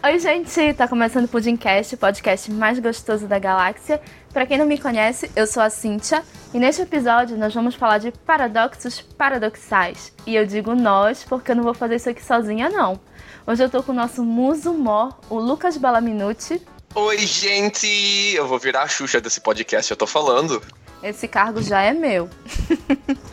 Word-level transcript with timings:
Oi, 0.00 0.16
gente! 0.20 0.74
Tá 0.74 0.86
começando 0.86 1.24
o 1.24 1.28
Pudimcast, 1.28 1.96
o 1.96 1.98
podcast 1.98 2.52
mais 2.52 2.78
gostoso 2.78 3.26
da 3.26 3.36
galáxia. 3.36 4.00
Para 4.32 4.46
quem 4.46 4.56
não 4.56 4.64
me 4.64 4.78
conhece, 4.78 5.28
eu 5.34 5.44
sou 5.44 5.60
a 5.60 5.68
Cíntia 5.68 6.22
e 6.54 6.58
neste 6.58 6.82
episódio 6.82 7.36
nós 7.36 7.52
vamos 7.52 7.74
falar 7.74 7.98
de 7.98 8.12
paradoxos 8.12 9.00
paradoxais. 9.00 10.12
E 10.24 10.36
eu 10.36 10.46
digo 10.46 10.72
nós 10.76 11.24
porque 11.24 11.50
eu 11.50 11.56
não 11.56 11.64
vou 11.64 11.74
fazer 11.74 11.96
isso 11.96 12.08
aqui 12.08 12.24
sozinha, 12.24 12.68
não. 12.68 13.00
Hoje 13.44 13.64
eu 13.64 13.68
tô 13.68 13.82
com 13.82 13.90
o 13.90 13.94
nosso 13.94 14.22
muso 14.22 14.72
mor, 14.72 15.18
o 15.28 15.36
Lucas 15.36 15.76
Balaminuti. 15.76 16.62
Oi, 16.94 17.18
gente! 17.18 17.88
Eu 18.36 18.46
vou 18.46 18.58
virar 18.60 18.82
a 18.82 18.88
Xuxa 18.88 19.20
desse 19.20 19.40
podcast, 19.40 19.90
eu 19.90 19.96
tô 19.96 20.06
falando. 20.06 20.62
Esse 21.02 21.26
cargo 21.26 21.60
já 21.60 21.82
é 21.82 21.92
meu. 21.92 22.30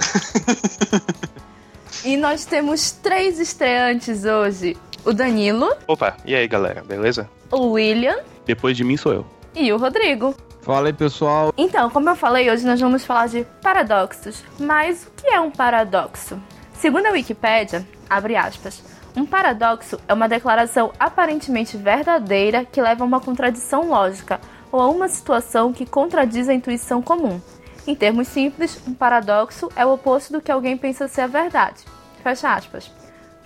e 2.04 2.18
nós 2.18 2.43
temos 2.43 2.89
três 2.89 3.39
estreantes 3.39 4.25
hoje: 4.25 4.75
o 5.05 5.13
Danilo. 5.13 5.71
Opa, 5.87 6.17
e 6.25 6.35
aí 6.35 6.47
galera, 6.47 6.83
beleza? 6.83 7.29
O 7.51 7.71
William. 7.71 8.17
Depois 8.45 8.75
de 8.75 8.84
mim 8.84 8.98
sou 8.98 9.13
eu. 9.13 9.25
E 9.53 9.71
o 9.71 9.77
Rodrigo. 9.77 10.35
Fala 10.61 10.88
aí, 10.88 10.93
pessoal. 10.93 11.53
Então, 11.55 11.89
como 11.91 12.09
eu 12.09 12.16
falei, 12.16 12.49
hoje 12.49 12.66
nós 12.66 12.81
vamos 12.81 13.05
falar 13.05 13.27
de 13.27 13.45
paradoxos. 13.61 14.44
Mas 14.59 15.05
o 15.05 15.11
que 15.11 15.27
é 15.27 15.39
um 15.39 15.52
paradoxo? 15.52 16.41
Segundo 16.73 17.05
a 17.05 17.11
Wikipédia, 17.11 17.88
abre 18.09 18.35
aspas, 18.35 18.83
um 19.16 19.25
paradoxo 19.25 19.99
é 20.07 20.13
uma 20.13 20.27
declaração 20.27 20.91
aparentemente 20.99 21.77
verdadeira 21.77 22.66
que 22.66 22.81
leva 22.81 23.03
a 23.03 23.08
uma 23.08 23.22
contradição 23.22 23.88
lógica 23.88 24.41
ou 24.72 24.81
a 24.81 24.89
uma 24.89 25.08
situação 25.08 25.72
que 25.72 25.85
contradiz 25.85 26.49
a 26.49 26.53
intuição 26.53 27.02
comum. 27.02 27.39
Em 27.88 27.95
termos 27.95 28.27
simples, 28.27 28.81
um 28.88 28.94
paradoxo 28.94 29.69
é 29.75 29.85
o 29.85 29.94
oposto 29.94 30.33
do 30.33 30.41
que 30.41 30.52
alguém 30.52 30.75
pensa 30.75 31.08
ser 31.08 31.22
a 31.22 31.27
verdade. 31.27 31.83
Fecha 32.23 32.52
aspas. 32.53 32.91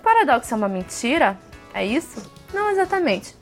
Paradoxo 0.02 0.54
é 0.54 0.58
uma 0.58 0.70
mentira? 0.70 1.38
É 1.80 1.86
isso? 1.86 2.22
Não 2.54 2.70
exatamente. 2.70 3.34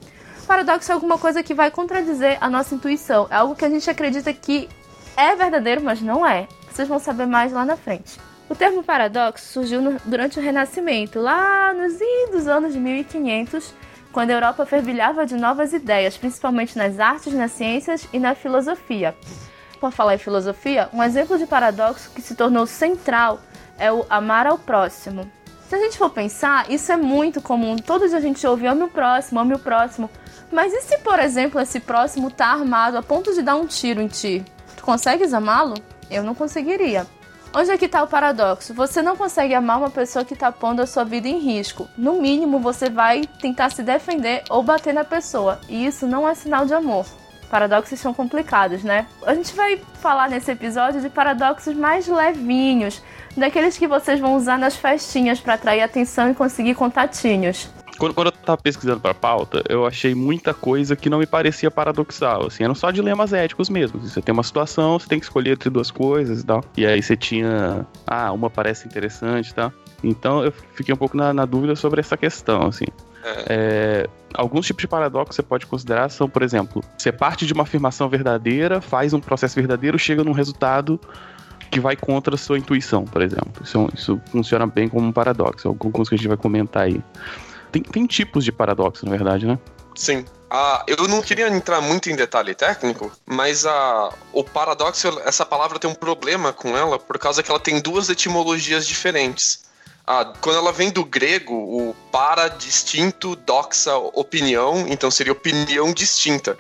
Paradoxo 0.46 0.92
é 0.92 0.94
alguma 0.94 1.18
coisa 1.18 1.42
que 1.42 1.56
vai 1.56 1.72
contradizer 1.72 2.38
a 2.40 2.48
nossa 2.48 2.76
intuição. 2.76 3.28
É 3.32 3.36
algo 3.36 3.56
que 3.56 3.66
a 3.66 3.70
gente 3.70 3.90
acredita 3.90 4.32
que 4.32 4.70
é 5.18 5.36
verdadeiro, 5.36 5.82
mas 5.84 6.04
não 6.04 6.24
é. 6.24 6.48
Vocês 6.70 6.88
vão 6.88 7.00
saber 7.00 7.26
mais 7.26 7.52
lá 7.52 7.66
na 7.66 7.76
frente. 7.76 8.20
O 8.48 8.54
termo 8.54 8.84
paradoxo 8.84 9.44
surgiu 9.52 9.82
no, 9.82 10.00
durante 10.06 10.38
o 10.38 10.42
Renascimento, 10.42 11.20
lá 11.20 11.74
nos 11.74 12.00
idos 12.00 12.48
anos 12.48 12.74
de 12.74 12.80
1500, 12.80 13.74
quando 14.12 14.30
a 14.30 14.34
Europa 14.34 14.68
fervilhava 14.68 15.26
de 15.26 15.34
novas 15.34 15.74
ideias, 15.74 16.16
principalmente 16.16 16.78
nas 16.78 17.00
artes, 17.00 17.34
nas 17.34 17.54
ciências 17.54 18.08
e 18.14 18.20
na 18.20 18.36
filosofia. 18.36 19.16
Por 19.82 19.92
falar 19.92 20.14
em 20.14 20.20
filosofia, 20.20 20.90
um 20.94 21.02
exemplo 21.02 21.40
de 21.40 21.48
paradoxo 21.48 22.12
que 22.12 22.22
se 22.22 22.36
tornou 22.36 22.68
central 22.68 23.40
é 23.80 23.92
o 23.92 24.06
amar 24.12 24.46
ao 24.46 24.60
próximo. 24.60 25.28
Se 25.68 25.76
a 25.76 25.80
gente 25.80 25.98
for 25.98 26.10
pensar, 26.10 26.72
isso 26.72 26.90
é 26.94 26.96
muito 26.96 27.42
comum. 27.42 27.76
Todo 27.76 28.08
dia 28.08 28.18
a 28.18 28.22
gente 28.22 28.48
ouve 28.48 28.66
ame 28.66 28.84
o 28.84 28.88
próximo, 28.88 29.42
ame 29.42 29.54
o 29.54 29.60
próximo. 29.60 30.10
Mas 30.50 30.72
e 30.72 30.82
se, 30.82 30.98
por 31.00 31.20
exemplo, 31.20 31.60
esse 31.60 31.82
próximo 31.82 32.32
tá 32.32 32.48
armado 32.48 32.98
a 32.98 33.04
ponto 33.04 33.34
de 33.34 33.42
dar 33.42 33.58
um 33.58 33.68
tiro 33.68 34.02
em 34.02 34.08
ti? 34.08 34.46
Tu 34.78 34.82
consegues 34.82 35.34
amá-lo? 35.34 35.76
Eu 36.10 36.24
não 36.24 36.34
conseguiria. 36.34 37.06
Onde 37.54 37.72
é 37.72 37.78
que 37.78 37.90
tá 37.90 38.02
o 38.02 38.08
paradoxo? 38.08 38.74
Você 38.74 39.02
não 39.02 39.18
consegue 39.18 39.54
amar 39.54 39.78
uma 39.78 39.90
pessoa 39.90 40.24
que 40.24 40.38
tá 40.38 40.54
pondo 40.54 40.82
a 40.82 40.88
sua 40.88 41.04
vida 41.04 41.28
em 41.28 41.40
risco. 41.40 41.90
No 41.98 42.14
mínimo, 42.22 42.60
você 42.60 42.90
vai 42.90 43.26
tentar 43.42 43.70
se 43.70 43.84
defender 43.84 44.44
ou 44.50 44.64
bater 44.64 44.94
na 44.94 45.04
pessoa. 45.04 45.60
E 45.68 45.86
isso 45.86 46.08
não 46.08 46.28
é 46.28 46.34
sinal 46.34 46.66
de 46.66 46.74
amor. 46.74 47.06
Paradoxos 47.50 48.00
são 48.00 48.14
complicados, 48.14 48.84
né? 48.84 49.06
A 49.26 49.34
gente 49.34 49.54
vai 49.54 49.82
falar 50.02 50.30
nesse 50.30 50.52
episódio 50.52 51.02
de 51.02 51.10
paradoxos 51.10 51.76
mais 51.76 52.08
levinhos, 52.08 53.02
daqueles 53.40 53.78
que 53.78 53.88
vocês 53.88 54.20
vão 54.20 54.36
usar 54.36 54.58
nas 54.58 54.76
festinhas 54.76 55.40
para 55.40 55.54
atrair 55.54 55.82
atenção 55.82 56.30
e 56.32 56.34
conseguir 56.34 56.76
contatinhos. 56.76 57.70
Quando, 57.98 58.14
quando 58.14 58.28
eu 58.28 58.32
tava 58.32 58.62
pesquisando 58.62 59.00
pra 59.00 59.14
pauta, 59.14 59.64
eu 59.68 59.86
achei 59.86 60.14
muita 60.14 60.54
coisa 60.54 60.96
que 60.96 61.10
não 61.10 61.20
me 61.20 61.26
parecia 61.26 61.72
paradoxal, 61.72 62.46
assim, 62.46 62.64
eram 62.64 62.76
só 62.76 62.92
dilemas 62.92 63.34
éticos 63.34 63.70
mesmo. 63.70 64.00
Você 64.00 64.22
tem 64.22 64.32
uma 64.32 64.44
situação, 64.44 65.00
você 65.00 65.08
tem 65.08 65.20
que 65.20 65.26
escolher 65.26 65.54
entre 65.54 65.70
duas 65.70 65.90
coisas 65.90 66.42
e 66.42 66.46
tal. 66.46 66.64
E 66.76 66.86
aí 66.86 67.02
você 67.02 67.18
tinha, 67.18 67.88
ah, 68.06 68.32
uma 68.32 68.50
parece 68.50 68.88
interessante 68.88 69.50
e 69.50 69.54
tal. 69.54 69.74
Então 70.04 70.44
eu 70.44 70.52
fiquei 70.52 70.94
um 70.94 70.98
pouco 70.98 71.18
na, 71.18 71.34
na 71.34 71.46
dúvida 71.46 71.76
sobre 71.76 72.00
essa 72.00 72.16
questão, 72.16 72.68
assim. 72.68 72.86
É, 73.50 74.08
alguns 74.34 74.66
tipos 74.66 74.82
de 74.82 74.88
paradoxo 74.88 75.34
você 75.34 75.44
pode 75.44 75.66
considerar 75.66 76.10
são, 76.10 76.30
por 76.30 76.44
exemplo, 76.44 76.84
você 76.98 77.12
parte 77.12 77.46
de 77.46 77.54
uma 77.54 77.64
afirmação 77.64 78.08
verdadeira, 78.08 78.80
faz 78.80 79.14
um 79.14 79.20
processo 79.20 79.56
verdadeiro, 79.56 79.98
chega 79.98 80.24
num 80.24 80.32
resultado 80.32 81.00
que 81.70 81.80
vai 81.80 81.96
contra 81.96 82.36
a 82.36 82.38
sua 82.38 82.58
intuição, 82.58 83.06
por 83.06 83.22
exemplo. 83.22 83.64
Isso, 83.64 83.90
isso 83.94 84.22
funciona 84.32 84.66
bem 84.66 84.88
como 84.88 85.08
um 85.08 85.12
paradoxo, 85.12 85.68
alguns 85.68 86.10
que 86.10 86.16
a 86.16 86.18
gente 86.18 86.28
vai 86.28 86.38
comentar 86.38 86.84
aí. 86.84 87.02
Tem, 87.72 87.82
tem 87.82 88.06
tipos 88.06 88.44
de 88.44 88.52
paradoxo, 88.52 89.06
na 89.06 89.12
verdade, 89.12 89.46
né? 89.46 89.60
Sim. 89.96 90.26
Ah, 90.50 90.84
eu 90.88 91.08
não 91.08 91.22
queria 91.22 91.50
entrar 91.50 91.82
muito 91.82 92.10
em 92.10 92.16
detalhe 92.16 92.56
técnico, 92.56 93.12
mas 93.26 93.66
a, 93.66 94.14
o 94.32 94.44
paradoxo, 94.44 95.20
essa 95.26 95.46
palavra 95.46 95.78
tem 95.78 95.90
um 95.90 95.96
problema 95.96 96.54
com 96.54 96.78
ela, 96.78 96.98
por 96.98 97.20
causa 97.20 97.44
que 97.44 97.52
ela 97.52 97.60
tem 97.60 97.82
duas 97.82 98.10
etimologias 98.10 98.88
diferentes. 98.88 99.66
Ah, 100.06 100.32
quando 100.40 100.56
ela 100.56 100.72
vem 100.72 100.90
do 100.90 101.04
grego, 101.04 101.54
o 101.54 101.96
para, 102.10 102.48
distinto, 102.48 103.36
doxa, 103.36 103.98
opinião, 103.98 104.86
então 104.88 105.12
seria 105.12 105.34
opinião 105.34 105.92
distinta. 105.92 106.56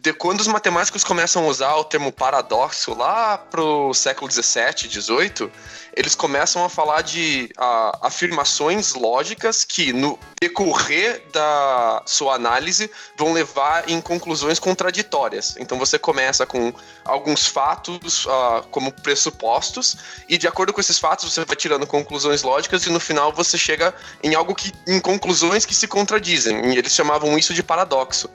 De 0.00 0.12
quando 0.12 0.40
os 0.40 0.46
matemáticos 0.46 1.02
começam 1.02 1.44
a 1.44 1.48
usar 1.48 1.74
o 1.74 1.84
termo 1.84 2.12
paradoxo 2.12 2.94
lá 2.94 3.36
pro 3.36 3.92
século 3.92 4.28
17, 4.28 4.88
18, 4.88 5.50
eles 5.98 6.14
começam 6.14 6.64
a 6.64 6.68
falar 6.68 7.02
de 7.02 7.50
ah, 7.58 7.98
afirmações 8.02 8.94
lógicas 8.94 9.64
que, 9.64 9.92
no 9.92 10.16
decorrer 10.40 11.22
da 11.32 12.02
sua 12.06 12.34
análise, 12.34 12.88
vão 13.16 13.32
levar 13.32 13.88
em 13.90 14.00
conclusões 14.00 14.60
contraditórias. 14.60 15.56
Então 15.58 15.76
você 15.76 15.98
começa 15.98 16.46
com 16.46 16.72
alguns 17.04 17.46
fatos 17.46 18.26
ah, 18.30 18.62
como 18.70 18.92
pressupostos, 18.92 19.96
e 20.28 20.38
de 20.38 20.46
acordo 20.46 20.72
com 20.72 20.80
esses 20.80 20.98
fatos 21.00 21.32
você 21.32 21.44
vai 21.44 21.56
tirando 21.56 21.86
conclusões 21.86 22.42
lógicas, 22.42 22.86
e 22.86 22.90
no 22.90 23.00
final 23.00 23.32
você 23.32 23.58
chega 23.58 23.92
em 24.22 24.34
algo 24.36 24.54
que. 24.54 24.72
em 24.86 25.00
conclusões 25.00 25.66
que 25.66 25.74
se 25.74 25.88
contradizem. 25.88 26.72
E 26.72 26.78
eles 26.78 26.94
chamavam 26.94 27.36
isso 27.36 27.52
de 27.52 27.62
paradoxo. 27.62 28.30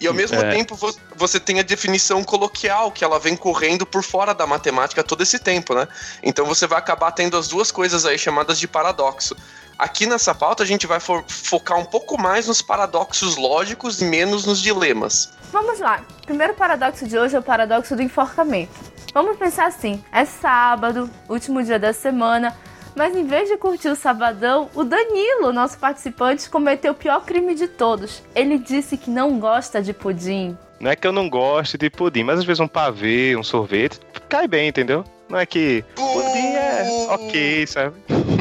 E 0.00 0.06
ao 0.06 0.14
mesmo 0.14 0.38
É. 0.38 0.50
tempo 0.54 0.76
vo- 0.76 0.94
você 1.16 1.40
tem 1.40 1.58
a 1.58 1.62
definição 1.62 2.22
coloquial, 2.22 2.92
que 2.92 3.02
ela 3.02 3.18
vem 3.18 3.34
correndo 3.36 3.84
por 3.84 4.04
fora 4.04 4.32
da 4.32 4.46
matemática 4.46 5.02
todo 5.02 5.22
esse 5.22 5.40
tempo, 5.40 5.74
né? 5.74 5.88
Então 6.22 6.46
você 6.46 6.66
vai 6.68 6.78
acabar 6.78 7.07
tendo 7.12 7.36
as 7.36 7.48
duas 7.48 7.70
coisas 7.70 8.04
aí 8.06 8.18
chamadas 8.18 8.58
de 8.58 8.66
paradoxo. 8.68 9.36
Aqui 9.78 10.06
nessa 10.06 10.34
pauta 10.34 10.62
a 10.64 10.66
gente 10.66 10.86
vai 10.86 10.98
fo- 10.98 11.22
focar 11.28 11.78
um 11.78 11.84
pouco 11.84 12.20
mais 12.20 12.48
nos 12.48 12.60
paradoxos 12.60 13.36
lógicos 13.36 14.00
e 14.02 14.04
menos 14.04 14.44
nos 14.44 14.60
dilemas. 14.60 15.32
Vamos 15.52 15.78
lá. 15.78 16.02
O 16.22 16.26
primeiro 16.26 16.54
paradoxo 16.54 17.06
de 17.06 17.16
hoje 17.16 17.36
é 17.36 17.38
o 17.38 17.42
paradoxo 17.42 17.94
do 17.94 18.02
enforcamento. 18.02 18.72
Vamos 19.14 19.36
pensar 19.36 19.66
assim: 19.66 20.02
é 20.12 20.24
sábado, 20.24 21.08
último 21.28 21.62
dia 21.62 21.78
da 21.78 21.92
semana, 21.92 22.56
mas 22.96 23.16
em 23.16 23.24
vez 23.24 23.48
de 23.48 23.56
curtir 23.56 23.88
o 23.88 23.94
sabadão, 23.96 24.68
o 24.74 24.82
Danilo, 24.82 25.52
nosso 25.52 25.78
participante, 25.78 26.50
cometeu 26.50 26.92
o 26.92 26.96
pior 26.96 27.24
crime 27.24 27.54
de 27.54 27.68
todos. 27.68 28.20
Ele 28.34 28.58
disse 28.58 28.96
que 28.96 29.08
não 29.10 29.38
gosta 29.38 29.80
de 29.80 29.92
pudim. 29.92 30.58
Não 30.80 30.90
é 30.90 30.96
que 30.96 31.06
eu 31.06 31.12
não 31.12 31.28
goste 31.30 31.78
de 31.78 31.88
pudim, 31.88 32.24
mas 32.24 32.40
às 32.40 32.44
vezes 32.44 32.60
um 32.60 32.68
pavê, 32.68 33.36
um 33.36 33.42
sorvete, 33.44 34.00
cai 34.28 34.46
bem, 34.48 34.68
entendeu? 34.68 35.04
Não 35.28 35.38
é 35.38 35.46
que 35.46 35.84
pudim 35.94 36.54
é 36.54 37.06
ok, 37.10 37.66
sabe? 37.66 37.96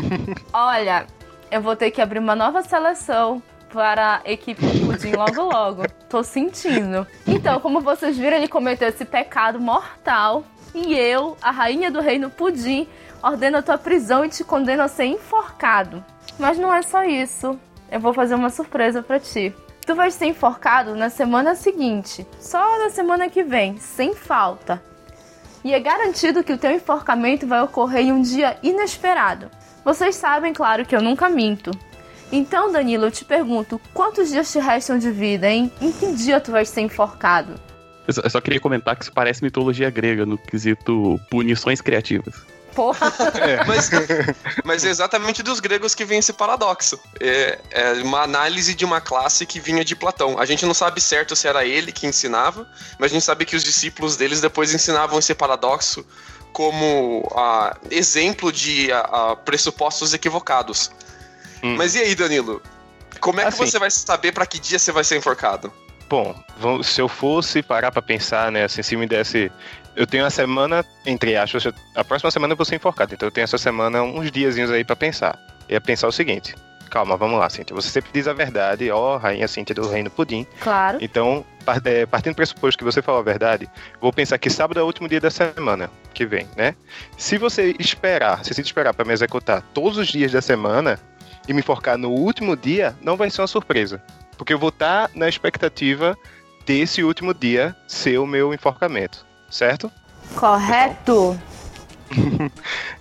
Olha, 0.54 1.06
eu 1.52 1.62
vou 1.62 1.76
ter 1.76 1.92
que 1.92 2.02
abrir 2.02 2.20
uma 2.20 2.36
nova 2.36 2.62
seleção 2.62 3.42
para 3.72 4.22
a 4.26 4.32
equipe 4.32 4.66
do 4.66 4.86
Pudim 4.88 5.12
logo 5.12 5.42
logo. 5.42 5.84
Tô 6.10 6.24
sentindo. 6.24 7.06
Então, 7.26 7.60
como 7.60 7.82
vocês 7.82 8.18
viram, 8.18 8.38
ele 8.38 8.48
cometeu 8.48 8.88
esse 8.88 9.06
pecado 9.06 9.60
mortal. 9.60 10.44
E 10.74 10.94
eu, 10.94 11.38
a 11.42 11.52
rainha 11.52 11.92
do 11.92 12.02
reino 12.02 12.30
Pudim, 12.30 12.88
ordeno 13.22 13.58
a 13.58 13.62
tua 13.62 13.78
prisão 13.78 14.24
e 14.24 14.30
te 14.30 14.44
condeno 14.44 14.84
a 14.84 14.88
ser 14.88 15.06
enforcado. 15.06 16.04
Mas 16.40 16.58
não 16.58 16.74
é 16.74 16.82
só 16.82 17.04
isso. 17.04 17.60
Eu 17.92 18.00
vou 18.00 18.14
fazer 18.14 18.36
uma 18.36 18.50
surpresa 18.50 19.02
pra 19.02 19.20
ti. 19.20 19.54
Tu 19.86 19.96
vais 19.96 20.14
ser 20.14 20.26
enforcado 20.26 20.96
na 20.96 21.10
semana 21.10 21.56
seguinte. 21.56 22.28
Só 22.40 22.80
na 22.80 22.90
semana 22.90 23.30
que 23.30 23.44
vem, 23.44 23.78
sem 23.78 24.14
falta. 24.14 24.84
E 25.64 25.74
é 25.74 25.80
garantido 25.80 26.44
que 26.44 26.54
o 26.54 26.58
teu 26.58 26.72
enforcamento 26.72 27.48
vai 27.48 27.62
ocorrer 27.62 28.06
em 28.06 28.12
um 28.12 28.22
dia 28.22 28.58
inesperado. 28.62 29.50
Vocês 29.84 30.16
sabem, 30.16 30.54
claro, 30.54 30.86
que 30.86 30.96
eu 30.96 31.02
nunca 31.02 31.30
minto. 31.30 31.72
Então, 32.32 32.72
Danilo, 32.72 33.06
eu 33.06 33.12
te 33.12 33.24
pergunto, 33.24 33.80
quantos 33.94 34.30
dias 34.30 34.52
te 34.52 34.60
restam 34.60 34.98
de 35.00 35.10
vida, 35.10 35.50
hein? 35.50 35.72
Em 35.82 35.92
que 35.92 36.12
dia 36.14 36.40
tu 36.40 36.52
vais 36.52 36.68
ser 36.68 36.82
enforcado? 36.82 37.56
Eu 38.08 38.14
só, 38.14 38.22
eu 38.22 38.30
só 38.30 38.42
queria 38.42 38.60
comentar 38.60 38.96
que 38.96 39.04
isso 39.04 39.14
parece 39.14 39.44
mitologia 39.44 39.90
grega 39.90 40.26
no 40.26 40.38
quesito 40.38 41.20
punições 41.30 41.82
criativas. 41.82 42.36
Porra! 42.78 43.12
Mas, 43.66 43.90
mas 44.64 44.86
é 44.86 44.90
exatamente 44.90 45.42
dos 45.42 45.60
gregos 45.60 45.96
que 45.96 46.06
vem 46.06 46.20
esse 46.20 46.32
paradoxo. 46.32 47.00
É, 47.20 47.58
é 47.72 47.94
uma 48.04 48.22
análise 48.22 48.76
de 48.76 48.86
uma 48.86 49.02
classe 49.02 49.48
que 49.48 49.60
vinha 49.60 49.84
de 49.84 49.96
Platão. 49.96 50.40
A 50.40 50.46
gente 50.46 50.64
não 50.64 50.76
sabe 50.76 51.02
certo 51.02 51.36
se 51.36 51.48
era 51.48 51.66
ele 51.66 51.92
que 51.92 52.06
ensinava, 52.06 52.70
mas 53.00 53.12
a 53.12 53.14
gente 53.16 53.24
sabe 53.24 53.46
que 53.46 53.56
os 53.56 53.64
discípulos 53.64 54.16
deles 54.16 54.42
depois 54.42 54.72
ensinavam 54.76 55.18
esse 55.18 55.34
paradoxo 55.34 56.06
como 56.54 57.28
ah, 57.36 57.76
exemplo 57.90 58.52
de 58.52 58.92
ah, 58.92 59.36
pressupostos 59.44 60.14
equivocados. 60.14 60.92
Hum. 61.64 61.78
Mas 61.78 61.96
e 61.96 62.00
aí, 62.00 62.14
Danilo? 62.14 62.62
Como 63.20 63.40
é 63.40 63.44
que 63.44 63.50
Assim. 63.50 63.66
você 63.66 63.80
vai 63.80 63.90
saber 63.90 64.34
pra 64.34 64.46
que 64.46 64.60
dia 64.60 64.78
você 64.78 64.92
vai 64.92 65.04
ser 65.04 65.18
enforcado? 65.18 65.74
Bom, 66.10 66.36
se 66.84 67.02
eu 67.02 67.10
fosse 67.10 67.62
parar 67.62 67.92
pra 67.92 68.02
pensar, 68.02 68.52
né, 68.52 68.64
assim, 68.64 68.82
se 68.82 68.96
me 68.96 69.08
desse. 69.08 69.52
Eu 69.98 70.06
tenho 70.06 70.24
a 70.24 70.30
semana, 70.30 70.86
entre 71.08 71.36
aspas, 71.36 71.64
a 71.96 72.04
próxima 72.04 72.30
semana 72.30 72.54
eu 72.54 72.58
vou 72.58 72.66
ser 72.66 72.76
enforcado, 72.76 73.16
então 73.16 73.26
eu 73.26 73.32
tenho 73.32 73.46
essa 73.46 73.58
semana 73.58 74.04
uns 74.04 74.30
diazinhos 74.32 74.70
aí 74.70 74.84
pra 74.84 74.96
pensar. 74.96 75.40
Eu 75.68 75.74
ia 75.74 75.82
pensar 75.82 76.08
o 76.08 76.12
seguinte: 76.12 76.54
calma, 76.88 77.18
vamos 77.18 77.40
lá, 77.40 77.50
Cíntia. 77.50 77.76
Você 77.76 77.90
sempre 77.90 78.12
diz 78.14 78.28
a 78.28 78.34
verdade, 78.34 78.92
ó, 78.92 79.18
rainha 79.18 79.48
Cíntia 79.48 79.74
do 79.74 79.90
Reino 79.90 80.12
Pudim. 80.12 80.46
Claro. 80.62 81.00
Então, 81.02 81.44
é, 81.84 82.06
partindo 82.06 82.34
do 82.34 82.36
pressuposto 82.36 82.78
que 82.78 82.84
você 82.84 83.02
falou 83.02 83.22
a 83.22 83.24
verdade, 83.24 83.68
vou 84.00 84.14
pensar 84.14 84.38
que 84.38 84.52
sábado 84.52 84.80
é 84.80 84.84
o 84.84 84.86
último 84.86 85.10
dia 85.10 85.20
da 85.20 85.32
semana 85.32 85.90
que 86.14 86.28
vem, 86.28 86.48
né? 86.56 86.76
Se 87.18 87.40
você 87.40 87.76
esperar, 87.80 88.46
se 88.46 88.54
você 88.54 88.62
esperar 88.62 88.94
pra 88.94 89.04
me 89.04 89.14
executar 89.14 89.64
todos 89.74 89.98
os 89.98 90.08
dias 90.08 90.32
da 90.32 90.44
semana 90.44 91.00
e 91.48 91.54
me 91.54 91.60
enforcar 91.60 91.98
no 91.98 92.12
último 92.12 92.56
dia, 92.56 92.96
não 93.02 93.18
vai 93.18 93.32
ser 93.32 93.42
uma 93.42 93.48
surpresa. 93.48 94.00
Porque 94.38 94.54
eu 94.54 94.60
vou 94.60 94.70
estar 94.70 95.10
na 95.16 95.28
expectativa 95.28 96.16
desse 96.68 97.04
último 97.04 97.34
dia 97.34 97.76
ser 97.88 98.20
o 98.20 98.28
meu 98.28 98.54
enforcamento, 98.54 99.26
certo? 99.50 99.92
Correto. 100.36 101.40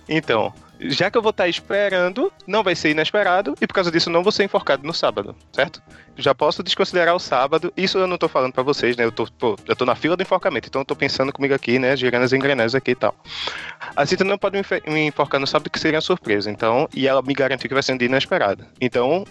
Então, 0.09 0.53
já 0.79 1.09
que 1.09 1.17
eu 1.17 1.21
vou 1.21 1.31
estar 1.31 1.47
esperando, 1.47 2.31
não 2.45 2.63
vai 2.63 2.75
ser 2.75 2.91
inesperado 2.91 3.55
e 3.59 3.67
por 3.67 3.73
causa 3.73 3.91
disso 3.91 4.09
não 4.09 4.23
vou 4.23 4.31
ser 4.31 4.43
enforcado 4.43 4.85
no 4.85 4.93
sábado, 4.93 5.35
certo? 5.51 5.81
Já 6.17 6.33
posso 6.33 6.63
desconsiderar 6.63 7.15
o 7.15 7.19
sábado. 7.19 7.73
Isso 7.75 7.97
eu 7.97 8.07
não 8.07 8.17
tô 8.17 8.27
falando 8.27 8.53
pra 8.53 8.63
vocês, 8.63 8.95
né? 8.95 9.03
Eu 9.03 9.11
tô, 9.11 9.27
pô, 9.37 9.57
eu 9.67 9.75
tô 9.75 9.85
na 9.85 9.95
fila 9.95 10.15
do 10.15 10.23
enforcamento, 10.23 10.67
então 10.67 10.81
eu 10.81 10.85
tô 10.85 10.95
pensando 10.95 11.33
comigo 11.33 11.53
aqui, 11.53 11.79
né? 11.79 11.95
Girando 11.95 12.23
as 12.23 12.33
engrenagens 12.33 12.75
aqui 12.75 12.91
e 12.91 12.95
tal. 12.95 13.15
A 13.95 14.05
Cita 14.05 14.23
não 14.23 14.37
pode 14.37 14.57
me 14.57 14.63
me 14.93 15.07
enforcar 15.07 15.39
no 15.39 15.47
sábado, 15.47 15.69
que 15.69 15.79
seria 15.79 15.97
uma 15.97 16.01
surpresa. 16.01 16.49
Então, 16.49 16.87
e 16.93 17.07
ela 17.07 17.21
me 17.21 17.33
garantiu 17.33 17.67
que 17.67 17.73
vai 17.73 17.83
ser 17.83 17.93
um 17.93 17.97
dia 17.97 18.07
inesperado. 18.07 18.65
Então, 18.79 19.25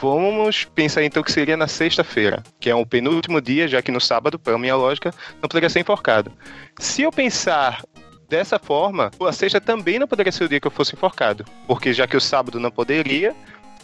vamos 0.00 0.64
pensar 0.64 1.04
então 1.04 1.22
que 1.22 1.32
seria 1.32 1.56
na 1.56 1.66
sexta-feira, 1.66 2.42
que 2.60 2.68
é 2.68 2.74
o 2.74 2.86
penúltimo 2.86 3.40
dia, 3.40 3.68
já 3.68 3.80
que 3.80 3.92
no 3.92 4.00
sábado, 4.00 4.38
pela 4.38 4.58
minha 4.58 4.76
lógica, 4.76 5.12
não 5.40 5.48
poderia 5.48 5.68
ser 5.68 5.80
enforcado. 5.80 6.32
Se 6.78 7.02
eu 7.02 7.10
pensar 7.10 7.82
dessa 8.28 8.58
forma, 8.58 9.10
a 9.20 9.32
sexta 9.32 9.60
também 9.60 9.98
não 9.98 10.08
poderia 10.08 10.32
ser 10.32 10.44
o 10.44 10.48
dia 10.48 10.60
que 10.60 10.66
eu 10.66 10.70
fosse 10.70 10.94
enforcado. 10.94 11.44
Porque 11.66 11.92
já 11.92 12.06
que 12.06 12.16
o 12.16 12.20
sábado 12.20 12.58
não 12.58 12.70
poderia, 12.70 13.34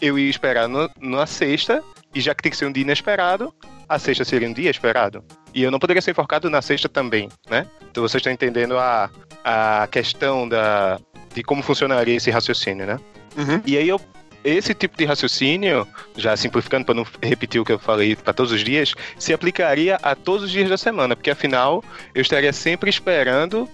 eu 0.00 0.18
ia 0.18 0.28
esperar 0.28 0.68
no, 0.68 0.90
na 1.00 1.26
sexta, 1.26 1.82
e 2.14 2.20
já 2.20 2.34
que 2.34 2.42
tem 2.42 2.50
que 2.50 2.58
ser 2.58 2.66
um 2.66 2.72
dia 2.72 2.82
inesperado, 2.82 3.54
a 3.88 3.98
sexta 3.98 4.24
seria 4.24 4.48
um 4.48 4.52
dia 4.52 4.70
esperado. 4.70 5.24
E 5.54 5.62
eu 5.62 5.70
não 5.70 5.78
poderia 5.78 6.02
ser 6.02 6.10
enforcado 6.10 6.48
na 6.50 6.62
sexta 6.62 6.88
também, 6.88 7.28
né? 7.48 7.66
Então 7.90 8.02
vocês 8.02 8.20
estão 8.20 8.32
entendendo 8.32 8.78
a, 8.78 9.10
a 9.44 9.88
questão 9.90 10.48
da, 10.48 10.98
de 11.34 11.42
como 11.42 11.62
funcionaria 11.62 12.16
esse 12.16 12.30
raciocínio, 12.30 12.86
né? 12.86 12.98
Uhum. 13.36 13.62
E 13.66 13.76
aí 13.76 13.88
eu 13.88 14.00
esse 14.44 14.74
tipo 14.74 14.96
de 14.96 15.04
raciocínio, 15.04 15.86
já 16.16 16.36
simplificando 16.36 16.84
para 16.84 16.94
não 16.94 17.06
repetir 17.22 17.60
o 17.60 17.64
que 17.64 17.72
eu 17.72 17.78
falei 17.78 18.16
para 18.16 18.32
todos 18.32 18.52
os 18.52 18.62
dias, 18.62 18.94
se 19.18 19.32
aplicaria 19.32 19.98
a 20.02 20.14
todos 20.14 20.44
os 20.44 20.50
dias 20.50 20.68
da 20.68 20.76
semana, 20.76 21.14
porque 21.14 21.30
afinal 21.30 21.82
eu 22.14 22.22
estaria 22.22 22.52
sempre 22.52 22.90
esperando, 22.90 23.68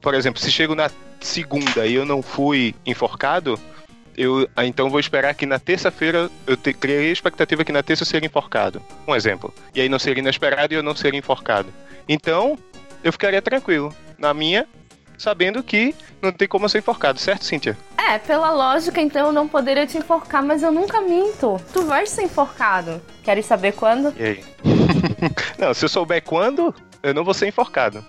por 0.00 0.14
exemplo, 0.14 0.40
se 0.40 0.50
chego 0.50 0.74
na 0.74 0.90
segunda 1.20 1.86
e 1.86 1.94
eu 1.94 2.04
não 2.04 2.22
fui 2.22 2.74
enforcado, 2.86 3.58
eu 4.16 4.48
ah, 4.56 4.66
então 4.66 4.90
vou 4.90 4.98
esperar 4.98 5.34
que 5.34 5.46
na 5.46 5.58
terça-feira 5.58 6.28
eu 6.46 6.56
te, 6.56 6.76
a 6.84 7.02
expectativa 7.02 7.64
que 7.64 7.72
na 7.72 7.82
terça 7.82 8.02
eu 8.02 8.06
seria 8.06 8.26
enforcado. 8.26 8.82
Um 9.06 9.14
exemplo. 9.14 9.54
E 9.74 9.80
aí 9.80 9.88
não 9.88 9.98
seria 9.98 10.20
inesperado 10.20 10.74
e 10.74 10.76
eu 10.76 10.82
não 10.82 10.94
seria 10.96 11.18
enforcado. 11.18 11.72
Então, 12.08 12.58
eu 13.04 13.12
ficaria 13.12 13.40
tranquilo. 13.40 13.94
Na 14.18 14.34
minha, 14.34 14.66
sabendo 15.18 15.62
que 15.62 15.94
não 16.22 16.32
tem 16.32 16.48
como 16.48 16.64
eu 16.64 16.68
ser 16.68 16.78
enforcado, 16.78 17.18
certo, 17.18 17.44
Cíntia? 17.44 17.76
É, 17.96 18.18
pela 18.18 18.50
lógica, 18.50 19.00
então 19.00 19.26
eu 19.26 19.32
não 19.32 19.46
poderia 19.46 19.86
te 19.86 19.98
enforcar, 19.98 20.42
mas 20.42 20.62
eu 20.62 20.72
nunca 20.72 21.00
minto. 21.02 21.60
Tu 21.72 21.82
vais 21.82 22.08
ser 22.08 22.22
enforcado. 22.22 23.02
Queres 23.22 23.44
saber 23.44 23.72
quando? 23.72 24.14
E 24.16 24.22
aí? 24.22 24.44
não, 25.58 25.74
se 25.74 25.84
eu 25.84 25.88
souber 25.88 26.22
quando, 26.22 26.74
eu 27.02 27.12
não 27.12 27.24
vou 27.24 27.34
ser 27.34 27.48
enforcado. 27.48 28.02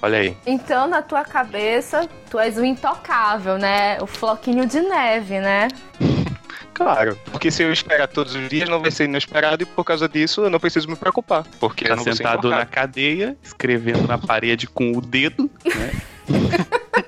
Olha 0.00 0.18
aí. 0.18 0.36
Então, 0.46 0.88
na 0.88 1.00
tua 1.00 1.24
cabeça, 1.24 2.08
tu 2.28 2.38
és 2.38 2.58
o 2.58 2.64
intocável, 2.64 3.56
né? 3.56 3.98
O 4.00 4.06
floquinho 4.06 4.66
de 4.66 4.80
neve, 4.80 5.38
né? 5.38 5.68
Claro, 6.74 7.18
porque 7.30 7.50
se 7.50 7.62
eu 7.62 7.72
esperar 7.72 8.08
todos 8.08 8.34
os 8.34 8.48
dias, 8.48 8.68
não 8.68 8.80
vai 8.80 8.90
ser 8.90 9.04
inesperado 9.04 9.62
e 9.62 9.66
por 9.66 9.84
causa 9.84 10.08
disso 10.08 10.42
eu 10.42 10.50
não 10.50 10.58
preciso 10.60 10.88
me 10.88 10.96
preocupar. 10.96 11.44
Porque 11.60 11.84
eu 11.84 11.88
Tá 11.90 11.96
não 11.96 12.04
vou 12.04 12.12
ser 12.12 12.16
sentado 12.18 12.48
na 12.50 12.64
cadeia, 12.66 13.36
escrevendo 13.42 14.06
na 14.08 14.18
parede 14.18 14.66
com 14.66 14.92
o 14.96 15.00
dedo, 15.00 15.50
né? 15.64 15.92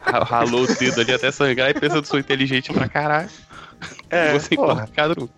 Ra- 0.02 0.24
Ralou 0.24 0.62
o 0.64 0.66
dedo 0.74 1.00
ali 1.00 1.12
até 1.14 1.30
sangrar 1.30 1.70
e 1.70 1.74
pensando 1.74 2.06
sou 2.06 2.18
inteligente 2.18 2.72
pra 2.72 2.88
caralho. 2.88 3.30
É, 4.10 4.32
Você 4.32 4.54
porra. 4.54 4.82
enforcado. 4.84 5.30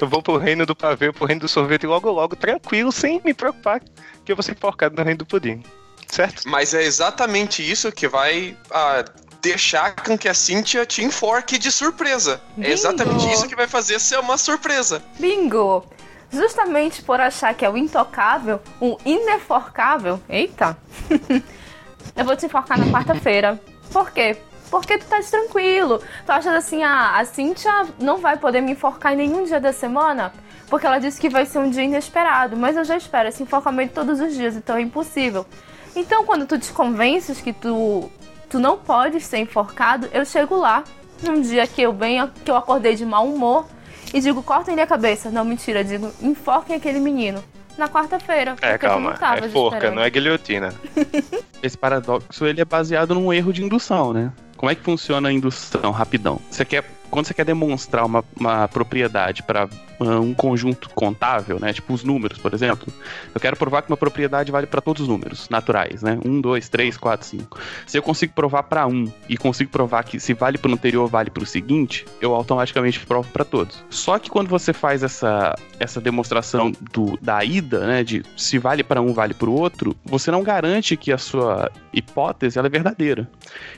Eu 0.00 0.06
vou 0.08 0.22
pro 0.22 0.36
reino 0.36 0.64
do 0.64 0.74
pavê, 0.74 1.12
pro 1.12 1.26
reino 1.26 1.40
do 1.42 1.48
sorvete 1.48 1.84
logo 1.86 2.10
logo, 2.10 2.36
tranquilo, 2.36 2.92
sem 2.92 3.20
me 3.24 3.34
preocupar 3.34 3.80
que 4.24 4.30
eu 4.30 4.36
vou 4.36 4.42
ser 4.42 4.52
enforcado 4.52 4.94
no 4.96 5.02
reino 5.02 5.18
do 5.18 5.26
pudim. 5.26 5.62
Certo? 6.06 6.42
Mas 6.46 6.72
é 6.74 6.82
exatamente 6.84 7.68
isso 7.68 7.90
que 7.90 8.06
vai 8.06 8.56
ah, 8.70 9.04
deixar 9.44 9.94
com 9.94 10.16
que 10.16 10.28
a 10.28 10.34
Cynthia 10.34 10.86
te 10.86 11.04
enforque 11.04 11.58
de 11.58 11.70
surpresa. 11.70 12.40
Bingo. 12.56 12.68
É 12.68 12.72
exatamente 12.72 13.30
isso 13.30 13.46
que 13.46 13.54
vai 13.54 13.68
fazer 13.68 14.00
ser 14.00 14.18
uma 14.18 14.38
surpresa. 14.38 15.02
Bingo! 15.18 15.84
Justamente 16.32 17.02
por 17.02 17.20
achar 17.20 17.54
que 17.54 17.64
é 17.64 17.70
o 17.70 17.76
intocável, 17.76 18.60
o 18.80 18.96
ineforcável. 19.04 20.20
Eita! 20.28 20.76
eu 22.16 22.24
vou 22.24 22.34
te 22.34 22.46
enforcar 22.46 22.78
na 22.78 22.86
quarta-feira. 22.86 23.60
Por 23.92 24.10
quê? 24.10 24.36
Porque 24.70 24.98
tu 24.98 25.02
estás 25.02 25.30
tranquilo. 25.30 26.02
Tu 26.24 26.32
achas 26.32 26.54
assim, 26.54 26.82
ah, 26.82 27.18
a 27.18 27.24
Cintia 27.24 27.86
não 28.00 28.16
vai 28.16 28.38
poder 28.38 28.62
me 28.62 28.72
enforcar 28.72 29.12
em 29.12 29.16
nenhum 29.16 29.44
dia 29.44 29.60
da 29.60 29.72
semana? 29.72 30.32
Porque 30.68 30.86
ela 30.86 30.98
disse 30.98 31.20
que 31.20 31.28
vai 31.28 31.44
ser 31.44 31.58
um 31.58 31.70
dia 31.70 31.84
inesperado. 31.84 32.56
Mas 32.56 32.76
eu 32.76 32.84
já 32.84 32.96
espero 32.96 33.28
esse 33.28 33.42
enforcamento 33.42 33.92
todos 33.92 34.18
os 34.20 34.34
dias, 34.34 34.56
então 34.56 34.76
é 34.76 34.80
impossível. 34.80 35.46
Então, 35.94 36.24
quando 36.24 36.46
tu 36.46 36.58
te 36.58 36.72
convences 36.72 37.40
que 37.40 37.52
tu, 37.52 38.10
tu 38.48 38.58
não 38.58 38.76
podes 38.76 39.24
ser 39.24 39.38
enforcado, 39.38 40.08
eu 40.12 40.24
chego 40.24 40.56
lá, 40.56 40.84
num 41.22 41.40
dia 41.40 41.66
que 41.66 41.82
eu 41.82 41.92
venho, 41.92 42.30
que 42.44 42.50
eu 42.50 42.56
acordei 42.56 42.94
de 42.94 43.04
mau 43.04 43.26
humor, 43.26 43.66
e 44.12 44.20
digo, 44.20 44.42
cortem 44.42 44.80
a 44.80 44.86
cabeça. 44.86 45.30
Não, 45.30 45.44
mentira, 45.44 45.82
digo, 45.82 46.10
enforquem 46.22 46.76
aquele 46.76 47.00
menino. 47.00 47.42
Na 47.76 47.88
quarta-feira. 47.88 48.54
É, 48.62 48.78
calma. 48.78 49.18
É 49.36 49.48
forca, 49.48 49.90
não 49.90 50.00
é 50.00 50.08
guilhotina. 50.08 50.72
Esse 51.60 51.76
paradoxo 51.76 52.46
ele 52.46 52.60
é 52.60 52.64
baseado 52.64 53.16
num 53.16 53.32
erro 53.32 53.52
de 53.52 53.64
indução, 53.64 54.12
né? 54.12 54.32
Como 54.56 54.70
é 54.70 54.76
que 54.76 54.82
funciona 54.82 55.28
a 55.28 55.32
indução? 55.32 55.90
Rapidão. 55.90 56.40
Você 56.48 56.64
quer, 56.64 56.84
quando 57.14 57.26
você 57.26 57.34
quer 57.34 57.44
demonstrar 57.44 58.04
uma, 58.04 58.24
uma 58.36 58.66
propriedade 58.66 59.44
para 59.44 59.68
um 60.00 60.34
conjunto 60.34 60.90
contável, 60.90 61.60
né? 61.60 61.72
Tipo 61.72 61.94
os 61.94 62.02
números, 62.02 62.38
por 62.38 62.52
exemplo. 62.52 62.92
Eu 63.32 63.40
quero 63.40 63.56
provar 63.56 63.82
que 63.82 63.88
uma 63.88 63.96
propriedade 63.96 64.50
vale 64.50 64.66
para 64.66 64.80
todos 64.80 65.02
os 65.02 65.06
números 65.06 65.48
naturais, 65.48 66.02
né? 66.02 66.18
1, 66.24 66.40
2, 66.40 66.68
3, 66.68 66.96
4, 66.96 67.24
5. 67.24 67.60
Se 67.86 67.96
eu 67.96 68.02
consigo 68.02 68.32
provar 68.32 68.64
para 68.64 68.88
um 68.88 69.08
e 69.28 69.36
consigo 69.36 69.70
provar 69.70 70.02
que 70.02 70.18
se 70.18 70.34
vale 70.34 70.58
para 70.58 70.72
o 70.72 70.74
anterior, 70.74 71.08
vale 71.08 71.30
para 71.30 71.44
o 71.44 71.46
seguinte, 71.46 72.04
eu 72.20 72.34
automaticamente 72.34 72.98
provo 73.06 73.30
para 73.30 73.44
todos. 73.44 73.84
Só 73.88 74.18
que 74.18 74.28
quando 74.28 74.48
você 74.48 74.72
faz 74.72 75.04
essa, 75.04 75.54
essa 75.78 76.00
demonstração 76.00 76.72
do, 76.92 77.16
da 77.22 77.44
ida, 77.44 77.86
né? 77.86 78.02
De 78.02 78.24
se 78.36 78.58
vale 78.58 78.82
para 78.82 79.00
um, 79.00 79.14
vale 79.14 79.34
para 79.34 79.48
o 79.48 79.54
outro, 79.54 79.94
você 80.04 80.32
não 80.32 80.42
garante 80.42 80.96
que 80.96 81.12
a 81.12 81.18
sua 81.18 81.70
hipótese 81.92 82.58
ela 82.58 82.66
é 82.66 82.70
verdadeira. 82.70 83.30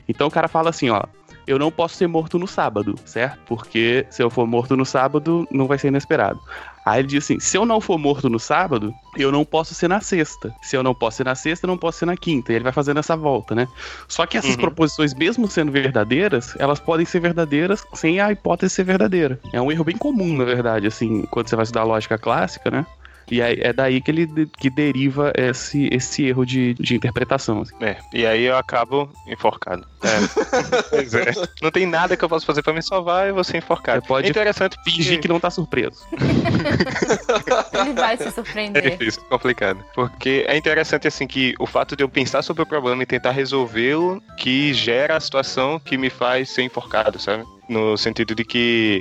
Então 0.08 0.26
o 0.26 0.30
cara 0.30 0.48
fala 0.48 0.70
assim, 0.70 0.88
ó, 0.88 1.02
eu 1.46 1.58
não 1.58 1.70
posso 1.70 1.96
ser 1.96 2.06
morto 2.06 2.38
no 2.38 2.46
sábado, 2.46 2.94
certo? 3.04 3.38
Porque 3.46 4.06
se 4.10 4.22
eu 4.22 4.28
for 4.30 4.46
morto 4.46 4.76
no 4.76 4.84
sábado, 4.84 5.46
não 5.50 5.66
vai 5.66 5.78
ser 5.78 5.88
inesperado. 5.88 6.40
Aí 6.84 7.00
ele 7.00 7.08
diz 7.08 7.24
assim: 7.24 7.38
se 7.40 7.56
eu 7.56 7.64
não 7.66 7.80
for 7.80 7.98
morto 7.98 8.28
no 8.28 8.38
sábado, 8.38 8.94
eu 9.16 9.32
não 9.32 9.44
posso 9.44 9.74
ser 9.74 9.88
na 9.88 10.00
sexta. 10.00 10.54
Se 10.62 10.76
eu 10.76 10.82
não 10.82 10.94
posso 10.94 11.18
ser 11.18 11.24
na 11.24 11.34
sexta, 11.34 11.66
eu 11.66 11.68
não 11.68 11.78
posso 11.78 11.98
ser 11.98 12.06
na 12.06 12.16
quinta. 12.16 12.52
E 12.52 12.56
ele 12.56 12.62
vai 12.64 12.72
fazendo 12.72 12.98
essa 12.98 13.16
volta, 13.16 13.54
né? 13.54 13.66
Só 14.08 14.26
que 14.26 14.36
essas 14.38 14.52
Uhum. 14.52 14.60
proposições, 14.60 15.14
mesmo 15.14 15.48
sendo 15.48 15.72
verdadeiras, 15.72 16.54
elas 16.58 16.78
podem 16.80 17.04
ser 17.06 17.20
verdadeiras 17.20 17.84
sem 17.94 18.20
a 18.20 18.30
hipótese 18.30 18.74
ser 18.74 18.84
verdadeira. 18.84 19.40
É 19.52 19.60
um 19.60 19.70
erro 19.72 19.84
bem 19.84 19.96
comum, 19.96 20.36
na 20.36 20.44
verdade, 20.44 20.86
assim, 20.86 21.22
quando 21.30 21.48
você 21.48 21.56
vai 21.56 21.64
estudar 21.64 21.84
lógica 21.84 22.18
clássica, 22.18 22.70
né? 22.70 22.86
E 23.30 23.42
aí 23.42 23.58
é 23.60 23.72
daí 23.72 24.00
que 24.00 24.10
ele 24.10 24.46
que 24.58 24.70
deriva 24.70 25.32
esse, 25.36 25.88
esse 25.92 26.24
erro 26.24 26.44
de, 26.44 26.74
de 26.74 26.94
interpretação. 26.94 27.62
assim. 27.62 27.74
É, 27.80 27.96
e 28.12 28.24
aí 28.24 28.44
eu 28.44 28.56
acabo 28.56 29.10
enforcado. 29.26 29.86
É. 30.02 30.82
pois 30.90 31.14
é. 31.14 31.32
Não 31.60 31.70
tem 31.70 31.86
nada 31.86 32.16
que 32.16 32.24
eu 32.24 32.28
possa 32.28 32.46
fazer 32.46 32.62
pra 32.62 32.72
me 32.72 32.82
salvar 32.82 33.28
e 33.28 33.32
vou 33.32 33.42
ser 33.42 33.56
enforcado. 33.58 34.00
Você 34.02 34.06
pode 34.08 34.26
é 34.28 34.30
interessante 34.30 34.76
Fingir 34.84 35.20
que 35.20 35.26
não 35.28 35.40
tá 35.40 35.50
surpreso. 35.50 36.06
Ele 37.80 37.92
vai 37.94 38.16
se 38.16 38.24
É 38.24 38.30
surpreender. 38.30 38.90
difícil, 38.96 39.22
complicado. 39.28 39.84
Porque 39.94 40.44
é 40.48 40.56
interessante, 40.56 41.08
assim, 41.08 41.26
que 41.26 41.54
o 41.58 41.66
fato 41.66 41.96
de 41.96 42.02
eu 42.04 42.08
pensar 42.08 42.42
sobre 42.42 42.62
o 42.62 42.66
problema 42.66 43.02
e 43.02 43.06
tentar 43.06 43.30
resolvê-lo 43.32 44.22
que 44.38 44.72
gera 44.72 45.16
a 45.16 45.20
situação 45.20 45.78
que 45.80 45.96
me 45.98 46.10
faz 46.10 46.50
ser 46.50 46.62
enforcado, 46.62 47.18
sabe? 47.18 47.44
No 47.68 47.96
sentido 47.96 48.34
de 48.34 48.44
que 48.44 49.00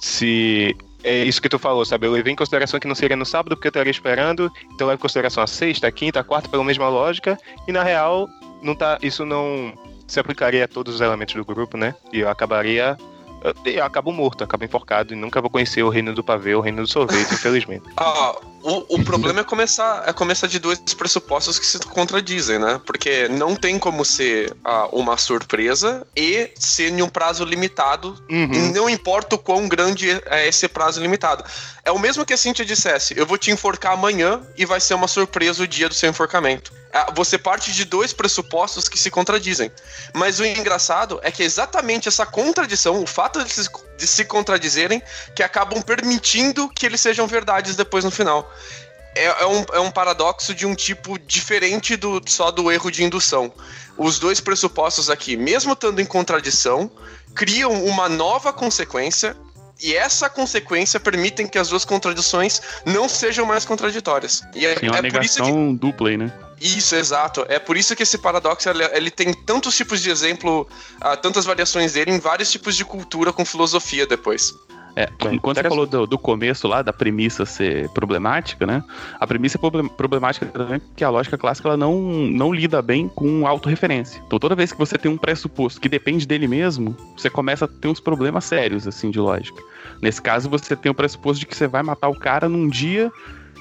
se. 0.00 0.74
É 1.02 1.24
isso 1.24 1.40
que 1.40 1.48
tu 1.48 1.58
falou, 1.58 1.84
sabe? 1.84 2.06
Eu 2.06 2.12
levei 2.12 2.32
em 2.32 2.36
consideração 2.36 2.80
que 2.80 2.88
não 2.88 2.94
seria 2.94 3.16
no 3.16 3.24
sábado 3.24 3.56
porque 3.56 3.68
eu 3.68 3.70
estaria 3.70 3.90
esperando, 3.90 4.50
então 4.64 4.86
eu 4.86 4.88
levo 4.88 4.98
em 4.98 5.02
consideração 5.02 5.42
a 5.42 5.46
sexta, 5.46 5.86
a 5.86 5.92
quinta, 5.92 6.20
a 6.20 6.24
quarta 6.24 6.48
pela 6.48 6.64
mesma 6.64 6.88
lógica, 6.88 7.38
e 7.66 7.72
na 7.72 7.82
real, 7.82 8.28
não 8.62 8.74
tá, 8.74 8.98
isso 9.00 9.24
não 9.24 9.72
se 10.06 10.18
aplicaria 10.18 10.64
a 10.64 10.68
todos 10.68 10.96
os 10.96 11.00
elementos 11.00 11.34
do 11.34 11.44
grupo, 11.44 11.76
né? 11.76 11.94
E 12.12 12.20
eu 12.20 12.28
acabaria 12.28 12.96
eu, 13.42 13.72
eu 13.72 13.84
acabo 13.84 14.12
morto, 14.12 14.42
acabo 14.42 14.64
enforcado 14.64 15.12
e 15.12 15.16
nunca 15.16 15.40
vou 15.40 15.50
conhecer 15.50 15.82
o 15.82 15.88
reino 15.88 16.14
do 16.14 16.24
pavê, 16.24 16.54
o 16.54 16.60
reino 16.60 16.82
do 16.82 16.88
sorvete, 16.88 17.34
infelizmente. 17.34 17.84
Ah, 17.96 18.34
o, 18.62 18.96
o 18.96 19.04
problema 19.04 19.40
é 19.40 19.44
começar, 19.44 20.04
é 20.06 20.12
começar 20.12 20.46
de 20.46 20.58
dois 20.58 20.78
pressupostos 20.94 21.58
que 21.58 21.66
se 21.66 21.78
contradizem, 21.78 22.58
né? 22.58 22.80
Porque 22.84 23.28
não 23.28 23.54
tem 23.54 23.78
como 23.78 24.04
ser 24.04 24.54
ah, 24.64 24.88
uma 24.92 25.16
surpresa 25.16 26.06
e 26.16 26.50
ser 26.56 26.90
em 26.90 27.02
um 27.02 27.08
prazo 27.08 27.44
limitado. 27.44 28.16
Uhum. 28.28 28.72
Não 28.72 28.90
importa 28.90 29.36
o 29.36 29.38
quão 29.38 29.68
grande 29.68 30.10
é 30.26 30.48
esse 30.48 30.66
prazo 30.68 31.00
limitado. 31.00 31.44
É 31.84 31.92
o 31.92 31.98
mesmo 31.98 32.26
que 32.26 32.34
a 32.34 32.36
Cintia 32.36 32.64
dissesse: 32.64 33.14
eu 33.16 33.26
vou 33.26 33.38
te 33.38 33.50
enforcar 33.50 33.92
amanhã 33.92 34.42
e 34.56 34.66
vai 34.66 34.80
ser 34.80 34.94
uma 34.94 35.08
surpresa 35.08 35.62
o 35.62 35.66
dia 35.66 35.88
do 35.88 35.94
seu 35.94 36.10
enforcamento. 36.10 36.72
Ah, 36.92 37.12
Você 37.14 37.36
parte 37.36 37.72
de 37.72 37.84
dois 37.84 38.12
pressupostos 38.12 38.88
que 38.88 38.98
se 38.98 39.10
contradizem. 39.10 39.70
Mas 40.14 40.40
o 40.40 40.44
engraçado 40.44 41.20
é 41.22 41.30
que 41.30 41.42
é 41.42 41.46
exatamente 41.46 42.08
essa 42.08 42.24
contradição, 42.24 43.02
o 43.02 43.06
fato 43.06 43.44
de 43.44 43.52
se, 43.52 43.68
de 43.96 44.06
se 44.06 44.24
contradizerem, 44.24 45.02
que 45.34 45.42
acabam 45.42 45.82
permitindo 45.82 46.68
que 46.68 46.86
eles 46.86 47.00
sejam 47.00 47.26
verdades 47.26 47.76
depois 47.76 48.04
no 48.04 48.10
final. 48.10 48.47
É, 49.14 49.24
é 49.24 49.46
um, 49.46 49.64
é 49.72 49.80
um 49.80 49.90
paradoxo 49.90 50.54
de 50.54 50.66
um 50.66 50.74
tipo 50.74 51.18
diferente 51.18 51.96
do 51.96 52.22
só 52.26 52.50
do 52.50 52.70
erro 52.70 52.90
de 52.90 53.02
indução. 53.02 53.52
Os 53.96 54.18
dois 54.18 54.40
pressupostos 54.40 55.10
aqui, 55.10 55.36
mesmo 55.36 55.72
estando 55.72 56.00
em 56.00 56.06
contradição, 56.06 56.90
criam 57.34 57.84
uma 57.84 58.08
nova 58.08 58.52
consequência 58.52 59.36
e 59.80 59.94
essa 59.94 60.28
consequência 60.28 60.98
permitem 60.98 61.46
que 61.46 61.58
as 61.58 61.68
duas 61.68 61.84
contradições 61.84 62.60
não 62.84 63.08
sejam 63.08 63.46
mais 63.46 63.64
contraditórias. 63.64 64.42
E 64.54 64.66
é, 64.66 64.74
Tem 64.74 64.88
uma 64.88 64.98
é 64.98 65.10
por 65.10 65.24
isso 65.24 65.36
que 65.36 65.42
negação 65.42 65.74
dupla 65.74 66.16
né? 66.16 66.32
isso, 66.60 66.94
exato. 66.94 67.46
É 67.48 67.58
por 67.58 67.76
isso 67.76 67.94
que 67.94 68.02
esse 68.02 68.18
paradoxo 68.18 68.68
ele, 68.68 68.84
ele 68.92 69.10
tem 69.10 69.32
tantos 69.32 69.76
tipos 69.76 70.00
de 70.00 70.10
exemplo, 70.10 70.68
ah, 71.00 71.16
tantas 71.16 71.44
variações 71.44 71.92
dele 71.92 72.10
em 72.10 72.18
vários 72.18 72.50
tipos 72.50 72.76
de 72.76 72.84
cultura 72.84 73.32
com 73.32 73.44
filosofia 73.44 74.06
depois. 74.06 74.52
É, 74.98 75.08
Bem, 75.22 75.38
quando 75.38 75.56
você 75.58 75.68
falou 75.68 75.86
do, 75.86 76.06
do 76.08 76.18
começo 76.18 76.66
lá, 76.66 76.82
da 76.82 76.92
premissa 76.92 77.44
ser 77.46 77.88
problemática, 77.90 78.66
né? 78.66 78.82
A 79.20 79.26
premissa 79.28 79.56
é 79.56 79.60
problem- 79.60 79.88
problemática 79.88 80.46
também 80.46 80.80
porque 80.80 81.04
a 81.04 81.08
lógica 81.10 81.38
clássica 81.38 81.68
ela 81.68 81.76
não, 81.76 82.00
não 82.00 82.52
lida 82.52 82.82
bem 82.82 83.06
com 83.06 83.46
autorreferência. 83.46 84.20
Então 84.26 84.40
toda 84.40 84.56
vez 84.56 84.72
que 84.72 84.78
você 84.78 84.98
tem 84.98 85.08
um 85.08 85.16
pressuposto 85.16 85.80
que 85.80 85.88
depende 85.88 86.26
dele 86.26 86.48
mesmo, 86.48 86.96
você 87.16 87.30
começa 87.30 87.66
a 87.66 87.68
ter 87.68 87.86
uns 87.86 88.00
problemas 88.00 88.44
sérios, 88.44 88.88
assim, 88.88 89.08
de 89.08 89.20
lógica. 89.20 89.62
Nesse 90.02 90.20
caso, 90.20 90.50
você 90.50 90.74
tem 90.74 90.90
o 90.90 90.94
pressuposto 90.94 91.38
de 91.38 91.46
que 91.46 91.56
você 91.56 91.68
vai 91.68 91.84
matar 91.84 92.08
o 92.08 92.18
cara 92.18 92.48
num 92.48 92.68
dia 92.68 93.12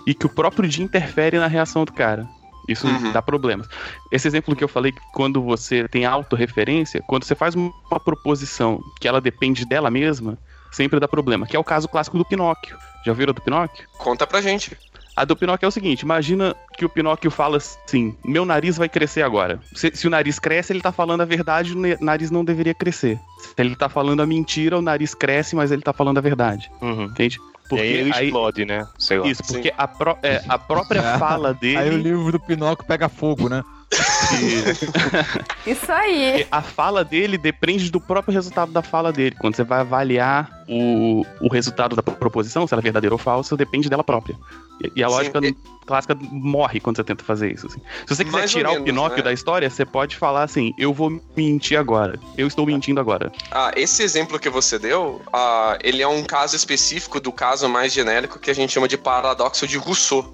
e 0.08 0.16
que 0.16 0.26
o 0.26 0.30
próprio 0.30 0.68
dia 0.68 0.84
interfere 0.84 1.38
na 1.38 1.46
reação 1.48 1.86
do 1.86 1.94
cara. 1.94 2.28
Isso 2.68 2.88
Uhum. 2.88 3.14
dá 3.14 3.22
problemas. 3.22 3.70
Esse 4.12 4.28
exemplo 4.28 4.56
que 4.56 4.64
eu 4.64 4.68
falei, 4.68 4.92
que 4.92 5.02
quando 5.14 5.42
você 5.42 5.88
tem 5.88 6.04
autorreferência, 6.04 7.02
quando 7.08 7.24
você 7.24 7.36
faz 7.36 7.56
uma 7.56 7.72
proposição 8.04 8.82
que 9.00 9.08
ela 9.08 9.22
depende 9.22 9.66
dela 9.66 9.90
mesma, 9.90 10.38
sempre 10.72 11.00
dá 11.00 11.08
problema. 11.08 11.46
Que 11.48 11.56
é 11.56 11.60
o 11.60 11.64
caso 11.64 11.88
clássico 11.88 12.18
do 12.18 12.26
Pinóquio. 12.26 12.78
Já 13.06 13.14
viram 13.14 13.34
do 13.34 13.42
Pinóquio? 13.42 13.86
Conta 13.98 14.26
pra 14.28 14.42
gente. 14.42 14.78
A 15.16 15.26
do 15.26 15.36
Pinóquio 15.36 15.66
é 15.66 15.70
o 15.70 15.72
seguinte: 15.72 16.02
imagina 16.02 16.56
que 16.78 16.86
o 16.86 16.90
Pinóquio 16.90 17.32
fala 17.32 17.58
assim: 17.58 18.16
meu 18.24 18.46
nariz 18.46 18.78
vai 18.78 18.88
crescer 18.88 19.24
agora. 19.24 19.60
Se, 19.74 19.92
se 19.96 20.06
o 20.06 20.10
nariz 20.10 20.38
cresce, 20.38 20.72
ele 20.74 20.82
tá 20.82 20.92
falando 20.92 21.22
a 21.22 21.26
verdade, 21.26 21.74
o 21.74 22.04
nariz 22.04 22.30
não 22.30 22.46
deveria 22.46 22.74
crescer. 22.76 23.20
Se 23.40 23.54
ele 23.58 23.76
tá 23.76 23.90
falando 23.90 24.22
a 24.22 24.28
mentira, 24.28 24.78
o 24.78 24.82
nariz 24.82 25.16
cresce, 25.16 25.56
mas 25.56 25.72
ele 25.72 25.82
tá 25.82 25.92
falando 25.94 26.20
a 26.20 26.22
verdade. 26.22 26.70
Uhum. 26.82 27.06
Entende? 27.06 27.40
e 27.72 27.80
aí 27.80 27.88
ele 27.94 28.10
explode, 28.12 28.64
né? 28.64 28.88
Sei 28.98 29.18
lá. 29.20 29.28
Isso, 29.28 29.44
porque 29.46 29.74
a, 29.78 29.88
pró- 29.88 30.18
é, 30.24 30.42
a 30.48 30.58
própria 30.58 31.02
fala 31.20 31.54
dele. 31.54 31.78
Aí 31.78 31.90
o 31.90 31.98
livro 31.98 32.32
do 32.34 32.40
Pinóquio 32.40 32.86
pega 32.88 33.10
fogo, 33.10 33.50
né? 33.50 33.62
Isso 35.66 35.92
aí. 35.92 36.48
a 36.52 36.62
fala 36.62 37.04
dele 37.04 37.38
depende 37.38 37.90
do 37.92 38.00
próprio 38.00 38.34
resultado 38.34 38.72
da 38.72 38.82
fala 38.82 39.12
dele. 39.12 39.36
Quando 39.40 39.56
você 39.56 39.64
vai 39.64 39.80
avaliar 39.82 40.50
o, 40.68 41.26
o 41.42 41.48
resultado 41.52 41.96
da 41.96 42.02
proposição, 42.02 42.68
se 42.68 42.74
ela 42.74 42.82
é 42.82 42.84
verdadeira 42.84 43.14
ou 43.14 43.20
falsa, 43.20 43.56
depende 43.56 43.90
dela 43.90 44.04
própria. 44.04 44.36
E, 44.84 44.92
e 45.00 45.04
a 45.04 45.08
Sim, 45.10 45.14
lógica 45.16 45.40
e- 45.44 45.56
clássica 45.86 46.16
morre 46.20 46.80
quando 46.80 46.98
você 46.98 47.04
tenta 47.04 47.24
fazer 47.24 47.52
isso. 47.54 47.68
assim. 47.68 47.80
Se 48.06 48.16
você 48.16 48.24
quiser 48.26 48.38
Mais 48.38 48.52
tirar 48.52 48.70
o 48.70 48.74
menos, 48.74 48.86
Pinóquio 48.86 49.18
né? 49.18 49.24
da 49.24 49.34
história, 49.34 49.70
você 49.70 49.86
pode 49.86 50.16
falar 50.16 50.44
assim: 50.44 50.74
eu 50.78 50.94
vou 50.94 51.22
mentir 51.36 51.78
agora. 51.80 52.20
Eu 52.38 52.48
estou 52.48 52.66
mentindo 52.66 53.00
agora. 53.00 53.32
Ah, 53.52 53.72
esse 53.76 54.04
exemplo 54.04 54.40
que 54.40 54.50
você 54.50 54.78
deu, 54.78 55.22
ah, 55.34 55.78
ele 55.82 56.02
é 56.02 56.08
um 56.08 56.24
caso 56.24 56.56
específico 56.56 57.20
do 57.20 57.32
caso 57.32 57.68
mais 57.70 57.92
genérico 57.94 58.40
que 58.40 58.52
a 58.52 58.56
gente 58.56 58.72
chama 58.74 58.88
de 58.88 58.98
paradoxo 58.98 59.66
de 59.68 59.78
Rousseau. 59.78 60.34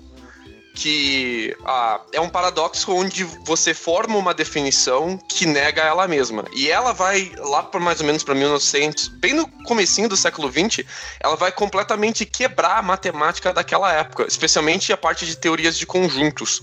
Que 0.73 1.55
ah, 1.65 2.01
é 2.11 2.19
um 2.19 2.29
paradoxo 2.29 2.91
onde 2.91 3.23
você 3.45 3.73
forma 3.73 4.17
uma 4.17 4.33
definição 4.33 5.17
que 5.29 5.45
nega 5.45 5.81
ela 5.81 6.07
mesma. 6.07 6.45
E 6.53 6.69
ela 6.69 6.93
vai 6.93 7.31
lá 7.37 7.61
por 7.63 7.79
mais 7.79 7.99
ou 7.99 8.05
menos 8.05 8.23
para 8.23 8.33
1900, 8.33 9.07
bem 9.07 9.33
no 9.33 9.47
comecinho 9.65 10.09
do 10.09 10.17
século 10.17 10.49
20, 10.49 10.85
ela 11.19 11.35
vai 11.35 11.51
completamente 11.51 12.25
quebrar 12.25 12.79
a 12.79 12.81
matemática 12.81 13.53
daquela 13.53 13.91
época, 13.93 14.25
especialmente 14.27 14.91
a 14.91 14.97
parte 14.97 15.25
de 15.25 15.37
teorias 15.37 15.77
de 15.77 15.85
conjuntos. 15.85 16.61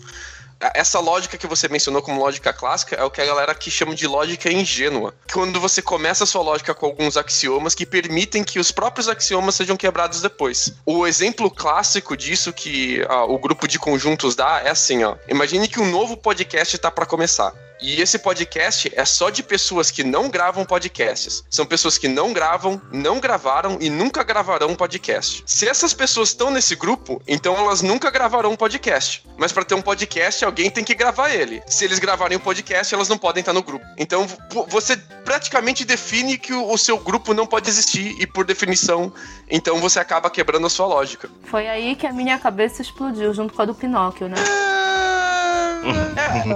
Essa 0.74 1.00
lógica 1.00 1.38
que 1.38 1.46
você 1.46 1.68
mencionou 1.68 2.02
como 2.02 2.20
lógica 2.20 2.52
clássica 2.52 2.94
é 2.94 3.02
o 3.02 3.10
que 3.10 3.20
a 3.20 3.24
galera 3.26 3.52
aqui 3.52 3.70
chama 3.70 3.94
de 3.94 4.06
lógica 4.06 4.52
ingênua. 4.52 5.14
Quando 5.32 5.58
você 5.58 5.80
começa 5.80 6.24
a 6.24 6.26
sua 6.26 6.42
lógica 6.42 6.74
com 6.74 6.84
alguns 6.84 7.16
axiomas 7.16 7.74
que 7.74 7.86
permitem 7.86 8.44
que 8.44 8.58
os 8.58 8.70
próprios 8.70 9.08
axiomas 9.08 9.54
sejam 9.54 9.76
quebrados 9.76 10.20
depois. 10.20 10.74
O 10.84 11.06
exemplo 11.06 11.50
clássico 11.50 12.14
disso 12.14 12.52
que 12.52 13.02
ah, 13.08 13.24
o 13.24 13.38
grupo 13.38 13.66
de 13.66 13.78
conjuntos 13.78 14.34
dá 14.34 14.60
é 14.62 14.70
assim, 14.70 15.02
ó. 15.02 15.16
Imagine 15.28 15.66
que 15.66 15.80
um 15.80 15.90
novo 15.90 16.14
podcast 16.16 16.76
está 16.76 16.90
para 16.90 17.06
começar. 17.06 17.54
E 17.82 18.00
esse 18.00 18.18
podcast 18.18 18.92
é 18.94 19.04
só 19.04 19.30
de 19.30 19.42
pessoas 19.42 19.90
que 19.90 20.04
não 20.04 20.28
gravam 20.28 20.64
podcasts. 20.64 21.42
São 21.50 21.64
pessoas 21.64 21.96
que 21.96 22.08
não 22.08 22.32
gravam, 22.32 22.80
não 22.92 23.18
gravaram 23.18 23.78
e 23.80 23.88
nunca 23.88 24.22
gravarão 24.22 24.74
podcast. 24.74 25.42
Se 25.46 25.66
essas 25.68 25.94
pessoas 25.94 26.28
estão 26.30 26.50
nesse 26.50 26.74
grupo, 26.74 27.22
então 27.26 27.56
elas 27.56 27.80
nunca 27.82 28.10
gravarão 28.10 28.54
podcast. 28.56 29.24
Mas 29.38 29.50
para 29.52 29.64
ter 29.64 29.74
um 29.74 29.80
podcast, 29.82 30.44
alguém 30.44 30.70
tem 30.70 30.84
que 30.84 30.94
gravar 30.94 31.30
ele. 31.30 31.62
Se 31.66 31.84
eles 31.84 31.98
gravarem 31.98 32.36
um 32.36 32.40
podcast, 32.40 32.94
elas 32.94 33.08
não 33.08 33.16
podem 33.16 33.40
estar 33.40 33.52
no 33.54 33.62
grupo. 33.62 33.84
Então 33.96 34.26
vo- 34.50 34.66
você 34.68 34.96
praticamente 35.24 35.84
define 35.84 36.36
que 36.38 36.52
o 36.52 36.70
o 36.70 36.78
seu 36.78 36.98
grupo 36.98 37.34
não 37.34 37.46
pode 37.48 37.68
existir 37.68 38.14
e 38.20 38.26
por 38.26 38.44
definição, 38.44 39.12
então 39.50 39.80
você 39.80 39.98
acaba 39.98 40.30
quebrando 40.30 40.66
a 40.66 40.70
sua 40.70 40.86
lógica. 40.86 41.28
Foi 41.44 41.66
aí 41.66 41.96
que 41.96 42.06
a 42.06 42.12
minha 42.12 42.38
cabeça 42.38 42.80
explodiu, 42.80 43.34
junto 43.34 43.52
com 43.52 43.62
a 43.62 43.64
do 43.64 43.74
Pinóquio, 43.74 44.28
né? 44.28 44.36
É, 44.38 44.99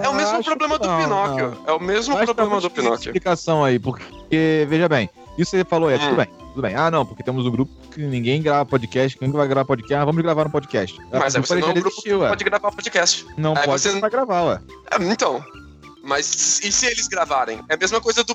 é 0.02 0.08
o 0.08 0.14
mesmo 0.14 0.42
problema 0.44 0.78
do 0.78 0.86
não, 0.86 1.02
Pinóquio. 1.02 1.58
É 1.66 1.72
o 1.72 1.80
mesmo 1.80 2.14
Mas 2.14 2.24
problema 2.24 2.60
do 2.60 2.70
Pinóquio. 2.70 3.08
explicação 3.10 3.64
aí, 3.64 3.78
porque, 3.78 4.66
veja 4.68 4.88
bem, 4.88 5.08
isso 5.38 5.50
que 5.52 5.58
você 5.58 5.64
falou 5.64 5.90
é, 5.90 5.96
Hum. 5.96 5.98
tudo 6.00 6.16
bem, 6.16 6.26
tudo 6.50 6.62
bem. 6.62 6.74
Ah, 6.76 6.90
não, 6.90 7.04
porque 7.04 7.22
temos 7.22 7.46
um 7.46 7.50
grupo 7.50 7.72
que 7.90 8.00
ninguém 8.02 8.40
grava 8.42 8.64
podcast, 8.66 9.18
que 9.18 9.24
nunca 9.26 9.38
vai 9.38 9.48
gravar 9.48 9.64
podcast, 9.64 9.94
ah, 9.94 10.04
vamos 10.04 10.22
gravar 10.22 10.46
um 10.46 10.50
podcast. 10.50 10.98
Mas 11.12 11.34
Ah, 11.34 11.38
aí 11.38 11.42
o 11.42 11.46
você 11.46 11.54
não 11.56 11.68
é 11.68 11.70
um 11.70 11.74
grupo 11.74 12.02
que 12.02 12.12
ué. 12.14 12.28
pode 12.28 12.44
gravar 12.44 12.70
podcast. 12.72 13.26
Não 13.36 13.56
aí 13.56 13.64
pode, 13.64 13.80
você- 13.82 13.90
você 13.92 14.00
vai 14.00 14.10
gravar, 14.10 14.42
ué. 14.44 14.60
É, 14.90 15.02
então, 15.04 15.44
mas 16.02 16.60
e 16.62 16.70
se 16.70 16.86
eles 16.86 17.08
gravarem? 17.08 17.60
É 17.68 17.74
a 17.74 17.76
mesma 17.78 18.00
coisa 18.00 18.22
do. 18.22 18.34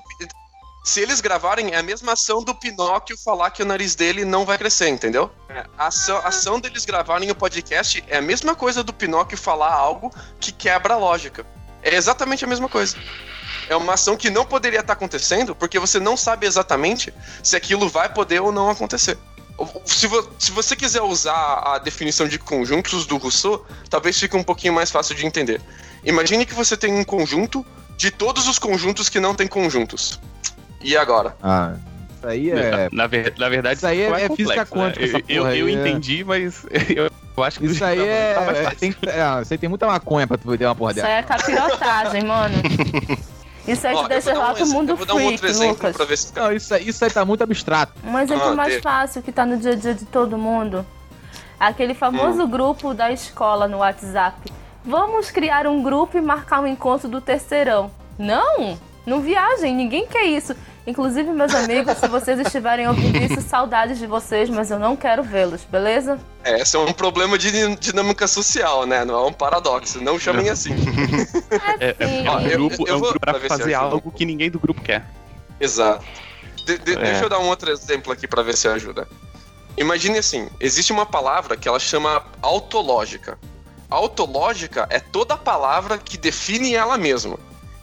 Se 0.83 1.01
eles 1.01 1.21
gravarem, 1.21 1.73
é 1.73 1.77
a 1.77 1.83
mesma 1.83 2.13
ação 2.13 2.43
do 2.43 2.55
Pinóquio 2.55 3.17
falar 3.23 3.51
que 3.51 3.61
o 3.61 3.65
nariz 3.65 3.95
dele 3.95 4.25
não 4.25 4.45
vai 4.45 4.57
crescer, 4.57 4.87
entendeu? 4.89 5.29
É, 5.49 5.65
A 5.77 5.87
ação, 5.87 6.17
a 6.17 6.27
ação 6.29 6.59
deles 6.59 6.85
gravarem 6.85 7.29
o 7.29 7.35
podcast 7.35 8.03
é 8.07 8.17
a 8.17 8.21
mesma 8.21 8.55
coisa 8.55 8.83
do 8.83 8.93
Pinóquio 8.93 9.37
falar 9.37 9.71
algo 9.73 10.11
que 10.39 10.51
quebra 10.51 10.93
a 10.95 10.97
lógica. 10.97 11.45
É 11.83 11.93
exatamente 11.95 12.43
a 12.43 12.47
mesma 12.47 12.67
coisa. 12.67 12.97
É 13.69 13.75
uma 13.75 13.93
ação 13.93 14.17
que 14.17 14.29
não 14.29 14.45
poderia 14.45 14.79
estar 14.79 14.93
acontecendo 14.93 15.53
porque 15.53 15.77
você 15.77 15.99
não 15.99 16.17
sabe 16.17 16.47
exatamente 16.47 17.13
se 17.43 17.55
aquilo 17.55 17.87
vai 17.87 18.11
poder 18.11 18.41
ou 18.41 18.51
não 18.51 18.69
acontecer. 18.69 19.17
Se, 19.85 20.07
vo- 20.07 20.27
se 20.39 20.51
você 20.51 20.75
quiser 20.75 21.01
usar 21.01 21.61
a 21.65 21.77
definição 21.77 22.27
de 22.27 22.39
conjuntos 22.39 23.05
do 23.05 23.17
Rousseau, 23.17 23.65
talvez 23.89 24.17
fique 24.17 24.35
um 24.35 24.43
pouquinho 24.43 24.73
mais 24.73 24.89
fácil 24.89 25.13
de 25.13 25.25
entender. 25.25 25.61
Imagine 26.03 26.45
que 26.45 26.53
você 26.53 26.75
tem 26.77 26.93
um 26.93 27.03
conjunto 27.03 27.65
de 27.97 28.09
todos 28.09 28.47
os 28.47 28.57
conjuntos 28.57 29.09
que 29.09 29.19
não 29.19 29.35
tem 29.35 29.47
conjuntos. 29.47 30.19
E 30.81 30.95
agora? 30.97 31.35
Ah, 31.43 31.73
isso 32.17 32.27
aí 32.27 32.51
é... 32.51 32.89
Na, 32.91 33.07
ver- 33.07 33.33
na 33.37 33.49
verdade, 33.49 33.77
Isso 33.77 33.87
aí 33.87 34.01
é- 34.01 34.09
é 34.25 34.29
física 34.29 34.65
complexo, 34.65 34.75
né? 34.75 34.81
quântica, 34.83 35.05
essa 35.05 35.17
Eu, 35.17 35.23
eu, 35.29 35.43
porra 35.43 35.55
eu 35.55 35.65
aí, 35.67 35.75
é. 35.75 35.79
entendi, 35.79 36.23
mas 36.23 36.65
eu, 36.95 37.09
eu 37.37 37.43
acho 37.43 37.59
que 37.59 37.65
Isso 37.65 37.83
aí 37.85 37.97
que 37.97 38.03
é... 38.03 38.33
tá 38.33 38.41
é 38.41 38.63
fácil. 38.63 38.79
tem, 38.79 38.95
é, 39.07 39.41
isso 39.41 39.53
aí 39.53 39.57
tem 39.57 39.69
muita 39.69 39.87
maconha 39.87 40.27
pra 40.27 40.37
tu 40.37 40.57
ter 40.57 40.65
uma 40.65 40.75
porra 40.75 40.91
Isso 40.91 41.01
dessa. 41.01 41.07
aí 41.07 41.19
é 41.19 41.23
capirotagem, 41.23 42.23
mano. 42.23 42.55
Isso 43.67 43.85
aí 43.85 43.93
Ó, 43.93 44.03
te 44.03 44.09
deixa 44.09 44.33
lá 44.33 44.51
um 44.51 44.55
pro 44.55 44.65
mundo 44.67 44.89
eu 44.89 44.95
vou 44.95 45.05
dar 45.05 45.13
um 45.13 45.17
freak, 45.37 45.45
outro 45.45 45.67
Lucas. 45.67 45.95
pra 45.95 46.05
ver 46.05 46.17
se 46.17 46.35
Não, 46.35 46.51
isso, 46.51 46.73
aí- 46.73 46.87
isso 46.89 47.05
aí 47.05 47.11
tá 47.11 47.23
muito 47.23 47.43
abstrato. 47.43 47.93
Um 48.03 48.17
exemplo 48.17 48.47
Ah, 48.47 48.55
mais 48.55 48.73
de- 48.73 48.81
fácil 48.81 49.21
que 49.21 49.31
tá 49.31 49.45
no 49.45 49.57
dia 49.57 49.73
a 49.73 49.75
dia 49.75 49.93
de 49.93 50.05
todo 50.05 50.37
mundo. 50.39 50.83
Aquele 51.59 51.93
famoso 51.93 52.43
Hum. 52.43 52.49
grupo 52.49 52.95
da 52.95 53.11
escola 53.11 53.67
no 53.67 53.77
WhatsApp. 53.79 54.51
Vamos 54.83 55.29
criar 55.29 55.67
um 55.67 55.83
grupo 55.83 56.17
e 56.17 56.21
marcar 56.21 56.61
um 56.61 56.65
encontro 56.67 57.07
do 57.07 57.21
terceirão. 57.21 57.91
Não! 58.17 58.75
Não 59.05 59.21
viajem, 59.21 59.75
ninguém 59.75 60.05
quer 60.07 60.25
isso. 60.25 60.55
Inclusive, 60.85 61.31
meus 61.31 61.53
amigos, 61.53 61.97
se 61.97 62.07
vocês 62.07 62.39
estiverem 62.39 62.87
ouvindo 62.87 63.17
isso, 63.17 63.41
saudades 63.41 63.97
de 63.99 64.07
vocês, 64.07 64.49
mas 64.49 64.71
eu 64.71 64.79
não 64.79 64.95
quero 64.95 65.21
vê-los, 65.23 65.63
beleza? 65.63 66.19
É, 66.43 66.61
esse 66.61 66.75
é 66.75 66.79
um 66.79 66.91
problema 66.93 67.37
de 67.37 67.51
din- 67.51 67.75
dinâmica 67.75 68.27
social, 68.27 68.85
né? 68.87 69.05
Não 69.05 69.15
é 69.15 69.25
um 69.27 69.33
paradoxo. 69.33 70.01
Não 70.01 70.17
chamem 70.19 70.49
assim. 70.49 70.71
É, 71.79 71.89
é, 71.89 71.95
é 71.99 72.07
Sim. 72.07 72.27
um 72.27 72.31
Ó, 72.31 72.39
eu- 72.39 72.49
grupo, 72.57 72.87
eu 72.87 72.93
é 72.93 72.97
um 72.97 73.01
grupo 73.01 73.19
pra 73.19 73.33
pra 73.33 73.39
ver 73.41 73.51
se 73.51 73.57
fazer 73.57 73.73
algo 73.73 74.11
que 74.11 74.25
ninguém 74.25 74.49
do 74.49 74.59
grupo 74.59 74.81
quer. 74.81 75.05
Exato. 75.59 76.03
De- 76.65 76.77
de- 76.77 76.93
É. 76.93 77.03
Deixa 77.03 77.25
eu 77.25 77.29
dar 77.29 77.39
um 77.39 77.47
outro 77.47 77.69
exemplo 77.71 78.11
aqui 78.11 78.27
pra 78.27 78.41
ver 78.41 78.55
se 78.57 78.67
ajuda. 78.67 79.07
Imagine 79.77 80.17
assim, 80.17 80.49
existe 80.59 80.91
uma 80.91 81.05
palavra 81.05 81.55
que 81.55 81.67
ela 81.67 81.79
chama 81.79 82.23
autológica. 82.41 83.37
Autológica 83.89 84.87
é 84.89 84.99
toda 84.99 85.35
palavra 85.37 85.97
que 85.97 86.17
define 86.17 86.73
ela 86.75 86.97
mesma. 86.97 87.37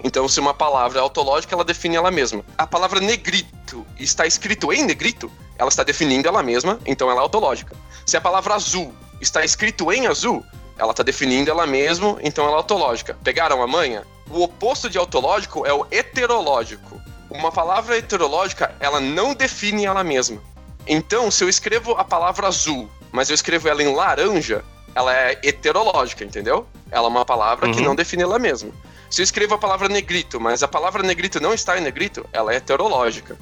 Então, 0.06 0.28
se 0.28 0.38
uma 0.38 0.54
palavra 0.54 1.00
é 1.00 1.02
autológica, 1.02 1.52
ela 1.52 1.64
define 1.64 1.96
ela 1.96 2.12
mesma. 2.12 2.44
A 2.56 2.64
palavra 2.64 3.00
negrito 3.00 3.84
está 3.98 4.24
escrito 4.24 4.72
em 4.72 4.84
negrito, 4.84 5.28
ela 5.58 5.68
está 5.68 5.82
definindo 5.82 6.28
ela 6.28 6.44
mesma, 6.44 6.78
então 6.86 7.10
ela 7.10 7.20
é 7.20 7.22
autológica. 7.22 7.74
Se 8.06 8.16
a 8.16 8.20
palavra 8.20 8.54
azul 8.54 8.94
está 9.20 9.44
escrito 9.44 9.90
em 9.90 10.06
azul, 10.06 10.44
ela 10.78 10.92
está 10.92 11.02
definindo 11.02 11.50
ela 11.50 11.66
mesma, 11.66 12.18
então 12.22 12.44
ela 12.44 12.54
é 12.54 12.56
autológica. 12.58 13.18
Pegaram 13.24 13.60
a 13.60 13.66
manha? 13.66 14.06
O 14.30 14.44
oposto 14.44 14.88
de 14.88 14.96
autológico 14.96 15.66
é 15.66 15.72
o 15.72 15.84
heterológico. 15.90 17.00
Uma 17.28 17.50
palavra 17.50 17.98
heterológica, 17.98 18.72
ela 18.78 19.00
não 19.00 19.34
define 19.34 19.86
ela 19.86 20.04
mesma. 20.04 20.40
Então, 20.86 21.32
se 21.32 21.42
eu 21.42 21.48
escrevo 21.48 21.92
a 21.98 22.04
palavra 22.04 22.46
azul, 22.46 22.88
mas 23.10 23.28
eu 23.28 23.34
escrevo 23.34 23.68
ela 23.68 23.82
em 23.82 23.92
laranja, 23.92 24.64
ela 24.94 25.12
é 25.12 25.36
heterológica, 25.42 26.22
entendeu? 26.22 26.64
Ela 26.92 27.06
é 27.06 27.10
uma 27.10 27.24
palavra 27.24 27.68
que 27.72 27.78
Uhum. 27.80 27.86
não 27.86 27.94
define 27.96 28.22
ela 28.22 28.38
mesma. 28.38 28.70
Se 29.10 29.22
eu 29.22 29.24
escrevo 29.24 29.54
a 29.54 29.58
palavra 29.58 29.88
negrito, 29.88 30.40
mas 30.40 30.62
a 30.62 30.68
palavra 30.68 31.02
negrito 31.02 31.40
não 31.40 31.54
está 31.54 31.78
em 31.78 31.82
negrito, 31.82 32.24
ela 32.32 32.52
é 32.52 32.56
heterológica. 32.56 33.36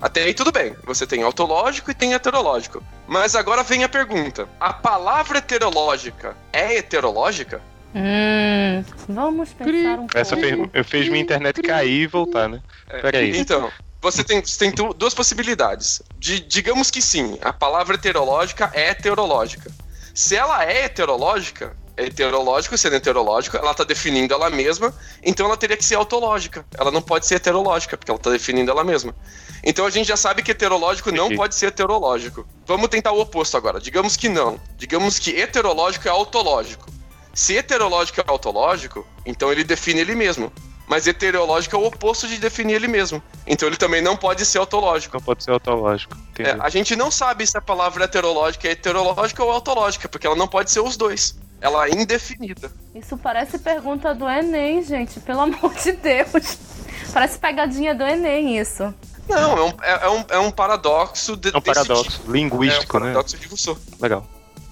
Até 0.00 0.22
aí 0.22 0.32
tudo 0.34 0.50
bem, 0.50 0.74
você 0.84 1.06
tem 1.06 1.22
autológico 1.22 1.90
e 1.90 1.94
tem 1.94 2.14
heterológico. 2.14 2.82
Mas 3.06 3.36
agora 3.36 3.62
vem 3.62 3.84
a 3.84 3.88
pergunta: 3.88 4.48
a 4.58 4.72
palavra 4.72 5.38
heterológica 5.38 6.34
é 6.52 6.76
heterológica? 6.78 7.60
Hum, 7.94 8.84
vamos 9.08 9.52
pensar 9.52 9.98
um 9.98 10.06
Essa 10.14 10.36
pouco. 10.36 10.70
fez, 10.72 10.86
fez 10.86 11.08
minha 11.08 11.20
internet 11.22 11.60
cair 11.60 12.02
e 12.02 12.06
voltar, 12.06 12.48
né? 12.48 12.62
Peraí. 13.02 13.36
Então, 13.38 13.70
você 14.00 14.24
tem, 14.24 14.40
você 14.40 14.56
tem 14.58 14.70
du- 14.70 14.94
duas 14.94 15.12
possibilidades. 15.12 16.00
De- 16.16 16.40
digamos 16.40 16.90
que 16.90 17.02
sim, 17.02 17.36
a 17.42 17.52
palavra 17.52 17.96
heterológica 17.96 18.70
é 18.72 18.90
heterológica. 18.90 19.70
Se 20.14 20.34
ela 20.36 20.64
é 20.64 20.84
heterológica, 20.84 21.66
é 21.66 21.79
heterológico 22.06 22.76
sendo 22.76 22.96
heterológico, 22.96 23.56
ela 23.56 23.74
tá 23.74 23.84
definindo 23.84 24.34
ela 24.34 24.50
mesma, 24.50 24.94
então 25.22 25.46
ela 25.46 25.56
teria 25.56 25.76
que 25.76 25.84
ser 25.84 25.94
autológica. 25.94 26.64
Ela 26.76 26.90
não 26.90 27.02
pode 27.02 27.26
ser 27.26 27.36
heterológica, 27.36 27.96
porque 27.96 28.10
ela 28.10 28.20
tá 28.20 28.30
definindo 28.30 28.70
ela 28.70 28.84
mesma. 28.84 29.14
Então 29.62 29.84
a 29.84 29.90
gente 29.90 30.06
já 30.06 30.16
sabe 30.16 30.42
que 30.42 30.50
heterológico 30.50 31.12
não 31.12 31.34
pode 31.34 31.54
ser 31.54 31.66
heterológico. 31.66 32.46
Vamos 32.66 32.88
tentar 32.88 33.12
o 33.12 33.20
oposto 33.20 33.56
agora. 33.56 33.80
Digamos 33.80 34.16
que 34.16 34.28
não. 34.28 34.60
Digamos 34.76 35.18
que 35.18 35.38
heterológico 35.38 36.08
é 36.08 36.10
autológico. 36.10 36.86
Se 37.34 37.56
heterológico 37.56 38.20
é 38.20 38.24
autológico, 38.26 39.06
então 39.24 39.52
ele 39.52 39.64
define 39.64 40.00
ele 40.00 40.14
mesmo. 40.14 40.52
Mas 40.90 41.06
heterológico 41.06 41.76
é 41.76 41.78
o 41.78 41.86
oposto 41.86 42.26
de 42.26 42.36
definir 42.38 42.74
ele 42.74 42.88
mesmo. 42.88 43.22
Então 43.46 43.68
ele 43.68 43.76
também 43.76 44.02
não 44.02 44.16
pode 44.16 44.44
ser 44.44 44.58
autológico. 44.58 45.16
Não 45.16 45.24
pode 45.24 45.44
ser 45.44 45.52
autológico. 45.52 46.16
É, 46.36 46.56
a 46.58 46.68
gente 46.68 46.96
não 46.96 47.12
sabe 47.12 47.46
se 47.46 47.56
a 47.56 47.60
palavra 47.60 48.04
heterológica 48.04 48.66
é 48.66 48.72
heterológica 48.72 49.44
ou 49.44 49.52
autológica, 49.52 50.08
porque 50.08 50.26
ela 50.26 50.34
não 50.34 50.48
pode 50.48 50.68
ser 50.72 50.80
os 50.80 50.96
dois. 50.96 51.38
Ela 51.60 51.86
é 51.86 51.90
indefinida. 51.90 52.70
Isso 52.94 53.16
parece 53.18 53.58
pergunta 53.58 54.14
do 54.14 54.28
Enem, 54.28 54.82
gente, 54.82 55.20
pelo 55.20 55.40
amor 55.40 55.74
de 55.74 55.92
Deus. 55.92 56.58
Parece 57.12 57.38
pegadinha 57.38 57.94
do 57.94 58.02
Enem, 58.02 58.58
isso. 58.58 58.94
Não, 59.28 59.58
é 59.58 59.62
um, 59.62 59.72
é, 59.82 60.04
é 60.04 60.10
um, 60.10 60.24
é 60.30 60.38
um 60.38 60.50
paradoxo 60.50 61.36
de, 61.36 61.48
É 61.48 61.56
um 61.56 61.60
desse 61.60 61.64
paradoxo 61.64 62.18
tipo. 62.18 62.32
linguístico, 62.32 62.96
é 62.96 63.00
um 63.00 63.04
né? 63.04 63.12
paradoxo 63.12 63.38
de 63.38 63.46
Rousseau. 63.46 63.78
Legal. 64.00 64.26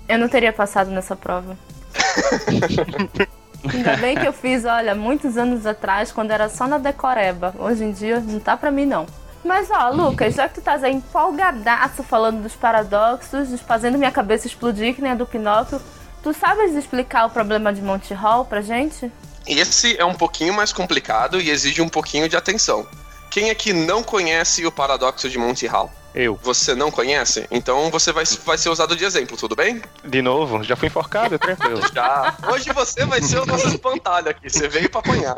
Eu 0.09 0.18
não 0.18 0.28
teria 0.28 0.52
passado 0.52 0.90
nessa 0.90 1.14
prova. 1.14 1.57
Ainda 3.73 3.97
bem 3.97 4.16
que 4.16 4.26
eu 4.26 4.33
fiz, 4.33 4.64
olha, 4.64 4.95
muitos 4.95 5.37
anos 5.37 5.66
atrás, 5.66 6.11
quando 6.12 6.30
era 6.30 6.49
só 6.49 6.66
na 6.66 6.78
decoreba. 6.78 7.54
Hoje 7.59 7.85
em 7.85 7.92
dia 7.92 8.21
não 8.21 8.40
tá 8.40 8.57
pra 8.57 8.71
mim, 8.71 8.87
não. 8.87 9.07
Mas 9.45 9.71
ó, 9.71 9.90
Lucas, 9.90 10.35
já 10.35 10.49
que 10.49 10.54
tu 10.54 10.61
estás 10.61 10.83
aí 10.83 10.92
empolgadaço 10.92 12.02
falando 12.02 12.42
dos 12.42 12.54
paradoxos, 12.54 13.61
fazendo 13.61 13.99
minha 13.99 14.11
cabeça 14.11 14.47
explodir 14.47 14.95
que 14.95 15.02
nem 15.02 15.12
a 15.12 15.14
do 15.14 15.26
Pinóquio, 15.26 15.80
tu 16.23 16.33
sabes 16.33 16.75
explicar 16.75 17.27
o 17.27 17.31
problema 17.31 17.73
de 17.73 17.81
Monty 17.81 18.15
Hall 18.15 18.45
pra 18.45 18.61
gente? 18.61 19.11
Esse 19.47 19.97
é 19.99 20.05
um 20.05 20.15
pouquinho 20.15 20.53
mais 20.53 20.73
complicado 20.73 21.41
e 21.41 21.50
exige 21.50 21.81
um 21.81 21.89
pouquinho 21.89 22.28
de 22.28 22.37
atenção. 22.37 22.87
Quem 23.31 23.50
aqui 23.50 23.73
não 23.73 24.02
conhece 24.02 24.65
o 24.67 24.73
paradoxo 24.73 25.28
de 25.28 25.39
Monty 25.39 25.67
Hall? 25.67 25.91
Eu. 26.15 26.39
Você 26.43 26.75
não 26.75 26.91
conhece? 26.91 27.47
Então 27.50 27.91
você 27.91 28.13
vai, 28.13 28.25
vai 28.45 28.59
ser 28.59 28.71
usado 28.71 28.97
de 28.97 29.04
exemplo, 29.04 29.37
tudo 29.37 29.54
bem? 29.54 29.83
De 30.04 30.21
novo, 30.23 30.63
já 30.65 30.75
fui 30.75 30.89
enforcado, 30.89 31.35
é 31.35 31.39
tranquilo. 31.39 31.81
Já. 31.95 32.35
Hoje 32.50 32.73
você 32.73 33.04
vai 33.04 33.23
ser 33.23 33.39
o 33.39 33.47
nosso 33.47 33.69
espantalho 33.69 34.31
aqui. 34.31 34.49
Você 34.49 34.69
veio 34.69 34.91
pra 34.91 35.00
apanhar. 35.00 35.37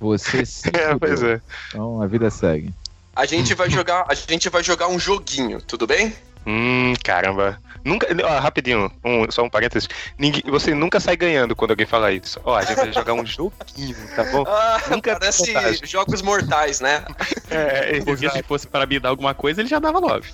Você 0.00 0.46
se 0.46 0.68
é, 0.68 0.96
pois 0.96 1.22
é. 1.22 1.40
Então 1.68 2.00
a 2.00 2.06
vida 2.06 2.30
segue. 2.30 2.72
A 3.14 3.26
gente 3.26 3.54
vai 3.54 3.68
jogar, 3.68 4.06
a 4.08 4.14
gente 4.14 4.48
vai 4.48 4.62
jogar 4.62 4.88
um 4.88 4.98
joguinho, 4.98 5.60
tudo 5.60 5.86
bem? 5.86 6.14
Hum, 6.46 6.92
caramba. 7.02 7.58
Nunca. 7.84 8.06
Ó, 8.24 8.38
rapidinho, 8.38 8.90
um- 9.04 9.30
só 9.30 9.42
um 9.42 9.50
parênteses. 9.50 9.88
Ninguém, 10.18 10.42
você 10.46 10.74
nunca 10.74 10.98
sai 11.00 11.16
ganhando 11.16 11.54
quando 11.54 11.72
alguém 11.72 11.86
fala 11.86 12.12
isso. 12.12 12.40
Ó, 12.44 12.54
a 12.56 12.62
gente 12.62 12.76
vai 12.76 12.92
jogar 12.92 13.12
um 13.14 13.24
joguinho, 13.26 13.96
tá 14.16 14.24
bom? 14.24 14.44
Ah, 14.48 14.80
Nunca 14.90 15.18
parece 15.18 15.52
jogos 15.84 16.22
mortais, 16.22 16.80
né? 16.80 17.04
É, 17.50 18.00
Porque 18.04 18.28
se 18.30 18.42
fosse 18.42 18.66
para 18.66 18.86
me 18.86 18.98
dar 18.98 19.10
alguma 19.10 19.34
coisa, 19.34 19.60
ele 19.60 19.68
já 19.68 19.78
dava 19.78 19.98
logo. 19.98 20.24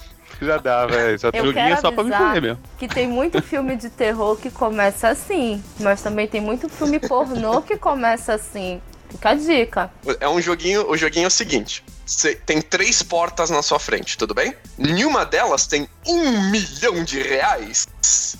já 0.40 0.56
dava, 0.58 0.94
é, 0.94 1.12
exato. 1.12 1.36
Eu 1.36 1.46
Joguinho 1.46 1.72
é 1.72 1.76
só 1.76 1.90
pra 1.92 2.04
me 2.04 2.12
fuder 2.12 2.42
mesmo. 2.42 2.58
que 2.78 2.86
tem 2.88 3.06
muito 3.06 3.40
filme 3.42 3.76
de 3.76 3.90
terror 3.90 4.36
que 4.36 4.50
começa 4.50 5.08
assim, 5.08 5.62
mas 5.80 6.00
também 6.02 6.26
tem 6.28 6.40
muito 6.40 6.68
filme 6.68 6.98
pornô 7.00 7.62
que 7.62 7.76
começa 7.76 8.34
assim. 8.34 8.80
Fica 9.10 9.30
a 9.30 9.34
dica. 9.34 9.90
É 10.20 10.28
um 10.28 10.40
joguinho. 10.40 10.88
O 10.88 10.96
joguinho 10.96 11.24
é 11.24 11.26
o 11.26 11.30
seguinte: 11.30 11.82
você 12.10 12.34
tem 12.34 12.60
três 12.60 13.02
portas 13.04 13.50
na 13.50 13.62
sua 13.62 13.78
frente, 13.78 14.18
tudo 14.18 14.34
bem? 14.34 14.52
Nenhuma 14.76 15.24
delas 15.24 15.66
tem 15.68 15.88
um 16.06 16.50
milhão 16.50 17.04
de 17.04 17.22
reais 17.22 17.86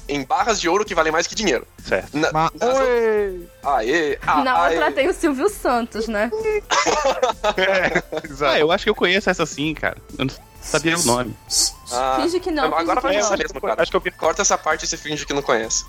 em 0.08 0.24
barras 0.24 0.60
de 0.60 0.68
ouro 0.68 0.84
que 0.84 0.92
valem 0.94 1.12
mais 1.12 1.26
que 1.28 1.34
dinheiro. 1.36 1.64
Certo. 1.86 2.16
Na, 2.18 2.32
Mas, 2.32 2.50
oi! 2.60 3.48
Aê, 3.62 4.18
a- 4.26 4.42
Na 4.42 4.64
aê. 4.64 4.74
outra 4.74 4.90
tem 4.92 5.08
o 5.08 5.14
Silvio 5.14 5.48
Santos, 5.48 6.08
né? 6.08 6.30
É, 7.56 8.02
exato. 8.26 8.52
Ah, 8.54 8.58
eu 8.58 8.70
acho 8.72 8.84
que 8.84 8.90
eu 8.90 8.94
conheço 8.94 9.30
essa 9.30 9.46
sim, 9.46 9.72
cara. 9.74 9.96
Eu 10.18 10.24
não 10.26 10.34
sabia 10.60 10.96
o 10.98 11.02
nome. 11.04 11.36
Ah, 11.92 12.18
Finge 12.22 12.40
que 12.40 12.50
não. 12.50 12.64
agora 12.74 13.00
finge 13.00 13.14
vai 13.14 13.16
que 13.16 13.22
ser 13.22 13.32
acho, 13.34 13.42
mesmo, 13.42 13.60
cara. 13.60 13.82
acho 13.82 13.90
que 13.90 13.96
eu, 13.96 14.12
Corta 14.18 14.42
essa 14.42 14.58
parte 14.58 14.84
e 14.84 14.88
você 14.88 14.96
finge 14.96 15.24
que 15.26 15.32
não 15.32 15.42
conhece. 15.42 15.84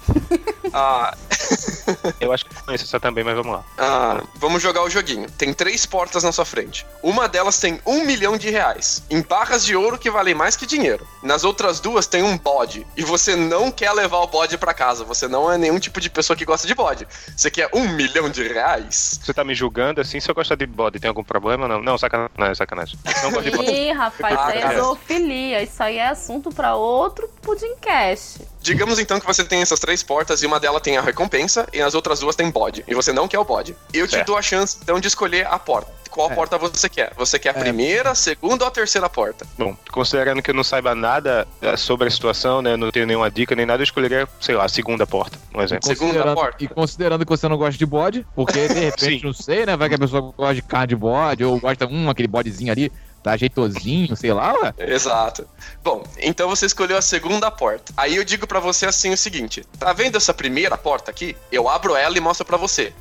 Ah, 0.74 1.15
eu 2.19 2.32
acho 2.34 2.45
que 2.45 2.56
eu 2.56 2.63
conheço 2.63 2.84
essa 2.86 2.99
também, 2.99 3.23
mas 3.23 3.36
vamos 3.36 3.54
lá. 3.54 3.63
ah, 3.77 4.23
vamos 4.36 4.62
jogar 4.62 4.84
o 4.84 4.89
joguinho. 4.89 5.30
Tem 5.32 5.54
três 5.54 5.86
portas 5.86 6.23
na 6.23 6.32
sua 6.32 6.45
frente. 6.45 6.86
Uma 7.01 7.27
delas 7.27 7.60
tem 7.60 7.80
um 7.86 8.04
milhão 8.06 8.38
de 8.38 8.49
reais 8.49 9.04
em 9.10 9.21
barras 9.21 9.65
de 9.65 9.75
ouro 9.75 9.97
que 9.97 10.10
valem 10.10 10.34
mais 10.36 10.56
que 10.56 10.65
dinheiro. 10.65 11.08
Nas 11.23 11.43
outras 11.43 11.80
duas 11.80 12.08
tem 12.08 12.23
um 12.23 12.38
bode. 12.38 12.86
E 12.97 13.04
você 13.04 13.36
não 13.36 13.71
quer 13.71 13.91
levar 13.93 14.17
o 14.19 14.27
bode 14.27 14.58
pra 14.58 14.73
casa. 14.73 15.04
Você 15.04 15.27
não 15.27 15.51
é 15.51 15.58
nenhum 15.58 15.80
tipo 15.80 15.99
de 15.99 16.10
pessoa 16.10 16.36
que 16.36 16.45
gosta 16.45 16.67
de 16.67 16.73
bode. 16.75 17.08
Você 17.36 17.49
quer 17.51 17.69
um 17.73 17.88
milhão 17.89 18.30
de 18.30 18.47
reais? 18.47 19.19
Você 19.23 19.34
tá 19.34 19.43
me 19.43 19.54
julgando 19.56 20.01
assim 20.01 20.19
se 20.19 20.30
eu 20.30 20.36
gostar 20.36 20.56
de 20.56 20.65
bode, 20.65 20.99
tem 20.99 21.08
algum 21.10 21.23
problema? 21.23 21.67
Não, 21.67 21.82
não, 21.82 21.97
sacanagem, 21.97 22.56
sacanagem. 22.56 22.99
Não 23.23 23.32
gosto 23.32 23.49
de 23.51 23.58
bode. 23.58 23.71
Ih, 23.71 23.91
rapaz, 23.91 24.38
Ah, 24.39 24.56
isso 24.56 24.65
aí 24.67 24.73
é 24.73 24.80
zoofilia. 24.82 25.63
Isso 25.63 25.84
aí 25.84 25.97
é 25.97 26.08
assunto 26.10 26.49
pra 26.51 26.75
outro 26.75 27.27
pudimcast. 27.41 28.47
Digamos 28.62 29.00
então 29.00 29.19
que 29.19 29.26
você 29.26 29.43
tem 29.43 29.62
essas 29.62 29.80
três 29.80 30.04
portas 30.04 30.43
e 30.43 30.45
uma 30.45 30.60
delas 30.60 30.82
tem 30.82 30.97
a 30.97 31.02
recompensa 31.02 31.67
e 31.74 31.82
as 31.82 31.95
outras 31.95 32.19
duas 32.19 32.36
tem 32.36 32.50
bode. 32.50 32.84
E 32.88 32.93
você 32.93 33.12
não 33.12 33.28
quer 33.28 33.39
o 33.39 33.43
bode. 33.45 33.76
Eu 33.93 34.08
te 34.08 34.12
Certo. 34.12 34.28
dou 34.28 34.38
a 34.38 34.41
chance 34.41 34.78
então 34.82 35.00
de 35.00 35.08
escolher 35.08 35.47
a 35.47 35.58
porta. 35.58 35.91
Qual 36.12 36.30
É. 36.30 36.36
porta 36.36 36.58
você 36.58 36.89
quer? 36.89 37.13
Você 37.15 37.39
quer 37.39 37.50
a 37.50 37.54
primeira, 37.54 38.12
a 38.12 38.15
segunda 38.15 38.65
ou 38.65 38.67
a 38.67 38.71
terceira 38.71 39.10
porta? 39.10 39.47
Bom, 39.58 39.76
considerando 39.91 40.41
que 40.41 40.52
eu 40.52 40.54
não 40.54 40.63
saiba 40.63 40.93
nada 40.93 41.47
eh, 41.62 41.78
sobre 41.78 42.08
a 42.10 42.12
situação, 42.12 42.62
né, 42.62 42.76
não 42.76 42.91
tenho 42.91 43.06
nenhuma 43.08 43.32
dica 43.32 43.56
nem 43.56 43.65
nada, 43.65 43.82
eu 43.82 43.86
escolheria, 43.86 44.28
sei 44.39 44.54
lá, 44.56 44.65
a 44.65 44.69
segunda 44.69 45.08
porta, 45.08 45.39
um 45.56 45.62
exemplo. 45.62 45.88
Segunda 45.88 46.12
Considerando- 46.12 46.36
porta. 46.36 46.63
E 46.63 46.67
considerando 46.67 47.26
que 47.26 47.30
você 47.30 47.47
não 47.47 47.56
gosta 47.58 47.78
de 47.78 47.86
bode, 47.86 48.28
porque 48.36 48.67
de 48.67 48.74
repente, 49.17 49.24
não 49.24 49.32
sei, 49.34 49.65
né? 49.65 49.78
Vai 49.78 49.88
que 49.88 49.95
a 49.95 50.00
pessoa 50.00 50.34
gosta 50.38 50.54
de 50.56 50.62
carne 50.62 50.88
de 50.88 50.95
bode, 50.97 51.45
ou 51.45 51.58
gosta, 51.62 51.88
hum, 51.88 52.10
aquele 52.10 52.28
bodezinho 52.28 52.74
ali, 52.74 52.91
tá 53.23 53.38
jeitosinho, 53.38 54.15
sei 54.15 54.34
lá, 54.34 54.53
ué. 54.53 54.73
Exato. 54.79 55.47
Bom, 55.84 56.03
então 56.19 56.49
você 56.49 56.65
escolheu 56.65 56.97
a 56.97 57.01
segunda 57.01 57.49
porta. 57.51 57.93
Aí 57.95 58.15
eu 58.15 58.23
digo 58.23 58.47
pra 58.47 58.60
você 58.60 58.86
assim 58.86 59.12
o 59.12 59.17
seguinte: 59.17 59.63
tá 59.79 59.93
vendo 59.93 60.17
essa 60.17 60.34
primeira 60.34 60.77
porta 60.77 61.12
aqui? 61.12 61.36
Eu 61.51 61.69
abro 61.69 61.95
ela 61.95 62.17
e 62.17 62.21
mostro 62.21 62.45
pra 62.45 62.57
você. 62.57 62.93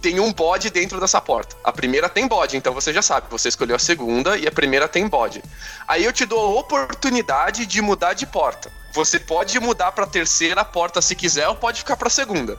Tem 0.00 0.20
um 0.20 0.32
bode 0.32 0.70
dentro 0.70 1.00
dessa 1.00 1.20
porta. 1.20 1.56
A 1.64 1.72
primeira 1.72 2.08
tem 2.08 2.28
bode, 2.28 2.56
então 2.56 2.72
você 2.72 2.92
já 2.92 3.02
sabe. 3.02 3.26
Você 3.30 3.48
escolheu 3.48 3.74
a 3.74 3.80
segunda 3.80 4.36
e 4.36 4.46
a 4.46 4.52
primeira 4.52 4.86
tem 4.86 5.08
bode. 5.08 5.42
Aí 5.88 6.04
eu 6.04 6.12
te 6.12 6.24
dou 6.24 6.38
a 6.38 6.60
oportunidade 6.60 7.66
de 7.66 7.82
mudar 7.82 8.12
de 8.14 8.26
porta. 8.26 8.70
Você 8.94 9.18
pode 9.18 9.58
mudar 9.58 9.92
pra 9.92 10.06
terceira 10.06 10.64
porta 10.64 11.02
se 11.02 11.14
quiser 11.16 11.48
ou 11.48 11.56
pode 11.56 11.80
ficar 11.80 11.96
pra 11.96 12.08
segunda. 12.08 12.58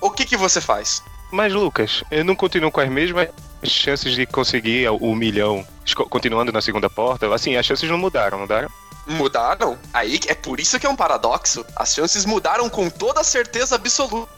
O 0.00 0.10
que 0.10 0.26
que 0.26 0.36
você 0.36 0.60
faz? 0.60 1.02
Mas, 1.32 1.52
Lucas, 1.52 2.04
eu 2.10 2.24
não 2.24 2.36
continuo 2.36 2.70
com 2.70 2.80
as 2.80 2.88
mesmas 2.88 3.28
chances 3.70 4.14
de 4.14 4.26
conseguir 4.26 4.88
o 4.88 5.14
milhão 5.14 5.66
continuando 6.10 6.52
na 6.52 6.60
segunda 6.60 6.88
porta? 6.90 7.32
Assim, 7.34 7.56
as 7.56 7.64
chances 7.66 7.88
não 7.88 7.98
mudaram, 7.98 8.38
mudaram? 8.38 8.68
Mudaram? 9.06 9.78
Aí 9.92 10.18
é 10.28 10.34
por 10.34 10.58
isso 10.58 10.78
que 10.80 10.86
é 10.86 10.90
um 10.90 10.96
paradoxo. 10.96 11.64
As 11.76 11.94
chances 11.94 12.24
mudaram 12.24 12.68
com 12.70 12.88
toda 12.88 13.22
certeza 13.22 13.74
absoluta. 13.76 14.32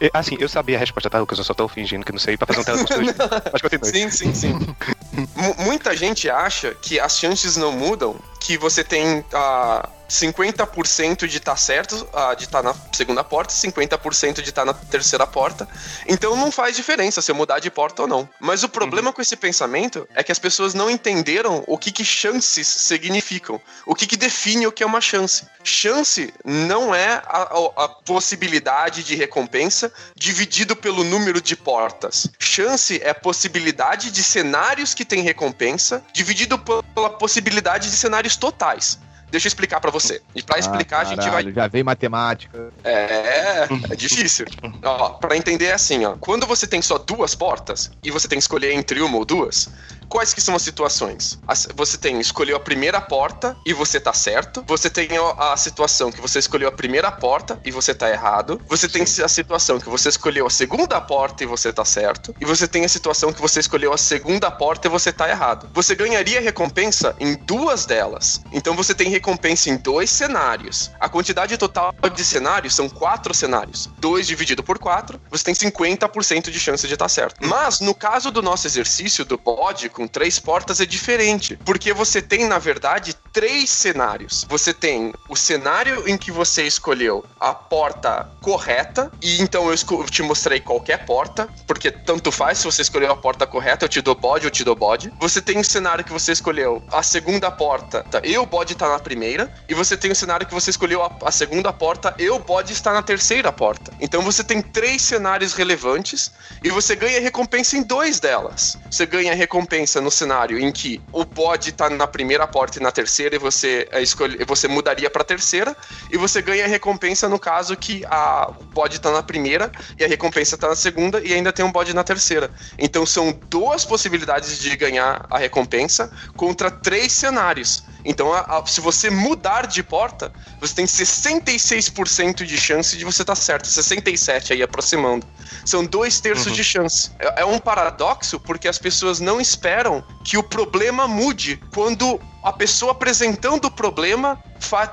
É, 0.00 0.10
Assim, 0.12 0.36
eu 0.38 0.48
sabia 0.48 0.76
a 0.76 0.78
resposta, 0.78 1.08
tá, 1.08 1.18
Lucas? 1.18 1.38
Eu 1.38 1.44
só 1.44 1.54
tô 1.54 1.66
fingindo 1.68 2.04
que 2.04 2.12
não 2.12 2.18
sei 2.18 2.36
pra 2.36 2.46
fazer 2.46 2.60
um 2.60 2.64
teleconstrução. 2.84 3.28
Mas 3.52 3.62
continue. 3.62 3.90
Sim, 3.90 4.10
sim, 4.10 4.34
sim. 4.34 4.52
Mu- 5.34 5.56
muita 5.58 5.96
gente 5.96 6.28
acha 6.30 6.74
que 6.74 7.00
as 7.00 7.18
chances 7.18 7.56
não 7.56 7.72
mudam, 7.72 8.14
que 8.38 8.58
você 8.58 8.84
tem 8.84 9.24
ah, 9.32 9.88
50% 10.08 11.26
de 11.26 11.36
estar 11.38 11.56
certo, 11.56 12.08
ah, 12.12 12.34
de 12.34 12.44
estar 12.44 12.62
na 12.62 12.74
segunda 12.92 13.24
porta, 13.24 13.52
50% 13.52 14.42
de 14.42 14.48
estar 14.50 14.64
na 14.64 14.74
terceira 14.74 15.26
porta. 15.26 15.68
Então 16.06 16.36
não 16.36 16.50
faz 16.50 16.76
diferença 16.76 17.20
se 17.22 17.30
eu 17.30 17.34
mudar 17.34 17.58
de 17.58 17.70
porta 17.70 18.02
ou 18.02 18.08
não. 18.08 18.28
Mas 18.40 18.62
o 18.62 18.68
problema 18.68 19.12
com 19.12 19.20
esse 19.22 19.36
pensamento 19.36 20.06
é 20.14 20.22
que 20.22 20.32
as 20.32 20.38
pessoas 20.38 20.74
não 20.74 20.90
entenderam 20.90 21.64
o 21.66 21.76
que, 21.78 21.90
que 21.90 22.04
chances 22.04 22.66
significam. 22.66 23.60
O 23.84 23.94
que, 23.94 24.06
que 24.06 24.16
define 24.16 24.66
o 24.66 24.72
que 24.72 24.82
é 24.82 24.86
uma 24.86 25.00
chance. 25.00 25.46
Chance 25.64 26.32
não 26.44 26.94
é 26.94 27.22
a, 27.26 27.42
a- 27.76 27.88
possibilidade 28.04 29.02
de 29.02 29.14
recompensa 29.14 29.92
dividido 30.14 30.76
pelo 30.76 31.02
número 31.04 31.40
de 31.40 31.56
portas. 31.56 32.28
Chance 32.38 33.00
é 33.02 33.10
a 33.10 33.14
possibilidade 33.14 34.10
de 34.10 34.22
cenários 34.22 34.94
que 34.94 35.04
tem 35.04 35.22
recompensa 35.22 36.02
dividido 36.12 36.58
pela 36.58 37.10
possibilidade 37.10 37.90
de 37.90 37.96
cenários 37.96 38.36
totais. 38.36 38.98
Deixa 39.30 39.46
eu 39.46 39.48
explicar 39.48 39.80
pra 39.80 39.90
você. 39.90 40.22
E 40.34 40.42
pra 40.42 40.58
explicar, 40.58 40.98
Ah, 40.98 41.00
a 41.00 41.04
gente 41.04 41.16
vai 41.18 41.26
caralho, 41.28 41.52
Já 41.54 41.66
veio 41.66 41.84
matemática. 41.84 42.68
é, 42.84 43.66
é 43.90 43.96
difícil. 43.96 44.46
ó, 44.84 45.10
pra 45.10 45.36
entender 45.36 45.66
é 45.66 45.72
assim, 45.72 46.04
ó. 46.04 46.16
Quando 46.16 46.46
você 46.46 46.66
tem 46.66 46.80
só 46.80 46.96
duas 46.98 47.34
portas 47.34 47.90
e 48.02 48.10
você 48.10 48.28
tem 48.28 48.38
que 48.38 48.42
escolher 48.42 48.72
entre 48.72 49.00
uma 49.00 49.16
ou 49.18 49.24
duas, 49.24 49.68
quais 50.08 50.32
que 50.32 50.40
são 50.40 50.54
as 50.54 50.62
situações? 50.62 51.38
Você 51.74 51.96
tem 51.98 52.20
escolheu 52.20 52.56
a 52.56 52.60
primeira 52.60 53.00
porta 53.00 53.56
e 53.64 53.72
você 53.72 54.00
tá 54.00 54.12
certo. 54.12 54.64
Você 54.66 54.90
tem 54.90 55.08
a, 55.38 55.56
situação 55.56 56.10
que 56.10 56.20
você 56.20 56.38
escolheu 56.38 56.68
a 56.68 56.72
primeira 56.72 57.10
porta 57.10 57.60
e 57.64 57.70
você 57.70 57.94
tá 57.94 58.10
errado. 58.10 58.60
Você 58.68 58.88
tem 58.88 59.02
a 59.02 59.28
situação 59.28 59.78
que 59.78 59.88
você 59.88 60.08
escolheu 60.08 60.46
a 60.46 60.50
segunda 60.50 61.00
porta 61.00 61.44
e 61.44 61.46
você 61.46 61.72
tá 61.72 61.84
certo. 61.84 62.34
E 62.40 62.44
você 62.44 62.66
tem 62.66 62.84
a 62.84 62.88
situação 62.88 63.32
que 63.32 63.40
você 63.40 63.60
escolheu 63.60 63.92
a 63.92 63.98
segunda 63.98 64.50
porta 64.50 64.86
e 64.86 64.90
você 64.90 65.12
tá 65.12 65.28
errado. 65.28 65.68
Você 65.72 65.94
ganharia 65.94 66.40
recompensa 66.40 67.14
em 67.18 67.34
duas 67.34 67.86
delas. 67.86 68.40
Então 68.52 68.74
você 68.74 68.94
tem 68.94 69.08
recompensa 69.08 69.70
em 69.70 69.76
dois 69.76 70.10
cenários. 70.10 70.90
A 71.00 71.08
quantidade 71.08 71.56
total 71.56 71.94
de 72.14 72.24
cenários 72.24 72.74
são 72.74 72.88
quatro 72.88 73.34
cenários. 73.34 73.88
2 73.98 74.26
dividido 74.26 74.62
por 74.62 74.78
4, 74.78 75.20
você 75.30 75.44
tem 75.44 75.54
50% 75.54 76.50
de 76.50 76.60
chance 76.60 76.86
de 76.86 76.94
estar 76.94 77.08
certo. 77.08 77.46
Mas 77.46 77.80
no 77.80 77.94
caso 77.94 78.30
do 78.30 78.42
nosso 78.42 78.66
exercício 78.66 79.24
do 79.24 79.38
pod 79.38 79.88
com 79.96 80.06
três 80.06 80.38
portas 80.38 80.78
é 80.78 80.84
diferente, 80.84 81.58
porque 81.64 81.94
você 81.94 82.20
tem 82.20 82.46
na 82.46 82.58
verdade 82.58 83.16
três 83.32 83.70
cenários. 83.70 84.44
Você 84.46 84.74
tem 84.74 85.14
o 85.26 85.34
cenário 85.34 86.06
em 86.06 86.18
que 86.18 86.30
você 86.30 86.66
escolheu 86.66 87.24
a 87.40 87.54
porta 87.54 88.30
correta 88.42 89.10
e 89.22 89.40
então 89.40 89.70
eu 89.70 90.04
te 90.04 90.22
mostrei 90.22 90.60
qualquer 90.60 91.06
porta, 91.06 91.48
porque 91.66 91.90
tanto 91.90 92.30
faz 92.30 92.58
se 92.58 92.64
você 92.64 92.82
escolheu 92.82 93.10
a 93.10 93.16
porta 93.16 93.46
correta, 93.46 93.86
eu 93.86 93.88
te 93.88 94.02
dou 94.02 94.14
bode, 94.14 94.44
eu 94.44 94.50
te 94.50 94.62
dou 94.62 94.76
bode. 94.76 95.10
Você 95.18 95.40
tem 95.40 95.58
o 95.58 95.64
cenário 95.64 96.04
que 96.04 96.12
você 96.12 96.32
escolheu 96.32 96.82
a 96.92 97.02
segunda 97.02 97.50
porta, 97.50 98.04
tá? 98.10 98.20
e 98.22 98.36
o 98.36 98.44
bode 98.44 98.74
tá 98.74 98.90
na 98.90 98.98
primeira, 98.98 99.50
e 99.66 99.72
você 99.72 99.96
tem 99.96 100.10
o 100.10 100.14
cenário 100.14 100.46
que 100.46 100.52
você 100.52 100.68
escolheu 100.68 101.02
a, 101.02 101.10
a 101.24 101.32
segunda 101.32 101.72
porta, 101.72 102.14
e 102.18 102.28
o 102.28 102.38
bode 102.38 102.74
está 102.74 102.92
na 102.92 103.02
terceira 103.02 103.50
porta. 103.50 103.92
Então 103.98 104.20
você 104.20 104.44
tem 104.44 104.60
três 104.60 105.00
cenários 105.00 105.54
relevantes 105.54 106.32
e 106.62 106.68
você 106.68 106.94
ganha 106.94 107.18
recompensa 107.18 107.78
em 107.78 107.82
dois 107.82 108.20
delas. 108.20 108.76
Você 108.90 109.06
ganha 109.06 109.34
recompensa 109.34 109.85
no 109.94 110.10
cenário 110.10 110.58
em 110.58 110.72
que 110.72 111.00
o 111.12 111.24
bode 111.24 111.72
tá 111.72 111.88
na 111.88 112.06
primeira 112.06 112.46
porta 112.46 112.78
e 112.78 112.82
na 112.82 112.90
terceira 112.90 113.36
e 113.36 113.38
você 113.38 113.88
é, 113.90 114.02
escolhe, 114.02 114.44
você 114.44 114.66
mudaria 114.68 115.08
para 115.08 115.22
terceira 115.24 115.76
e 116.10 116.16
você 116.16 116.42
ganha 116.42 116.66
recompensa 116.66 117.28
no 117.28 117.38
caso 117.38 117.76
que 117.76 118.04
a 118.06 118.50
o 118.58 118.64
bode 118.64 119.00
tá 119.00 119.10
na 119.10 119.22
primeira 119.22 119.70
e 119.98 120.04
a 120.04 120.08
recompensa 120.08 120.56
tá 120.56 120.68
na 120.68 120.74
segunda 120.74 121.20
e 121.22 121.32
ainda 121.32 121.52
tem 121.52 121.64
um 121.64 121.72
bode 121.72 121.94
na 121.94 122.04
terceira. 122.04 122.50
Então 122.78 123.06
são 123.06 123.38
duas 123.48 123.84
possibilidades 123.84 124.58
de 124.58 124.76
ganhar 124.76 125.26
a 125.30 125.38
recompensa 125.38 126.10
contra 126.36 126.70
três 126.70 127.12
cenários. 127.12 127.84
Então, 128.06 128.32
a- 128.32 128.40
a- 128.58 128.66
se 128.66 128.80
você 128.80 129.10
mudar 129.10 129.66
de 129.66 129.82
porta, 129.82 130.32
você 130.60 130.74
tem 130.74 130.86
66% 130.86 132.46
de 132.46 132.56
chance 132.56 132.96
de 132.96 133.04
você 133.04 133.22
estar 133.22 133.34
certo. 133.34 133.66
67 133.66 134.52
aí 134.52 134.62
aproximando. 134.62 135.26
São 135.64 135.84
dois 135.84 136.20
terços 136.20 136.54
de 136.54 136.62
chance. 136.62 137.10
É, 137.18 137.42
é 137.42 137.44
um 137.44 137.58
paradoxo 137.58 138.38
porque 138.38 138.68
as 138.68 138.78
pessoas 138.78 139.20
não 139.20 139.40
esperam 139.40 140.04
que 140.24 140.38
o 140.38 140.42
problema 140.42 141.08
mude 141.08 141.60
quando 141.74 142.20
a 142.46 142.52
pessoa 142.52 142.92
apresentando 142.92 143.64
o 143.64 143.70
problema 143.72 144.38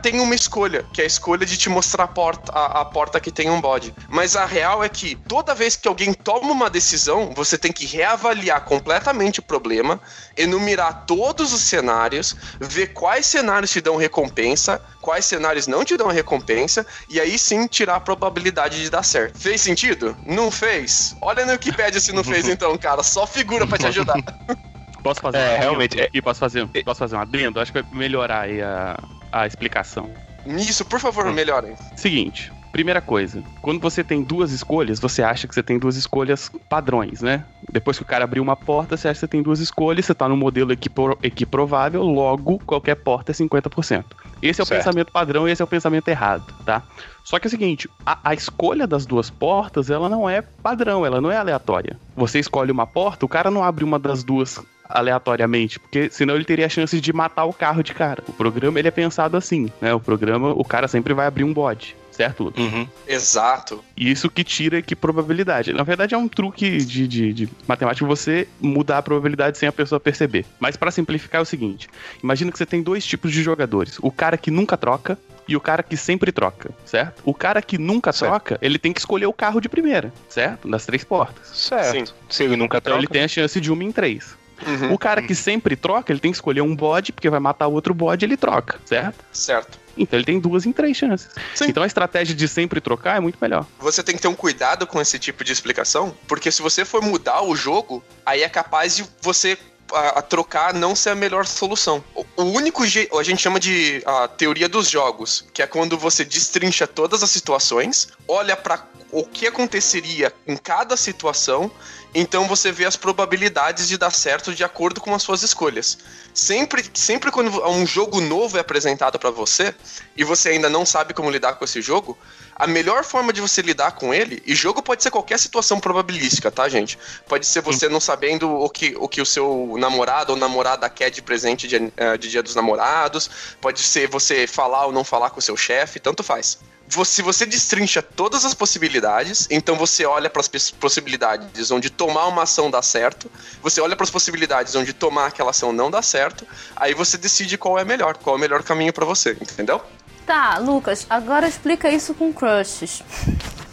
tem 0.02 0.20
uma 0.20 0.34
escolha, 0.34 0.84
que 0.92 1.02
é 1.02 1.04
a 1.04 1.08
escolha 1.08 1.46
de 1.46 1.56
te 1.56 1.70
mostrar 1.70 2.06
a 2.06 2.08
porta, 2.08 2.52
a, 2.52 2.82
a 2.82 2.86
porta 2.86 3.20
que 3.20 3.32
tem 3.32 3.50
um 3.50 3.62
bode. 3.62 3.94
Mas 4.10 4.36
a 4.36 4.44
real 4.44 4.84
é 4.84 4.90
que 4.90 5.16
toda 5.16 5.54
vez 5.54 5.76
que 5.76 5.88
alguém 5.88 6.14
toma 6.14 6.52
uma 6.52 6.70
decisão, 6.70 7.32
você 7.36 7.56
tem 7.56 7.72
que 7.72 7.86
reavaliar 7.86 8.62
completamente 8.62 9.40
o 9.40 9.44
problema, 9.44 10.02
enumerar 10.36 11.06
todos 11.06 11.54
os 11.54 11.62
cenários, 11.62 12.36
ver 12.60 12.88
quais 12.88 13.28
cenários 13.28 13.70
te 13.72 13.82
dão 13.82 13.98
recompensa, 13.98 14.82
quais 15.00 15.26
cenários 15.26 15.68
não 15.68 15.86
te 15.86 15.96
dão 15.96 16.08
recompensa, 16.08 16.86
e 17.08 17.20
aí 17.20 17.38
sim 17.38 17.68
tirar 17.68 17.96
a 17.98 18.00
probabilidade 18.00 18.82
de 18.82 18.90
dar 18.90 19.04
certo. 19.04 19.38
Fez 19.38 19.62
sentido? 19.62 20.18
Não 20.26 20.50
fez? 20.50 21.16
Olha 21.22 21.46
no 21.46 21.52
Wikipedia 21.52 22.00
se 22.00 22.12
não 22.12 22.24
fez 22.24 22.48
então, 22.50 22.76
cara. 22.80 23.04
Só 23.04 23.28
figura 23.28 23.68
pra 23.68 23.78
te 23.78 23.86
ajudar. 23.86 24.18
Posso 25.04 25.20
fazer 25.22 25.38
É, 25.38 25.42
um 25.42 25.46
adendo 25.48 25.62
realmente, 25.62 26.00
é- 26.00 26.04
aqui? 26.06 26.22
Posso 26.22 26.40
fazer, 26.40 26.66
posso 26.86 27.00
fazer 27.00 27.16
um 27.16 27.20
adendo? 27.20 27.60
Acho 27.60 27.72
que 27.74 27.82
vai 27.82 27.92
melhorar 27.92 28.42
aí 28.42 28.62
a, 28.62 28.98
a 29.32 29.46
explicação. 29.46 30.10
Nisso, 30.46 30.86
por 30.86 31.00
favor, 31.00 31.26
melhorem. 31.32 31.76
Seguinte, 31.96 32.52
primeira 32.74 33.00
coisa, 33.00 33.42
quando 33.62 33.80
você 33.80 34.04
tem 34.04 34.22
duas 34.24 34.52
escolhas, 34.52 35.00
você 35.00 35.22
acha 35.24 35.48
que 35.48 35.54
você 35.54 35.62
tem 35.64 35.78
duas 35.80 35.96
escolhas 35.96 36.52
padrões, 36.68 37.22
né? 37.22 37.46
Depois 37.72 37.96
que 37.98 38.04
o 38.04 38.06
cara 38.06 38.24
abriu 38.26 38.42
uma 38.44 38.56
porta, 38.56 38.98
você 38.98 39.08
acha 39.08 39.14
que 39.14 39.20
você 39.22 39.28
tem 39.28 39.42
duas 39.44 39.60
escolhas, 39.60 40.06
você 40.06 40.14
tá 40.14 40.28
no 40.28 40.36
modelo 40.36 40.72
equipro- 40.74 41.18
equiprovável, 41.24 42.04
logo 42.04 42.60
qualquer 42.66 42.96
porta 42.96 43.32
é 43.32 43.34
50%. 43.36 44.04
Esse 44.42 44.60
é 44.60 44.64
o 44.64 44.66
Certo. 44.66 44.80
pensamento 44.84 45.12
padrão 45.14 45.48
e 45.48 45.52
esse 45.52 45.62
é 45.62 45.66
o 45.66 45.68
pensamento 45.68 46.08
errado, 46.10 46.52
tá? 46.66 46.82
Só 47.24 47.40
que 47.40 47.46
é 47.46 47.50
o 47.50 47.52
seguinte, 47.52 47.88
a, 48.06 48.18
a 48.24 48.34
escolha 48.34 48.86
das 48.86 49.06
duas 49.06 49.30
portas, 49.30 49.90
ela 49.90 50.10
não 50.10 50.30
é 50.30 50.42
padrão, 50.42 51.06
ela 51.06 51.22
não 51.22 51.32
é 51.32 51.38
aleatória. 51.38 51.98
Você 52.18 52.40
escolhe 52.40 52.72
uma 52.72 52.86
porta, 52.88 53.24
o 53.26 53.30
cara 53.30 53.50
não 53.52 53.64
abre 53.64 53.86
uma 53.86 53.98
das 54.00 54.24
duas 54.24 54.60
aleatoriamente, 54.90 55.80
porque 55.80 56.10
senão 56.12 56.36
ele 56.36 56.44
teria 56.44 56.66
a 56.66 56.70
chance 56.70 57.00
de 57.00 57.14
matar 57.14 57.46
o 57.46 57.54
carro 57.54 57.84
de 57.84 57.94
cara. 57.94 58.24
O 58.28 58.34
programa, 58.34 58.80
ele 58.80 58.88
é 58.88 58.92
pensado 58.92 59.38
assim, 59.38 59.70
né? 59.82 59.94
O 59.94 60.00
programa, 60.00 60.50
o 60.52 60.64
cara 60.66 60.88
sempre 60.88 61.14
vai 61.14 61.26
abrir 61.28 61.44
um 61.44 61.54
bode, 61.54 61.96
certo, 62.14 62.44
Lucas? 62.46 62.64
Uhum. 62.64 62.88
Exato. 63.08 63.84
E 63.98 64.10
Isso 64.10 64.30
que 64.30 64.44
tira 64.44 64.82
que 64.82 64.96
probabilidade. 64.96 65.74
Na 65.74 65.84
verdade, 65.84 66.14
é 66.16 66.18
um 66.18 66.28
truque 66.28 66.78
de, 66.78 67.08
de, 67.08 67.34
de 67.34 67.50
matemática 67.68 68.06
você 68.06 68.48
mudar 68.62 69.00
a 69.00 69.02
probabilidade 69.02 69.58
sem 69.58 69.68
a 69.68 69.72
pessoa 69.72 70.00
perceber. 70.00 70.46
Mas 70.60 70.76
para 70.78 70.92
simplificar 70.92 71.40
é 71.40 71.42
o 71.42 71.46
seguinte: 71.46 71.88
imagina 72.24 72.52
que 72.52 72.58
você 72.58 72.66
tem 72.66 72.82
dois 72.82 73.06
tipos 73.06 73.32
de 73.32 73.42
jogadores: 73.44 73.98
o 74.02 74.12
cara 74.12 74.38
que 74.38 74.50
nunca 74.52 74.78
troca 74.78 75.18
e 75.48 75.56
o 75.58 75.60
cara 75.60 75.84
que 75.84 75.98
sempre 75.98 76.32
troca, 76.32 76.72
certo? 76.86 77.22
O 77.26 77.34
cara 77.34 77.62
que 77.62 77.78
nunca 77.78 78.14
Certo. 78.14 78.32
troca, 78.32 78.58
ele 78.62 78.80
tem 78.80 78.94
que 78.94 79.00
escolher 79.00 79.26
o 79.26 79.34
carro 79.34 79.60
de 79.60 79.68
primeira, 79.68 80.14
certo? 80.30 80.70
Das 80.70 80.86
três 80.86 81.04
portas. 81.04 81.48
Certo. 81.50 81.92
Sim. 82.08 82.14
Se 82.30 82.44
ele 82.44 82.56
nunca 82.56 82.78
Então 82.78 82.94
troca. 82.94 83.00
ele 83.00 83.08
tem 83.08 83.24
a 83.24 83.28
chance 83.28 83.60
de 83.60 83.70
uma 83.70 83.84
em 83.84 83.92
três. 83.92 84.38
Uhum, 84.68 84.94
O 84.94 84.98
cara 84.98 85.22
que 85.22 85.36
sempre 85.36 85.76
troca, 85.76 86.12
ele 86.12 86.20
tem 86.20 86.32
que 86.32 86.38
escolher 86.38 86.62
um 86.62 86.76
bode, 86.76 87.12
porque 87.12 87.30
vai 87.30 87.40
matar 87.40 87.68
o 87.68 87.74
outro 87.74 87.94
bode, 87.94 88.26
ele 88.26 88.38
troca, 88.38 88.80
certo? 88.86 89.24
certo. 89.32 89.80
Então 89.96 90.18
ele 90.18 90.26
tem 90.26 90.40
duas 90.40 90.66
em 90.66 90.72
três 90.72 90.98
chances. 90.98 91.30
Sim. 91.54 91.66
Então 91.70 91.84
a 91.84 91.86
estratégia 91.88 92.34
de 92.36 92.48
sempre 92.48 92.82
trocar 92.82 93.18
é 93.18 93.20
muito 93.20 93.38
melhor. 93.40 93.66
Você 93.80 94.02
tem 94.02 94.16
que 94.16 94.22
ter 94.22 94.28
um 94.28 94.34
cuidado 94.34 94.88
com 94.88 95.00
esse 95.00 95.20
tipo 95.20 95.44
de 95.44 95.52
explicação, 95.52 96.16
porque 96.28 96.52
se 96.52 96.62
você 96.64 96.84
for 96.84 97.02
mudar 97.04 97.44
o 97.44 97.56
jogo, 97.56 98.04
aí 98.26 98.42
é 98.42 98.50
capaz 98.50 98.96
de 98.96 99.06
você 99.22 99.56
a, 99.92 100.20
a 100.20 100.22
trocar 100.22 100.74
não 100.74 100.96
ser 100.96 101.10
a 101.10 101.16
melhor 101.16 101.46
solução. 101.46 102.04
O, 102.16 102.26
o 102.38 102.44
único 102.44 102.86
jeito, 102.86 103.18
a 103.18 103.24
gente 103.24 103.42
chama 103.42 103.60
de 103.60 104.02
a 104.06 104.28
teoria 104.28 104.70
dos 104.70 104.90
jogos, 104.90 105.46
que 105.54 105.62
é 105.62 105.68
quando 105.68 105.98
você 105.98 106.24
destrincha 106.24 106.88
todas 106.88 107.24
as 107.24 107.30
situações, 107.30 108.10
olha 108.28 108.56
para 108.56 108.86
o 109.12 109.24
que 109.24 109.46
aconteceria 109.46 110.34
em 110.48 110.58
cada 110.58 110.98
situação, 110.98 111.72
então 112.16 112.48
você 112.48 112.72
vê 112.72 112.84
as 112.84 112.96
probabilidades 112.96 113.88
de 113.88 113.96
dar 113.96 114.12
certo 114.12 114.54
de 114.54 114.64
acordo 114.64 115.00
com 115.00 115.14
as 115.14 115.22
suas 115.22 115.44
escolhas. 115.44 116.00
Sempre, 116.34 116.84
sempre 116.96 117.30
quando 117.30 117.64
um 117.68 117.86
jogo 117.86 118.20
novo 118.20 118.58
é 118.58 118.60
apresentado 118.60 119.20
para 119.20 119.30
você 119.30 119.74
e 120.18 120.24
você 120.24 120.50
ainda 120.50 120.68
não 120.68 120.84
sabe 120.84 121.14
como 121.14 121.30
lidar 121.30 121.54
com 121.56 121.66
esse 121.66 121.80
jogo, 121.80 122.18
a 122.56 122.68
melhor 122.68 123.04
forma 123.04 123.34
de 123.34 123.42
você 123.42 123.62
lidar 123.62 123.92
com 123.94 124.14
ele, 124.14 124.42
e 124.46 124.54
jogo 124.56 124.82
pode 124.82 125.02
ser 125.04 125.12
qualquer 125.12 125.40
situação 125.40 125.80
probabilística, 125.80 126.52
tá, 126.52 126.68
gente? 126.70 126.98
Pode 127.28 127.46
ser 127.46 127.62
você 127.62 127.90
não 127.90 128.00
sabendo 128.00 128.50
o 128.50 128.70
que, 128.70 128.96
o 128.98 129.08
que 129.08 129.22
o 129.22 129.26
seu 129.26 129.76
namorado 129.78 130.34
ou 130.34 130.38
namorada 130.38 130.90
quer 130.90 131.10
de 131.10 131.22
presente 131.22 131.68
de, 131.68 131.92
eh, 131.98 132.18
de 132.18 132.30
Dia 132.30 132.44
dos 132.44 132.56
Namorados, 132.56 133.30
pode 133.62 133.82
ser 133.82 134.08
você 134.08 134.48
falar 134.48 134.86
ou 134.86 134.92
não 134.92 135.04
falar 135.04 135.30
com 135.30 135.40
o 135.40 135.42
seu 135.42 135.58
chefe, 135.58 136.00
tanto 136.00 136.24
faz. 136.24 136.60
Você- 136.88 137.14
Se 137.14 137.22
você 137.22 137.46
destrincha 137.46 138.02
todas 138.02 138.44
as 138.46 138.54
possibilidades, 138.54 139.48
então 139.50 139.76
você 139.76 140.06
olha 140.06 140.30
para 140.30 140.42
as 140.42 140.48
possibilidades 140.48 141.72
onde 141.72 141.90
tomar 141.90 142.28
uma 142.28 142.44
ação 142.44 142.70
dá 142.70 142.82
certo, 142.82 143.32
você 143.62 143.80
olha 143.82 143.96
para 143.96 144.04
as 144.04 144.12
possibilidades 144.12 144.76
onde 144.76 144.94
tomar 144.94 145.28
aquela 145.28 145.52
ação 145.52 145.72
não 145.74 145.90
dá 145.90 146.02
certo, 146.02 146.46
aí 146.76 146.94
você 146.94 147.18
decide 147.18 147.58
qual 147.58 147.80
é 147.80 147.86
melhor, 147.86 148.18
qual 148.18 148.36
é 148.36 148.38
o 148.38 148.40
melhor 148.40 148.62
caminho 148.64 148.94
para 148.94 149.06
você, 149.06 149.32
entendeu? 149.42 149.82
Tá, 150.26 150.58
Lucas, 150.58 151.06
agora 151.10 151.48
explica 151.48 151.90
isso 151.90 152.14
com 152.14 152.32
crushes. 152.32 153.04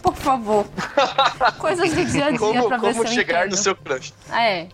Por 0.02 0.16
favor. 0.16 0.66
Coisas 1.58 1.92
do 1.92 2.04
dia 2.04 2.26
a 2.26 2.30
dia 2.30 2.38
Como, 2.38 2.68
pra 2.68 2.76
ver 2.78 2.94
como 2.94 3.02
se 3.02 3.10
eu 3.10 3.14
chegar 3.14 3.40
entendo. 3.40 3.50
no 3.52 3.56
seu 3.56 3.76
crush? 3.76 4.12
É. 4.32 4.66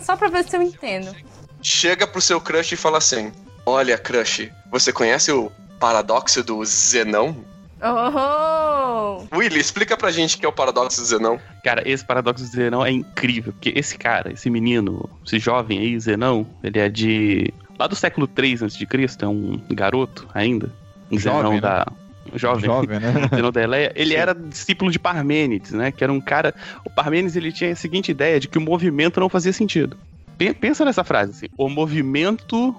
Só 0.00 0.16
pra 0.16 0.28
ver 0.28 0.44
se 0.44 0.56
eu 0.56 0.62
entendo. 0.62 1.14
Chega 1.62 2.06
pro 2.06 2.20
seu 2.20 2.40
crush 2.40 2.72
e 2.72 2.76
fala 2.76 2.98
assim: 2.98 3.30
Olha, 3.66 3.98
crush, 3.98 4.50
você 4.70 4.92
conhece 4.92 5.30
o 5.30 5.52
paradoxo 5.78 6.42
do 6.42 6.64
Zenão? 6.64 7.36
Oh! 7.82 9.24
Willy, 9.34 9.58
explica 9.58 9.96
pra 9.96 10.10
gente 10.10 10.36
o 10.36 10.38
que 10.40 10.44
é 10.46 10.48
o 10.48 10.52
paradoxo 10.52 11.00
do 11.00 11.06
Zenão. 11.06 11.40
Cara, 11.64 11.82
esse 11.88 12.04
paradoxo 12.04 12.44
do 12.44 12.50
Zenão 12.50 12.84
é 12.84 12.90
incrível, 12.90 13.52
porque 13.52 13.72
esse 13.74 13.96
cara, 13.96 14.32
esse 14.32 14.50
menino, 14.50 15.08
esse 15.24 15.38
jovem 15.38 15.78
aí, 15.78 15.98
Zenão, 15.98 16.46
ele 16.62 16.78
é 16.78 16.88
de. 16.88 17.52
lá 17.78 17.86
do 17.86 17.96
século 17.96 18.26
3 18.26 18.62
a.C., 18.64 18.86
é 19.20 19.26
um 19.26 19.60
garoto 19.70 20.28
ainda. 20.34 20.70
Jovem, 21.18 21.38
Zenão 21.40 21.52
né? 21.54 21.60
da. 21.60 21.86
Jovem. 22.34 22.64
Jovem, 22.64 23.00
né? 23.00 23.12
Da 23.52 23.62
Eleia, 23.62 23.92
ele 23.96 24.10
Sim. 24.10 24.16
era 24.16 24.34
discípulo 24.34 24.90
de 24.90 24.98
Parmênides, 24.98 25.72
né? 25.72 25.90
Que 25.90 26.04
era 26.04 26.12
um 26.12 26.20
cara. 26.20 26.54
O 26.84 26.90
Parmênides 26.90 27.34
ele 27.36 27.50
tinha 27.50 27.72
a 27.72 27.76
seguinte 27.76 28.10
ideia 28.10 28.38
de 28.38 28.46
que 28.46 28.58
o 28.58 28.60
movimento 28.60 29.18
não 29.18 29.28
fazia 29.28 29.52
sentido. 29.52 29.96
Pen- 30.38 30.54
Pensa 30.54 30.84
nessa 30.84 31.02
frase 31.02 31.32
assim: 31.32 31.46
o 31.58 31.68
movimento 31.68 32.74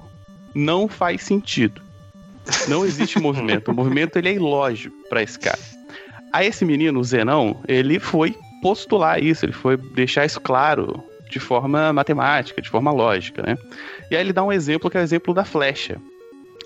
não 0.55 0.87
faz 0.87 1.23
sentido. 1.23 1.81
Não 2.67 2.85
existe 2.85 3.17
movimento. 3.21 3.71
O 3.71 3.73
movimento 3.73 4.15
ele 4.17 4.29
é 4.29 4.33
ilógico 4.33 4.95
pra 5.09 5.21
esse 5.21 5.37
cara. 5.37 5.59
Aí 6.31 6.47
esse 6.47 6.63
menino, 6.63 6.99
o 6.99 7.03
Zenão, 7.03 7.59
ele 7.67 7.99
foi 7.99 8.35
postular 8.61 9.21
isso, 9.21 9.43
ele 9.45 9.51
foi 9.53 9.75
deixar 9.75 10.25
isso 10.25 10.39
claro 10.39 11.03
de 11.29 11.39
forma 11.39 11.91
matemática, 11.91 12.61
de 12.61 12.69
forma 12.69 12.91
lógica, 12.91 13.41
né? 13.41 13.57
E 14.09 14.15
aí 14.15 14.21
ele 14.21 14.31
dá 14.33 14.43
um 14.43 14.51
exemplo 14.51 14.89
que 14.89 14.97
é 14.97 15.01
o 15.01 15.03
exemplo 15.03 15.33
da 15.33 15.43
flecha. 15.43 15.97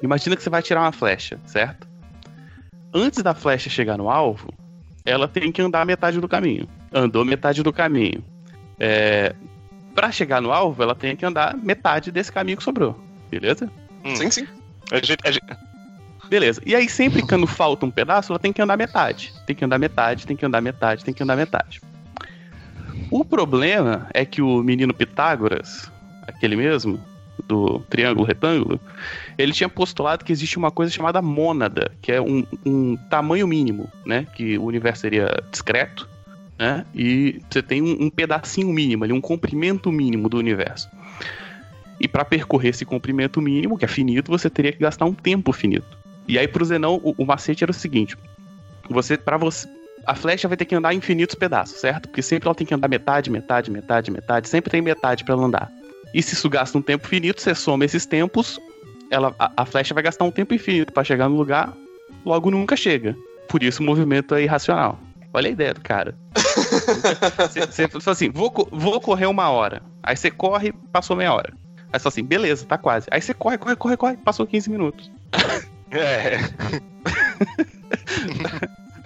Imagina 0.02 0.36
que 0.36 0.44
você 0.44 0.50
vai 0.50 0.62
tirar 0.62 0.82
uma 0.82 0.92
flecha, 0.92 1.40
certo? 1.46 1.88
Antes 2.94 3.22
da 3.22 3.34
flecha 3.34 3.70
chegar 3.70 3.98
no 3.98 4.10
alvo, 4.10 4.54
ela 5.06 5.28
tem 5.28 5.52
que 5.52 5.62
andar 5.62 5.86
metade 5.86 6.20
do 6.20 6.28
caminho. 6.28 6.68
Andou 6.94 7.26
metade 7.26 7.62
do 7.64 7.74
caminho. 7.74 8.24
É, 8.80 9.34
para 9.94 10.12
chegar 10.12 10.42
no 10.42 10.52
alvo, 10.52 10.82
ela 10.82 10.96
tem 10.96 11.16
que 11.16 11.26
andar 11.26 11.56
metade 11.58 12.12
desse 12.12 12.32
caminho 12.32 12.58
que 12.58 12.64
sobrou. 12.64 13.00
Beleza? 13.30 13.70
Hum. 14.04 14.16
Sim, 14.16 14.32
sim. 14.32 14.48
A 14.92 14.98
gente, 14.98 15.20
a 15.26 15.32
gente- 15.32 15.58
Beleza. 16.30 16.62
E 16.66 16.76
aí, 16.76 16.90
sempre 16.90 17.22
quando 17.22 17.46
falta 17.48 17.86
um 17.86 17.92
pedaço, 17.92 18.32
ela 18.32 18.40
tem 18.40 18.52
que 18.52 18.62
andar 18.62 18.78
metade. 18.78 19.34
Tem 19.46 19.56
que 19.56 19.64
andar 19.64 19.78
metade, 19.78 20.26
tem 20.26 20.36
que 20.36 20.46
andar 20.46 20.62
metade, 20.62 21.04
tem 21.04 21.14
que 21.14 21.22
andar 21.24 21.36
metade. 21.36 21.82
O 23.12 23.24
problema 23.24 24.08
é 24.14 24.26
que 24.26 24.42
o 24.42 24.64
menino 24.64 24.94
Pitágoras, 24.94 25.92
aquele 26.28 26.56
mesmo, 26.56 27.00
do 27.48 27.80
triângulo 27.90 28.26
retângulo, 28.26 28.80
ele 29.38 29.52
tinha 29.52 29.70
postulado 29.70 30.24
que 30.24 30.32
existe 30.32 30.58
uma 30.58 30.72
coisa 30.72 30.92
chamada 30.92 31.22
mônada, 31.22 31.92
que 32.02 32.12
é 32.12 32.22
um, 32.22 32.46
um 32.66 32.98
tamanho 33.10 33.48
mínimo, 33.48 33.90
né? 34.06 34.26
Que 34.36 34.58
o 34.58 34.64
universo 34.64 35.02
seria 35.02 35.44
discreto, 35.52 36.10
né? 36.58 36.86
E 36.94 37.42
você 37.50 37.62
tem 37.62 37.82
um, 37.82 38.06
um 38.06 38.10
pedacinho 38.10 38.72
mínimo 38.72 39.04
ali, 39.04 39.14
um 39.14 39.22
comprimento 39.22 39.92
mínimo 39.92 40.30
do 40.30 40.38
universo. 40.38 40.90
E 42.00 42.08
para 42.08 42.26
percorrer 42.26 42.70
esse 42.70 42.86
comprimento 42.86 43.42
mínimo, 43.42 43.78
que 43.78 43.86
é 43.86 43.88
finito, 43.88 44.32
você 44.32 44.50
teria 44.50 44.72
que 44.72 44.80
gastar 44.80 45.06
um 45.06 45.14
tempo 45.14 45.52
finito. 45.52 45.98
E 46.28 46.38
aí 46.38 46.48
pro 46.48 46.66
Zenão, 46.66 47.00
o, 47.04 47.26
macete 47.26 47.64
era 47.64 47.72
o 47.72 47.74
seguinte: 47.74 48.18
você 48.90 49.18
para 49.18 49.38
você 49.38 49.68
a 50.06 50.14
flecha 50.14 50.48
vai 50.48 50.56
ter 50.56 50.66
que 50.66 50.76
andar 50.76 50.94
infinitos 50.94 51.36
pedaços, 51.36 51.80
certo? 51.80 52.08
Porque 52.08 52.22
sempre 52.22 52.48
ela 52.48 52.56
tem 52.56 52.68
que 52.68 52.74
andar 52.74 52.88
metade, 52.88 53.32
metade, 53.32 53.72
metade, 53.72 54.12
metade, 54.12 54.48
sempre 54.48 54.70
tem 54.70 54.82
metade 54.82 55.24
para 55.24 55.34
andar. 55.36 55.72
E 56.16 56.24
se 56.24 56.34
isso 56.34 56.50
gasta 56.50 56.78
um 56.78 56.82
tempo 56.82 57.06
finito, 57.06 57.42
você 57.42 57.54
soma 57.54 57.84
esses 57.84 58.06
tempos, 58.06 58.58
ela 59.12 59.36
a, 59.38 59.52
a 59.58 59.66
flecha 59.66 59.94
vai 59.94 60.02
gastar 60.02 60.24
um 60.24 60.32
tempo 60.32 60.54
infinito 60.54 60.94
para 60.94 61.04
chegar 61.04 61.28
no 61.28 61.36
lugar, 61.36 61.74
logo 62.26 62.50
nunca 62.50 62.78
chega. 62.78 63.14
Por 63.50 63.62
isso 63.62 63.84
o 63.84 63.86
movimento 63.86 64.34
é 64.34 64.44
irracional. 64.44 64.98
Olha 65.34 65.50
a 65.50 65.52
ideia 65.52 65.74
do 65.74 65.82
cara. 65.82 66.16
Você 67.70 67.90
fala 67.90 68.14
assim, 68.14 68.30
vou, 68.30 68.50
vou 68.72 69.02
correr 69.02 69.26
uma 69.26 69.50
hora. 69.50 69.84
Aí 70.02 70.16
você 70.16 70.32
corre, 70.32 70.72
passou 70.94 71.18
meia 71.18 71.34
hora. 71.34 71.54
Aí 71.92 72.00
você 72.00 72.04
fala 72.04 72.08
assim, 72.14 72.24
beleza, 72.24 72.66
tá 72.66 72.78
quase. 72.78 73.08
Aí 73.12 73.22
você 73.22 73.34
corre, 73.34 73.58
corre, 73.58 73.76
corre, 73.76 73.98
corre, 73.98 74.16
passou 74.18 74.48
15 74.48 74.70
minutos. 74.70 75.12
é, 75.92 76.40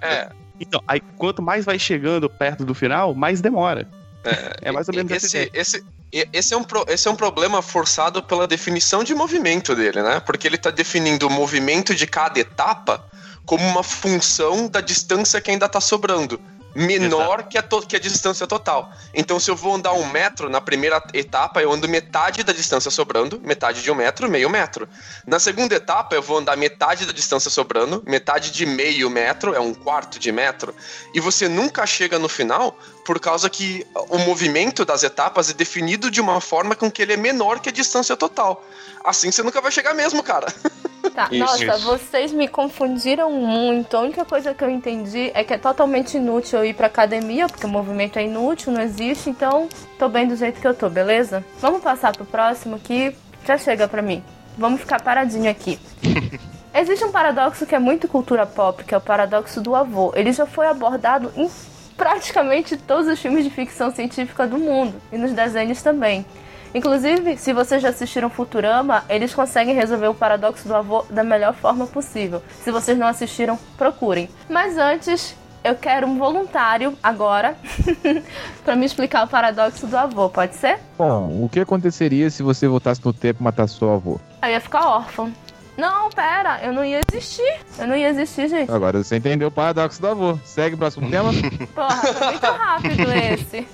É, 0.00 0.30
Então, 0.60 0.80
aí 0.86 1.00
quanto 1.16 1.42
mais 1.42 1.64
vai 1.64 1.78
chegando 1.78 2.30
perto 2.30 2.64
do 2.64 2.72
final, 2.72 3.12
mais 3.14 3.40
demora. 3.40 3.88
É, 4.62 4.70
mais 4.70 4.88
ou 4.88 4.94
menos 4.94 5.10
esse, 5.10 5.50
esse, 5.52 5.84
esse, 6.32 6.54
é 6.54 6.56
um 6.56 6.64
pro- 6.64 6.84
esse 6.88 7.06
é 7.06 7.10
um 7.10 7.16
problema 7.16 7.62
forçado 7.62 8.22
pela 8.22 8.46
definição 8.46 9.04
de 9.04 9.14
movimento 9.14 9.74
dele, 9.74 10.02
né? 10.02 10.20
Porque 10.20 10.46
ele 10.46 10.58
tá 10.58 10.70
definindo 10.70 11.26
o 11.26 11.30
movimento 11.30 11.94
de 11.94 12.06
cada 12.06 12.38
etapa 12.40 13.04
como 13.46 13.64
uma 13.66 13.82
função 13.82 14.68
da 14.68 14.80
distância 14.80 15.40
que 15.40 15.50
ainda 15.50 15.68
tá 15.68 15.80
sobrando. 15.80 16.40
Menor 16.74 17.44
que 17.44 17.58
a, 17.58 17.62
que 17.62 17.96
a 17.96 17.98
distância 17.98 18.46
total. 18.46 18.92
Então, 19.12 19.40
se 19.40 19.50
eu 19.50 19.56
vou 19.56 19.74
andar 19.74 19.92
um 19.92 20.06
metro 20.06 20.48
na 20.48 20.60
primeira 20.60 21.02
etapa, 21.12 21.60
eu 21.60 21.72
ando 21.72 21.88
metade 21.88 22.44
da 22.44 22.52
distância 22.52 22.90
sobrando, 22.90 23.40
metade 23.42 23.82
de 23.82 23.90
um 23.90 23.94
metro, 23.94 24.30
meio 24.30 24.48
metro. 24.48 24.88
Na 25.26 25.38
segunda 25.38 25.74
etapa, 25.74 26.14
eu 26.14 26.22
vou 26.22 26.38
andar 26.38 26.56
metade 26.56 27.06
da 27.06 27.12
distância 27.12 27.50
sobrando, 27.50 28.02
metade 28.06 28.50
de 28.50 28.64
meio 28.64 29.10
metro, 29.10 29.54
é 29.54 29.60
um 29.60 29.74
quarto 29.74 30.18
de 30.18 30.30
metro. 30.30 30.74
E 31.12 31.20
você 31.20 31.48
nunca 31.48 31.84
chega 31.86 32.18
no 32.18 32.28
final 32.28 32.78
por 33.04 33.18
causa 33.18 33.50
que 33.50 33.84
o 34.08 34.18
movimento 34.18 34.84
das 34.84 35.02
etapas 35.02 35.50
é 35.50 35.52
definido 35.52 36.10
de 36.10 36.20
uma 36.20 36.40
forma 36.40 36.76
com 36.76 36.90
que 36.90 37.02
ele 37.02 37.14
é 37.14 37.16
menor 37.16 37.58
que 37.60 37.68
a 37.68 37.72
distância 37.72 38.16
total. 38.16 38.64
Assim 39.04 39.32
você 39.32 39.42
nunca 39.42 39.60
vai 39.60 39.72
chegar 39.72 39.94
mesmo, 39.94 40.22
cara. 40.22 40.46
Tá, 41.14 41.28
Isso, 41.30 41.38
nossa, 41.38 41.64
isso. 41.64 41.86
vocês 41.86 42.32
me 42.32 42.46
confundiram 42.46 43.32
muito. 43.32 43.96
A 43.96 44.00
única 44.00 44.24
coisa 44.24 44.52
que 44.52 44.62
eu 44.62 44.70
entendi 44.70 45.30
é 45.34 45.42
que 45.42 45.54
é 45.54 45.58
totalmente 45.58 46.16
inútil 46.16 46.58
eu 46.58 46.64
ir 46.66 46.74
pra 46.74 46.86
academia, 46.88 47.46
porque 47.48 47.64
o 47.66 47.68
movimento 47.68 48.18
é 48.18 48.24
inútil, 48.24 48.72
não 48.72 48.80
existe, 48.82 49.30
então 49.30 49.68
tô 49.98 50.08
bem 50.08 50.28
do 50.28 50.36
jeito 50.36 50.60
que 50.60 50.66
eu 50.66 50.74
tô, 50.74 50.88
beleza? 50.90 51.44
Vamos 51.58 51.82
passar 51.82 52.12
pro 52.14 52.24
próximo 52.24 52.78
que 52.78 53.14
já 53.46 53.56
chega 53.56 53.88
pra 53.88 54.02
mim. 54.02 54.22
Vamos 54.58 54.80
ficar 54.80 55.00
paradinho 55.02 55.50
aqui. 55.50 55.78
Existe 56.72 57.04
um 57.04 57.10
paradoxo 57.10 57.66
que 57.66 57.74
é 57.74 57.78
muito 57.78 58.06
cultura 58.06 58.46
pop, 58.46 58.84
que 58.84 58.94
é 58.94 58.96
o 58.96 59.00
paradoxo 59.00 59.60
do 59.60 59.74
avô. 59.74 60.12
Ele 60.14 60.32
já 60.32 60.46
foi 60.46 60.66
abordado 60.68 61.32
em 61.36 61.50
praticamente 61.96 62.76
todos 62.76 63.08
os 63.08 63.18
filmes 63.18 63.44
de 63.44 63.50
ficção 63.50 63.90
científica 63.90 64.46
do 64.46 64.56
mundo 64.58 64.94
e 65.12 65.18
nos 65.18 65.32
desenhos 65.32 65.82
também. 65.82 66.24
Inclusive, 66.74 67.36
se 67.36 67.52
vocês 67.52 67.82
já 67.82 67.88
assistiram 67.88 68.30
Futurama, 68.30 69.04
eles 69.08 69.34
conseguem 69.34 69.74
resolver 69.74 70.08
o 70.08 70.14
paradoxo 70.14 70.66
do 70.68 70.74
avô 70.74 71.04
da 71.10 71.24
melhor 71.24 71.54
forma 71.54 71.86
possível. 71.86 72.42
Se 72.62 72.70
vocês 72.70 72.96
não 72.96 73.06
assistiram, 73.06 73.58
procurem. 73.76 74.28
Mas 74.48 74.78
antes, 74.78 75.34
eu 75.64 75.74
quero 75.74 76.06
um 76.06 76.18
voluntário 76.18 76.96
agora 77.02 77.56
para 78.64 78.76
me 78.76 78.86
explicar 78.86 79.24
o 79.24 79.28
paradoxo 79.28 79.86
do 79.86 79.96
avô, 79.96 80.28
pode 80.28 80.54
ser? 80.54 80.78
Bom, 80.96 81.44
o 81.44 81.48
que 81.48 81.60
aconteceria 81.60 82.30
se 82.30 82.42
você 82.42 82.68
voltasse 82.68 83.04
no 83.04 83.12
tempo 83.12 83.40
e 83.40 83.44
matasse 83.44 83.76
seu 83.76 83.92
avô? 83.92 84.20
Aí 84.40 84.52
eu 84.52 84.54
ia 84.54 84.60
ficar 84.60 84.86
órfão. 84.86 85.32
Não, 85.80 86.10
pera, 86.10 86.60
eu 86.62 86.72
não 86.72 86.84
ia 86.84 87.00
existir. 87.10 87.60
Eu 87.78 87.86
não 87.86 87.96
ia 87.96 88.10
existir, 88.10 88.48
gente. 88.48 88.70
Agora 88.70 89.02
você 89.02 89.16
entendeu 89.16 89.48
o 89.48 89.50
paradoxo 89.50 90.00
do 90.00 90.06
avô. 90.08 90.38
Segue 90.44 90.74
o 90.74 90.78
próximo 90.78 91.08
tema. 91.10 91.30
Porra, 91.74 91.96
foi 92.12 92.26
muito 92.26 92.46
rápido 92.46 93.12
esse. 93.12 93.66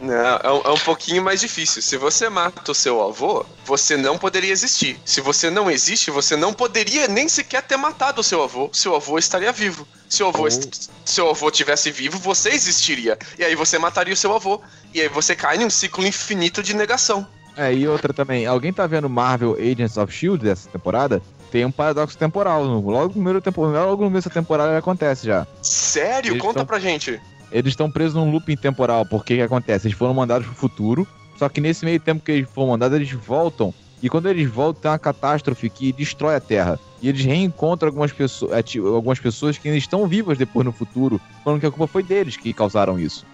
Não, 0.00 0.14
é, 0.14 0.52
um, 0.52 0.60
é 0.62 0.70
um 0.70 0.78
pouquinho 0.78 1.22
mais 1.22 1.40
difícil. 1.40 1.80
Se 1.80 1.96
você 1.96 2.28
mata 2.28 2.70
o 2.70 2.74
seu 2.74 3.02
avô, 3.02 3.44
você 3.64 3.96
não 3.96 4.18
poderia 4.18 4.52
existir. 4.52 4.98
Se 5.04 5.20
você 5.20 5.48
não 5.50 5.70
existe, 5.70 6.10
você 6.10 6.36
não 6.36 6.52
poderia 6.52 7.08
nem 7.08 7.28
sequer 7.28 7.62
ter 7.62 7.76
matado 7.76 8.20
o 8.20 8.24
seu 8.24 8.42
avô. 8.42 8.68
Seu 8.72 8.94
avô 8.94 9.18
estaria 9.18 9.50
vivo. 9.52 9.86
Se 10.08 10.22
o 10.22 10.28
avô, 10.28 10.42
Oh. 10.44 10.48
est- 10.48 10.90
seu 11.04 11.30
avô 11.30 11.50
tivesse 11.50 11.90
vivo, 11.90 12.18
você 12.18 12.50
existiria. 12.50 13.18
E 13.38 13.44
aí 13.44 13.54
você 13.54 13.78
mataria 13.78 14.12
o 14.12 14.16
seu 14.16 14.34
avô. 14.34 14.60
E 14.92 15.00
aí 15.00 15.08
você 15.08 15.34
cai 15.34 15.56
num 15.58 15.70
ciclo 15.70 16.06
infinito 16.06 16.62
de 16.62 16.74
negação. 16.74 17.26
É, 17.56 17.72
e 17.72 17.88
outra 17.88 18.12
também. 18.12 18.44
Alguém 18.44 18.70
tá 18.70 18.86
vendo 18.86 19.08
Marvel 19.08 19.54
Agents 19.54 19.96
of 19.96 20.12
S.H.I.E.L.D. 20.12 20.44
dessa 20.44 20.68
temporada? 20.68 21.22
Tem 21.50 21.64
um 21.64 21.70
paradoxo 21.70 22.16
temporal. 22.18 22.62
Logo 22.64 23.04
no 23.06 23.10
primeiro 23.10 23.42
logo 23.56 24.02
no 24.04 24.08
começo 24.08 24.28
da 24.28 24.34
temporada 24.34 24.70
ele 24.70 24.78
acontece 24.78 25.26
já. 25.26 25.46
Sério? 25.62 26.32
Eles 26.32 26.42
Conta 26.42 26.54
tão- 26.60 26.66
pra 26.66 26.78
gente. 26.78 27.20
Eles 27.52 27.70
estão 27.72 27.90
presos 27.90 28.14
num 28.14 28.30
looping 28.30 28.56
temporal, 28.56 29.06
porque 29.06 29.34
o 29.34 29.36
que 29.36 29.42
acontece? 29.42 29.86
Eles 29.86 29.96
foram 29.96 30.12
mandados 30.12 30.46
pro 30.46 30.56
futuro, 30.56 31.06
só 31.38 31.48
que 31.48 31.60
nesse 31.60 31.84
meio 31.84 32.00
tempo 32.00 32.24
que 32.24 32.32
eles 32.32 32.48
foram 32.50 32.70
mandados, 32.70 32.96
eles 32.96 33.10
voltam. 33.12 33.72
E 34.02 34.08
quando 34.10 34.28
eles 34.28 34.50
voltam, 34.50 34.82
tem 34.82 34.90
uma 34.90 34.98
catástrofe 34.98 35.70
que 35.70 35.92
destrói 35.92 36.34
a 36.34 36.40
Terra. 36.40 36.78
E 37.00 37.08
eles 37.08 37.24
reencontram 37.24 37.88
algumas 37.88 38.12
pessoas, 38.12 38.52
é, 38.52 38.78
algumas 38.78 39.18
pessoas 39.20 39.56
que 39.56 39.68
ainda 39.68 39.78
estão 39.78 40.06
vivas 40.06 40.36
depois 40.36 40.66
no 40.66 40.72
futuro, 40.72 41.20
falando 41.44 41.60
que 41.60 41.66
a 41.66 41.70
culpa 41.70 41.86
foi 41.86 42.02
deles 42.02 42.36
que 42.36 42.52
causaram 42.52 42.98
isso. 42.98 43.24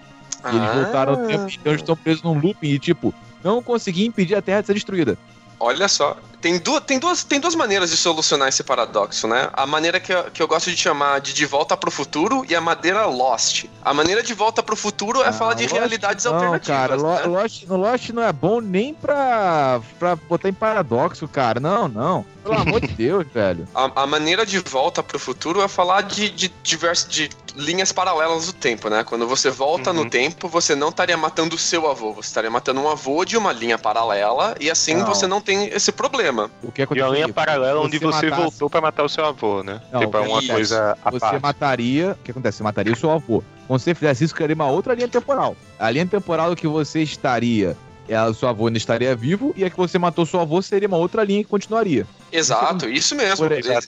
E 0.44 0.56
eles 0.56 0.68
Ah. 0.68 0.82
voltaram 0.82 1.12
ao 1.14 1.26
tempo, 1.26 1.46
então 1.50 1.72
eles 1.72 1.80
estão 1.82 1.96
presos 1.96 2.22
num 2.22 2.38
looping 2.38 2.68
e, 2.68 2.78
tipo, 2.78 3.12
não 3.42 3.62
consegui 3.62 4.04
impedir 4.06 4.34
a 4.34 4.42
Terra 4.42 4.60
de 4.60 4.66
ser 4.66 4.74
destruída. 4.74 5.16
Olha 5.64 5.86
só. 5.86 6.16
Tem, 6.40 6.58
du 6.58 6.80
tem, 6.80 6.98
duas, 6.98 7.22
tem 7.22 7.38
duas 7.38 7.54
maneiras 7.54 7.88
de 7.90 7.96
solucionar 7.96 8.48
esse 8.48 8.64
paradoxo, 8.64 9.28
né? 9.28 9.48
A 9.52 9.64
maneira 9.64 10.00
que 10.00 10.12
eu, 10.12 10.24
que 10.24 10.42
eu 10.42 10.48
gosto 10.48 10.68
de 10.72 10.76
chamar 10.76 11.20
de 11.20 11.32
de 11.32 11.46
volta 11.46 11.76
pro 11.76 11.88
futuro 11.88 12.44
e 12.48 12.54
a 12.56 12.60
maneira 12.60 13.06
Lost. 13.06 13.66
A 13.84 13.94
maneira 13.94 14.24
de 14.24 14.34
volta 14.34 14.60
pro 14.60 14.74
futuro 14.74 15.22
é 15.22 15.28
Ah, 15.28 15.32
falar 15.32 15.54
de 15.54 15.62
Lost 15.62 15.74
realidades 15.74 16.24
não, 16.24 16.34
alternativas. 16.34 16.66
cara, 16.66 16.96
né? 16.96 17.22
Lost, 17.26 17.62
Lost 17.68 18.08
não 18.10 18.24
é 18.24 18.32
bom 18.32 18.60
nem 18.60 18.92
pra, 18.92 19.80
pra 20.00 20.16
botar 20.16 20.48
em 20.48 20.52
paradoxo, 20.52 21.28
cara. 21.28 21.60
Não, 21.60 21.86
não. 21.86 22.26
Pelo 22.42 22.56
amor 22.60 22.80
de 22.80 22.88
Deus, 22.88 23.24
velho. 23.32 23.68
A, 23.72 24.02
a 24.02 24.06
maneira 24.08 24.44
de 24.44 24.58
volta 24.58 25.00
pro 25.00 25.20
futuro 25.20 25.62
é 25.62 25.68
falar 25.68 26.00
de, 26.00 26.28
de 26.28 26.48
diversas 26.64 27.08
de 27.08 27.30
linhas 27.56 27.92
paralelas 27.92 28.46
do 28.46 28.52
tempo, 28.52 28.88
né? 28.88 29.04
Quando 29.04 29.26
você 29.26 29.50
volta 29.50 29.90
Uhum. 29.90 30.04
no 30.04 30.10
tempo, 30.10 30.48
você 30.48 30.74
não 30.74 30.88
estaria 30.88 31.16
matando 31.16 31.54
o 31.56 31.58
seu 31.58 31.88
avô, 31.90 32.12
você 32.12 32.28
estaria 32.28 32.50
matando 32.50 32.80
um 32.80 32.88
avô 32.88 33.24
de 33.24 33.36
uma 33.36 33.52
linha 33.52 33.78
paralela 33.78 34.54
e 34.60 34.70
assim 34.70 34.94
Não. 34.94 35.06
você 35.06 35.26
não 35.26 35.40
tem 35.40 35.66
esse 35.68 35.92
problema. 35.92 36.50
O 36.62 36.68
que 36.72 36.76
De 36.76 36.82
aconteceu? 36.82 37.06
uma 37.08 37.14
linha 37.14 37.28
paralela 37.32 37.80
onde 37.80 37.98
você 37.98 38.26
matasse- 38.26 38.42
voltou 38.42 38.70
pra 38.70 38.80
matar 38.80 39.02
o 39.04 39.08
seu 39.08 39.24
avô, 39.24 39.62
né? 39.62 39.80
Não, 39.92 40.00
tipo, 40.00 40.16
é 40.16 40.20
uma 40.20 40.28
acontece? 40.38 40.52
coisa 40.52 40.98
à 41.04 41.10
Você 41.10 41.20
parte. 41.20 41.42
mataria. 41.42 42.16
O 42.20 42.24
que 42.24 42.30
acontece? 42.30 42.56
Você 42.58 42.62
mataria 42.62 42.92
o 42.92 42.96
seu 42.96 43.10
avô. 43.10 43.42
Quando 43.68 43.80
você 43.80 43.94
fizesse 43.94 44.24
isso, 44.24 44.34
criaria 44.34 44.54
uma 44.54 44.68
outra 44.68 44.94
linha 44.94 45.08
temporal. 45.08 45.56
A 45.78 45.90
linha 45.90 46.06
temporal 46.06 46.54
que 46.56 46.66
você 46.66 47.02
estaria. 47.02 47.76
É, 48.08 48.20
O 48.22 48.34
seu 48.34 48.48
avô 48.48 48.66
ainda 48.66 48.78
estaria 48.78 49.14
vivo, 49.14 49.52
e 49.56 49.64
a 49.64 49.70
que 49.70 49.76
você 49.76 49.98
matou 49.98 50.24
seu 50.26 50.40
avô 50.40 50.60
seria 50.62 50.88
uma 50.88 50.96
outra 50.96 51.22
linha 51.24 51.42
que 51.42 51.48
continuaria. 51.50 52.06
Exato, 52.32 52.88
isso 52.88 53.14
mesmo. 53.14 53.46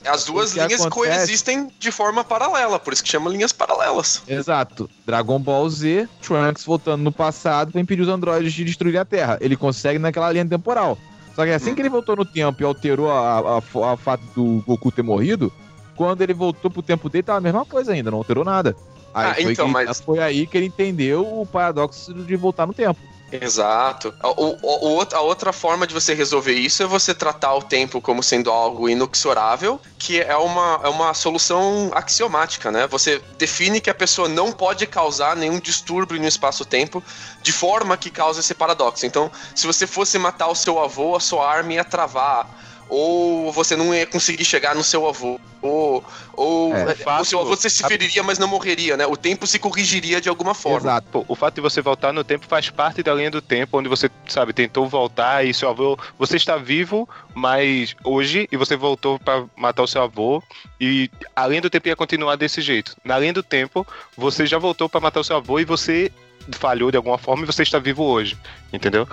As 0.09 0.25
duas 0.25 0.53
linhas 0.53 0.73
acontece- 0.73 0.89
coexistem 0.89 1.67
de 1.79 1.91
forma 1.91 2.23
paralela, 2.23 2.77
por 2.79 2.93
isso 2.93 3.03
que 3.03 3.09
chama 3.09 3.29
linhas 3.29 3.51
paralelas. 3.51 4.21
Exato. 4.27 4.89
Dragon 5.05 5.39
Ball 5.39 5.69
Z, 5.69 6.07
Trunks 6.21 6.63
voltando 6.63 7.01
no 7.03 7.11
passado 7.11 7.71
pra 7.71 7.81
impedir 7.81 8.01
os 8.03 8.09
androides 8.09 8.53
de 8.53 8.63
destruir 8.63 8.97
a 8.97 9.05
Terra. 9.05 9.37
Ele 9.41 9.55
consegue 9.57 9.97
naquela 9.99 10.31
linha 10.31 10.45
temporal. 10.45 10.97
Só 11.35 11.43
que 11.43 11.51
assim 11.51 11.75
que 11.75 11.81
ele 11.81 11.89
voltou 11.89 12.15
no 12.15 12.23
tempo 12.23 12.61
e 12.61 12.65
alterou 12.65 13.11
a, 13.11 13.39
a, 13.39 13.57
a- 13.57 13.93
a 13.93 13.97
fato 13.97 14.21
do 14.35 14.63
Goku 14.65 14.89
ter 14.91 15.01
morrido, 15.01 15.51
quando 15.95 16.21
ele 16.21 16.33
voltou 16.33 16.71
pro 16.71 16.81
tempo 16.81 17.09
dele, 17.09 17.23
tava 17.23 17.39
a 17.39 17.41
mesma 17.41 17.65
coisa 17.65 17.91
ainda, 17.93 18.09
não 18.11 18.19
alterou 18.19 18.45
nada. 18.45 18.75
Aí 19.13 19.31
Ah, 19.31 19.33
foi, 19.43 19.51
então, 19.53 19.67
que 19.67 19.73
mas- 19.73 19.99
foi 20.01 20.19
aí 20.19 20.45
que 20.47 20.55
ele 20.57 20.67
entendeu 20.67 21.21
o 21.41 21.45
paradoxo 21.45 22.13
de 22.13 22.35
voltar 22.35 22.65
no 22.67 22.73
tempo. 22.73 22.99
Exato. 23.41 24.13
A, 24.19 24.29
o- 24.29 24.57
o- 24.61 25.07
a 25.13 25.21
outra 25.21 25.51
forma 25.53 25.85
de 25.87 25.93
você 25.93 26.13
resolver 26.13 26.53
isso 26.53 26.83
é 26.83 26.85
você 26.85 27.13
tratar 27.13 27.53
o 27.55 27.61
tempo 27.63 28.01
como 28.01 28.21
sendo 28.23 28.51
algo 28.51 28.87
inexorável, 28.89 29.79
que 29.97 30.19
é 30.21 30.35
uma, 30.37 30.79
é 30.83 30.89
uma 30.89 31.13
solução 31.13 31.91
axiomática, 31.93 32.71
né? 32.71 32.87
Você 32.87 33.21
define 33.37 33.79
que 33.81 33.89
a 33.89 33.95
pessoa 33.95 34.27
não 34.27 34.51
pode 34.51 34.85
causar 34.87 35.35
nenhum 35.35 35.59
distúrbio 35.59 36.19
no 36.19 36.27
espaço-tempo 36.27 37.03
de 37.41 37.51
forma 37.51 37.97
que 37.97 38.09
cause 38.09 38.39
esse 38.39 38.53
paradoxo. 38.53 39.05
Então, 39.05 39.31
se 39.55 39.65
você 39.67 39.85
fosse 39.87 40.17
matar 40.17 40.47
o 40.47 40.55
seu 40.55 40.81
avô, 40.81 41.15
a 41.15 41.19
sua 41.19 41.49
arma 41.49 41.73
ia 41.73 41.83
travar. 41.83 42.47
Ou 42.87 43.51
você 43.51 43.75
não 43.75 43.93
ia 43.93 44.05
conseguir 44.05 44.45
chegar 44.45 44.75
no 44.75 44.83
seu 44.83 45.07
avô. 45.07 45.39
Ou, 45.61 46.03
ou 46.33 46.75
É, 46.75 46.95
eh, 46.99 47.21
o 47.21 47.25
seu 47.25 47.39
avô 47.39 47.55
se 47.55 47.83
feriria, 47.83 48.21
mas 48.21 48.37
não 48.37 48.47
morreria, 48.47 48.95
né? 48.95 49.07
O 49.07 49.17
tempo 49.17 49.47
se 49.47 49.57
corrigiria 49.57 50.21
de 50.21 50.29
alguma 50.29 50.53
forma. 50.53 50.77
Exato. 50.77 51.07
Pô, 51.11 51.25
o 51.27 51.35
fato 51.35 51.55
de 51.55 51.61
você 51.61 51.81
voltar 51.81 52.13
no 52.13 52.23
tempo 52.23 52.45
faz 52.47 52.69
parte 52.69 53.01
da 53.01 53.13
linha 53.13 53.31
do 53.31 53.41
tempo, 53.41 53.77
onde 53.77 53.89
você, 53.89 54.09
sabe, 54.27 54.53
tentou 54.53 54.87
voltar 54.87 55.45
e 55.45 55.53
seu 55.53 55.69
avô. 55.69 55.97
Você 56.19 56.37
está 56.37 56.57
vivo, 56.57 57.09
mas 57.33 57.95
hoje, 58.03 58.47
e 58.51 58.57
você 58.57 58.75
voltou 58.75 59.17
pra 59.17 59.45
matar 59.55 59.83
o 59.83 59.87
seu 59.87 60.03
avô, 60.03 60.43
e 60.79 61.09
a 61.35 61.47
linha 61.47 61.61
do 61.61 61.69
tempo 61.69 61.87
ia 61.87 61.95
continuar 61.95 62.35
desse 62.35 62.61
jeito. 62.61 62.95
Na 63.03 63.17
linha 63.17 63.33
do 63.33 63.43
tempo, 63.43 63.85
você 64.15 64.45
já 64.45 64.59
voltou 64.59 64.87
pra 64.87 65.01
matar 65.01 65.19
o 65.19 65.23
seu 65.23 65.35
avô 65.35 65.59
e 65.59 65.65
você 65.65 66.11
falhou 66.51 66.91
de 66.91 66.97
alguma 66.97 67.17
forma 67.17 67.43
e 67.43 67.45
você 67.45 67.63
está 67.63 67.79
vivo 67.79 68.03
hoje. 68.03 68.37
Entendeu? 68.75 69.07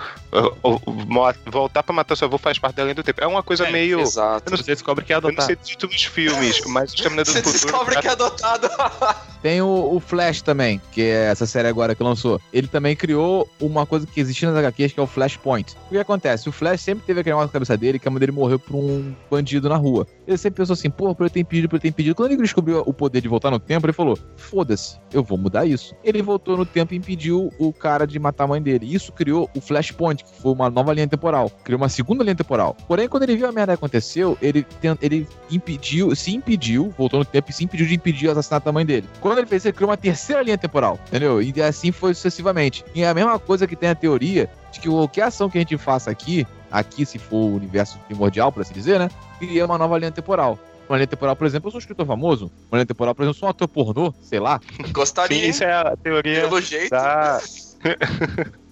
Voltar 1.45 1.83
pra 1.83 1.93
matar 1.93 2.13
o 2.13 2.17
seu 2.17 2.27
avô 2.27 2.37
faz 2.37 2.59
parte 2.59 2.75
da 2.75 2.83
linha 2.83 2.95
do 2.95 3.03
tempo. 3.03 3.23
É 3.23 3.27
uma 3.27 3.41
coisa 3.43 3.67
É, 3.67 3.71
meio. 3.71 3.99
Exato. 3.99 4.43
Eu 4.47 4.51
não 4.51 4.57
Você 4.57 4.73
descobre 4.73 5.05
que 5.05 5.13
é 5.13 5.17
Eu 5.17 5.21
não 5.21 5.41
sei 5.41 5.55
disso 5.55 5.87
nos 5.87 6.03
filmes, 6.03 6.61
mas 6.67 6.91
o 6.91 6.95
Exterminador 6.95 7.33
Você 7.33 7.41
do 7.41 7.49
Futuro. 7.49 7.71
descobre 7.71 8.01
que 8.01 8.07
é 8.07 8.11
adotado. 8.11 8.69
Tem 9.43 9.61
o, 9.61 9.95
o 9.95 9.99
Flash 9.99 10.41
também, 10.41 10.81
que 10.93 11.01
é 11.01 11.25
essa 11.25 11.45
série 11.45 11.67
agora 11.67 11.93
que 11.93 12.01
lançou. 12.01 12.39
Ele 12.53 12.65
também 12.67 12.95
criou 12.95 13.49
uma 13.59 13.85
coisa 13.85 14.07
que 14.07 14.19
existia 14.21 14.49
nas 14.49 14.57
HQs, 14.57 14.93
que 14.93 14.99
é 14.99 15.03
o 15.03 15.07
Flashpoint. 15.07 15.75
O 15.87 15.89
que 15.89 15.97
acontece? 15.97 16.47
O 16.47 16.51
Flash 16.51 16.79
sempre 16.79 17.05
teve 17.05 17.19
aquele 17.19 17.33
negócio 17.33 17.47
na 17.47 17.51
cabeça 17.53 17.75
dele, 17.75 17.99
que 17.99 18.07
a 18.07 18.11
mãe 18.11 18.21
dele 18.21 18.31
morreu 18.31 18.57
por 18.57 18.75
um 18.75 19.13
bandido 19.29 19.67
na 19.67 19.75
rua. 19.75 20.07
Ele 20.25 20.37
sempre 20.37 20.61
pensou 20.61 20.73
assim, 20.73 20.89
pô, 20.89 21.13
por 21.13 21.25
eu 21.25 21.29
ter 21.29 21.41
impedido, 21.41 21.67
por 21.67 21.75
eu 21.75 21.81
ter 21.81 21.89
impedido. 21.89 22.15
Quando 22.15 22.31
ele 22.31 22.41
descobriu 22.41 22.83
o 22.85 22.93
poder 22.93 23.19
de 23.19 23.27
voltar 23.27 23.51
no 23.51 23.59
tempo, 23.59 23.85
ele 23.85 23.91
falou, 23.91 24.17
foda-se, 24.37 24.97
eu 25.11 25.21
vou 25.21 25.37
mudar 25.37 25.65
isso. 25.65 25.93
Ele 26.05 26.21
voltou 26.21 26.55
no 26.55 26.65
tempo 26.65 26.93
e 26.93 26.97
impediu 26.97 27.51
o 27.59 27.73
cara 27.73 28.07
de 28.07 28.17
matar 28.19 28.45
a 28.45 28.47
mãe 28.47 28.61
dele. 28.61 28.93
Isso 28.95 29.11
criou 29.11 29.49
o 29.55 29.61
Flashpoint, 29.61 30.23
que 30.23 30.41
foi 30.41 30.51
uma 30.51 30.69
nova 30.69 30.93
linha 30.93 31.07
temporal. 31.07 31.49
Criou 31.63 31.77
uma 31.79 31.89
segunda 31.89 32.23
linha 32.23 32.35
temporal. 32.35 32.75
Porém, 32.87 33.07
quando 33.07 33.23
ele 33.23 33.35
viu 33.35 33.47
a 33.47 33.51
merda 33.51 33.73
que 33.73 33.77
aconteceu, 33.79 34.37
ele, 34.41 34.63
tent- 34.81 34.99
ele 35.01 35.27
impediu, 35.51 36.15
se 36.15 36.33
impediu, 36.35 36.93
voltou 36.97 37.19
no 37.19 37.25
tempo 37.25 37.49
e 37.49 37.53
se 37.53 37.63
impediu 37.63 37.85
de 37.87 37.95
impedir 37.95 38.27
o 38.27 38.31
assassinato 38.31 38.65
da 38.65 38.71
mãe 38.71 38.85
dele. 38.85 39.07
Quando 39.21 39.37
ele 39.37 39.47
fez 39.47 39.61
isso, 39.61 39.67
ele 39.69 39.75
criou 39.75 39.89
uma 39.89 39.97
terceira 39.97 40.41
linha 40.41 40.57
temporal, 40.57 40.99
entendeu? 41.07 41.41
E 41.41 41.53
assim 41.61 41.91
foi 41.91 42.13
sucessivamente. 42.13 42.83
E 42.95 43.03
é 43.03 43.07
a 43.09 43.13
mesma 43.13 43.37
coisa 43.39 43.67
que 43.67 43.75
tem 43.75 43.89
a 43.89 43.95
teoria 43.95 44.49
de 44.71 44.79
que 44.79 44.89
qualquer 44.89 45.23
ação 45.23 45.49
que 45.49 45.57
a 45.57 45.61
gente 45.61 45.77
faça 45.77 46.09
aqui, 46.09 46.45
aqui 46.71 47.05
se 47.05 47.19
for 47.19 47.37
o 47.37 47.55
universo 47.55 47.99
primordial, 48.07 48.51
por 48.51 48.61
assim 48.61 48.73
dizer, 48.73 48.97
né? 48.99 49.09
Cria 49.39 49.65
uma 49.65 49.77
nova 49.77 49.97
linha 49.97 50.11
temporal. 50.11 50.57
Uma 50.89 50.97
linha 50.97 51.07
temporal, 51.07 51.35
por 51.35 51.47
exemplo, 51.47 51.67
eu 51.67 51.71
sou 51.71 51.77
um 51.77 51.79
escritor 51.79 52.05
famoso. 52.05 52.51
Uma 52.71 52.77
linha 52.79 52.85
temporal, 52.85 53.15
por 53.15 53.21
exemplo, 53.23 53.35
eu 53.35 53.39
sou 53.39 53.47
um 53.47 53.51
ator 53.51 53.67
pornô, 53.67 54.13
sei 54.21 54.39
lá. 54.39 54.59
Gostaria, 54.91 55.37
Sim, 55.41 55.49
isso 55.49 55.63
é 55.63 55.71
a 55.73 55.95
teoria 55.95 56.41
Pelo 56.41 56.59
jeito. 56.59 56.89
da. 56.89 57.39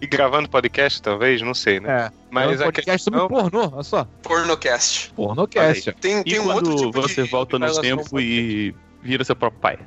e 0.00 0.06
gravando 0.06 0.48
podcast, 0.48 1.00
talvez, 1.02 1.40
não 1.42 1.54
sei, 1.54 1.80
né? 1.80 2.06
É. 2.06 2.10
Mas 2.30 2.60
é 2.60 2.64
um 2.64 2.68
a 2.68 2.72
podcast 2.72 3.04
sobre 3.04 3.20
questão- 3.20 3.50
pornô, 3.50 3.70
olha 3.74 3.82
só. 3.82 4.04
Pornocast. 4.22 5.12
Pornocast. 5.14 5.92
Tem, 6.00 6.20
E 6.20 6.24
tem 6.24 6.40
um 6.40 6.44
quando 6.44 6.70
outro 6.70 6.86
tipo 6.86 7.02
você 7.02 7.22
de... 7.22 7.28
volta 7.30 7.58
no 7.58 7.80
tempo 7.80 8.20
e 8.20 8.74
vira 9.02 9.24
seu 9.24 9.34
próprio 9.36 9.60
pai? 9.60 9.78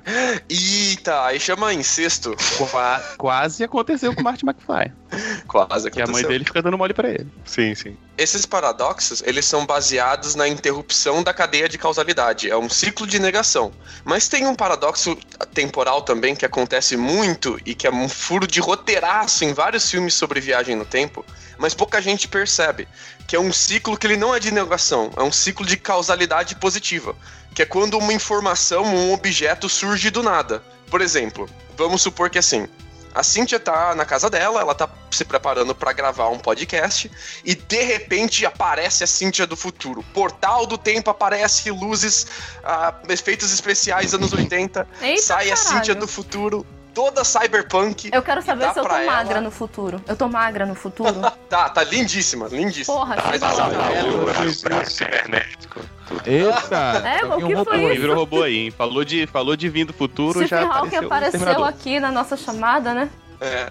Eita, 0.49 1.25
aí 1.25 1.39
chama 1.39 1.73
incesto. 1.73 2.35
Qua- 2.57 2.99
quase 3.17 3.63
aconteceu 3.63 4.13
com 4.13 4.21
o 4.21 4.23
Marty 4.23 4.45
McFly. 4.45 4.91
Quase 5.47 5.89
Que 5.89 6.01
a 6.01 6.05
mãe 6.05 6.11
aconteceu. 6.11 6.29
dele 6.29 6.43
fica 6.45 6.61
dando 6.61 6.77
mole 6.77 6.93
pra 6.93 7.09
ele. 7.09 7.27
Sim, 7.45 7.73
sim. 7.73 7.97
Esses 8.17 8.45
paradoxos, 8.45 9.21
eles 9.25 9.45
são 9.45 9.65
baseados 9.65 10.35
na 10.35 10.47
interrupção 10.47 11.23
da 11.23 11.33
cadeia 11.33 11.67
de 11.67 11.77
causalidade. 11.77 12.49
É 12.49 12.57
um 12.57 12.69
ciclo 12.69 13.05
de 13.07 13.19
negação. 13.19 13.71
Mas 14.03 14.27
tem 14.27 14.45
um 14.47 14.55
paradoxo 14.55 15.17
temporal 15.53 16.01
também 16.01 16.35
que 16.35 16.45
acontece 16.45 16.95
muito 16.97 17.59
e 17.65 17.73
que 17.73 17.87
é 17.87 17.91
um 17.91 18.07
furo 18.09 18.45
de 18.47 18.59
roteiraço 18.59 19.43
em 19.45 19.53
vários 19.53 19.89
filmes 19.89 20.13
sobre 20.13 20.39
viagem 20.39 20.75
no 20.75 20.85
tempo, 20.85 21.25
mas 21.57 21.73
pouca 21.73 22.01
gente 22.01 22.27
percebe. 22.27 22.87
Que 23.27 23.35
é 23.35 23.39
um 23.39 23.51
ciclo 23.51 23.97
que 23.97 24.05
ele 24.05 24.17
não 24.17 24.35
é 24.35 24.39
de 24.39 24.51
negação, 24.51 25.11
é 25.17 25.23
um 25.23 25.31
ciclo 25.31 25.65
de 25.65 25.77
causalidade 25.77 26.55
positiva. 26.55 27.15
Que 27.55 27.63
é 27.63 27.65
quando 27.65 27.97
uma 27.97 28.13
informação, 28.13 28.83
um 28.83 29.11
objeto 29.13 29.67
surge 29.67 30.11
do 30.11 30.21
nada. 30.21 30.61
Por 30.91 31.01
exemplo, 31.01 31.49
vamos 31.75 32.01
supor 32.03 32.29
que 32.29 32.37
assim, 32.37 32.67
a 33.13 33.23
Cynthia 33.23 33.57
tá 33.59 33.95
na 33.95 34.03
casa 34.05 34.29
dela, 34.29 34.59
ela 34.59 34.75
tá 34.75 34.89
se 35.09 35.23
preparando 35.23 35.73
pra 35.73 35.93
gravar 35.93 36.27
um 36.27 36.37
podcast 36.37 37.09
e 37.45 37.55
de 37.55 37.81
repente 37.81 38.45
aparece 38.45 39.05
a 39.05 39.07
Cynthia 39.07 39.47
do 39.47 39.55
futuro. 39.55 40.03
Portal 40.13 40.65
do 40.67 40.77
tempo 40.77 41.09
aparece, 41.09 41.71
luzes, 41.71 42.27
ah, 42.61 42.93
efeitos 43.07 43.53
especiais 43.53 44.13
anos 44.13 44.33
80, 44.33 44.85
Eita, 45.01 45.21
sai 45.21 45.49
a 45.49 45.55
caralho. 45.55 45.75
Cynthia 45.77 45.95
do 45.95 46.07
futuro, 46.09 46.65
toda 46.93 47.23
cyberpunk. 47.23 48.09
Eu 48.11 48.21
quero 48.21 48.41
saber 48.41 48.65
se 48.73 48.79
eu 48.79 48.83
tô 48.83 48.89
pra 48.89 49.01
ela- 49.01 49.11
magra 49.13 49.39
no 49.39 49.49
futuro. 49.49 50.03
Eu 50.05 50.15
tô 50.17 50.27
magra 50.27 50.65
no 50.65 50.75
futuro? 50.75 51.15
Tá, 51.49 51.69
tá 51.69 51.83
lindíssima, 51.85 52.49
lindíssima. 52.49 52.97
Porra, 52.97 53.15
Mas 53.25 53.41
ela- 53.41 54.85
cibernético. 54.85 55.79
Eita! 56.25 57.01
É, 57.05 57.25
o 57.25 57.37
que 57.37 57.43
roubou 57.43 57.65
foi 57.65 57.75
aí. 57.77 57.85
Ele 57.85 57.99
virou 57.99 58.15
robô 58.15 58.43
aí, 58.43 58.55
hein? 58.57 58.71
Falou 58.71 59.03
de, 59.03 59.27
falou 59.27 59.55
de 59.55 59.69
vir 59.69 59.85
do 59.85 59.93
futuro, 59.93 60.39
Stephen 60.45 60.47
já 60.67 60.73
Hawking 60.73 60.95
apareceu. 60.97 61.39
o 61.39 61.43
apareceu 61.43 61.65
aqui 61.65 61.99
na 61.99 62.11
nossa 62.11 62.37
chamada, 62.37 62.93
né? 62.93 63.09
É. 63.41 63.69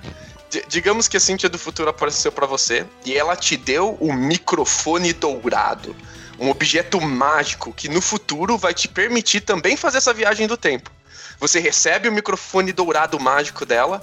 D- 0.50 0.64
Digamos 0.68 1.08
que 1.08 1.16
a 1.16 1.20
Cynthia 1.20 1.48
do 1.48 1.58
futuro 1.58 1.88
apareceu 1.90 2.30
pra 2.30 2.46
você 2.46 2.84
e 3.04 3.16
ela 3.16 3.34
te 3.36 3.56
deu 3.56 3.96
o 4.00 4.12
microfone 4.12 5.12
dourado. 5.12 5.94
Um 6.38 6.50
objeto 6.50 7.00
mágico 7.00 7.72
que 7.72 7.88
no 7.88 8.00
futuro 8.00 8.58
vai 8.58 8.74
te 8.74 8.88
permitir 8.88 9.40
também 9.40 9.76
fazer 9.76 9.98
essa 9.98 10.12
viagem 10.12 10.46
do 10.46 10.56
tempo. 10.56 10.90
Você 11.40 11.58
recebe 11.60 12.08
o 12.08 12.12
microfone 12.12 12.72
dourado 12.72 13.18
mágico 13.20 13.64
dela, 13.66 14.00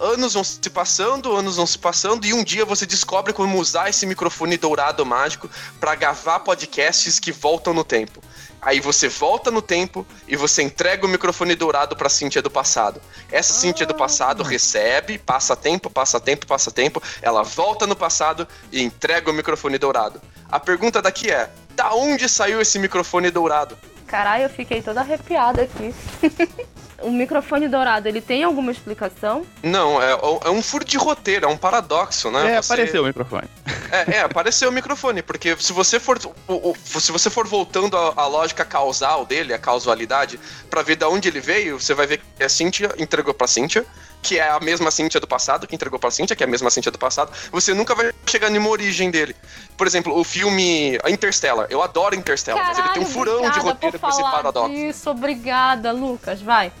anos 0.00 0.34
vão 0.34 0.44
se 0.44 0.58
passando, 0.70 1.34
anos 1.34 1.56
vão 1.56 1.66
se 1.66 1.78
passando, 1.78 2.24
e 2.24 2.32
um 2.32 2.44
dia 2.44 2.64
você 2.64 2.86
descobre 2.86 3.32
como 3.32 3.58
usar 3.58 3.88
esse 3.88 4.06
microfone 4.06 4.56
dourado 4.56 5.04
mágico 5.04 5.48
pra 5.80 5.94
gravar 5.94 6.40
podcasts 6.40 7.18
que 7.18 7.32
voltam 7.32 7.74
no 7.74 7.84
tempo. 7.84 8.22
Aí 8.60 8.78
você 8.78 9.08
volta 9.08 9.50
no 9.50 9.60
tempo 9.60 10.06
e 10.28 10.36
você 10.36 10.62
entrega 10.62 11.04
o 11.04 11.08
microfone 11.08 11.56
dourado 11.56 11.96
pra 11.96 12.08
Cíntia 12.08 12.40
do 12.40 12.48
passado. 12.48 13.02
Essa 13.30 13.52
Cíntia 13.52 13.84
do 13.84 13.94
passado 13.94 14.44
recebe, 14.44 15.18
passa 15.18 15.56
tempo, 15.56 15.90
passa 15.90 16.20
tempo, 16.20 16.46
passa 16.46 16.70
tempo, 16.70 17.02
ela 17.20 17.42
volta 17.42 17.88
no 17.88 17.96
passado 17.96 18.46
e 18.70 18.80
entrega 18.80 19.28
o 19.30 19.34
microfone 19.34 19.78
dourado. 19.78 20.22
A 20.48 20.60
pergunta 20.60 21.02
daqui 21.02 21.28
é: 21.28 21.50
da 21.70 21.92
onde 21.92 22.28
saiu 22.28 22.60
esse 22.60 22.78
microfone 22.78 23.32
dourado? 23.32 23.76
Caralho, 24.06 24.44
eu 24.44 24.50
fiquei 24.50 24.80
toda 24.80 25.00
arrepiada 25.00 25.62
aqui. 25.62 25.92
o 27.02 27.10
microfone 27.10 27.68
dourado, 27.68 28.08
ele 28.08 28.20
tem 28.20 28.42
alguma 28.44 28.70
explicação? 28.72 29.44
Não, 29.62 30.00
é, 30.02 30.12
é 30.44 30.50
um 30.50 30.62
furo 30.62 30.84
de 30.84 30.96
roteiro, 30.96 31.44
é 31.46 31.48
um 31.48 31.56
paradoxo, 31.56 32.30
né? 32.30 32.54
É, 32.56 32.62
Você- 32.62 32.72
apareceu 32.72 33.02
o 33.02 33.06
microfone. 33.06 33.48
É, 33.90 34.16
é, 34.16 34.20
apareceu 34.22 34.68
o 34.68 34.72
microfone, 34.72 35.22
porque 35.22 35.54
se 35.58 35.72
você 35.72 36.00
for 36.00 36.18
o- 36.48 36.70
o- 36.70 36.76
se 37.00 37.12
você 37.12 37.28
for 37.28 37.46
voltando 37.46 37.96
à, 37.96 38.26
lógica 38.26 38.64
causal 38.64 39.26
dele, 39.26 39.52
a 39.52 39.58
causalidade, 39.58 40.40
pra 40.70 40.82
ver 40.82 40.96
de 40.96 41.04
onde 41.04 41.28
ele 41.28 41.40
veio, 41.40 41.78
você 41.78 41.92
vai 41.94 42.06
ver 42.06 42.20
que 42.36 42.42
a 42.44 42.48
Cynthia 42.48 42.90
entregou 42.98 43.34
pra 43.34 43.46
Cynthia, 43.46 43.84
que 44.22 44.38
é 44.38 44.48
a 44.48 44.60
mesma 44.60 44.90
Cynthia 44.90 45.20
do 45.20 45.26
passado, 45.26 45.66
que 45.66 45.74
entregou 45.74 45.98
pra 45.98 46.10
Cynthia, 46.10 46.34
que 46.36 46.42
é 46.42 46.46
a 46.46 46.50
mesma 46.50 46.70
Cynthia 46.70 46.92
do 46.92 46.98
passado. 46.98 47.32
Você 47.50 47.74
nunca 47.74 47.94
vai 47.94 48.12
chegar 48.26 48.48
numa 48.50 48.68
origem 48.68 49.10
dele. 49.10 49.34
Por 49.76 49.86
exemplo, 49.86 50.16
o 50.18 50.22
filme 50.24 50.96
Interstellar. 51.08 51.66
Eu 51.68 51.82
adoro 51.82 52.14
Interstellar, 52.14 52.64
mas 52.68 52.78
ele 52.78 52.88
tem 52.90 53.02
um 53.02 53.06
furão 53.06 53.50
de 53.50 53.58
roteiro 53.58 53.98
com 53.98 54.08
esse 54.08 54.22
paradoxo. 54.22 54.72
Isso, 54.72 55.10
obrigada, 55.10 55.90
Lucas, 55.92 56.40
vai. 56.40 56.72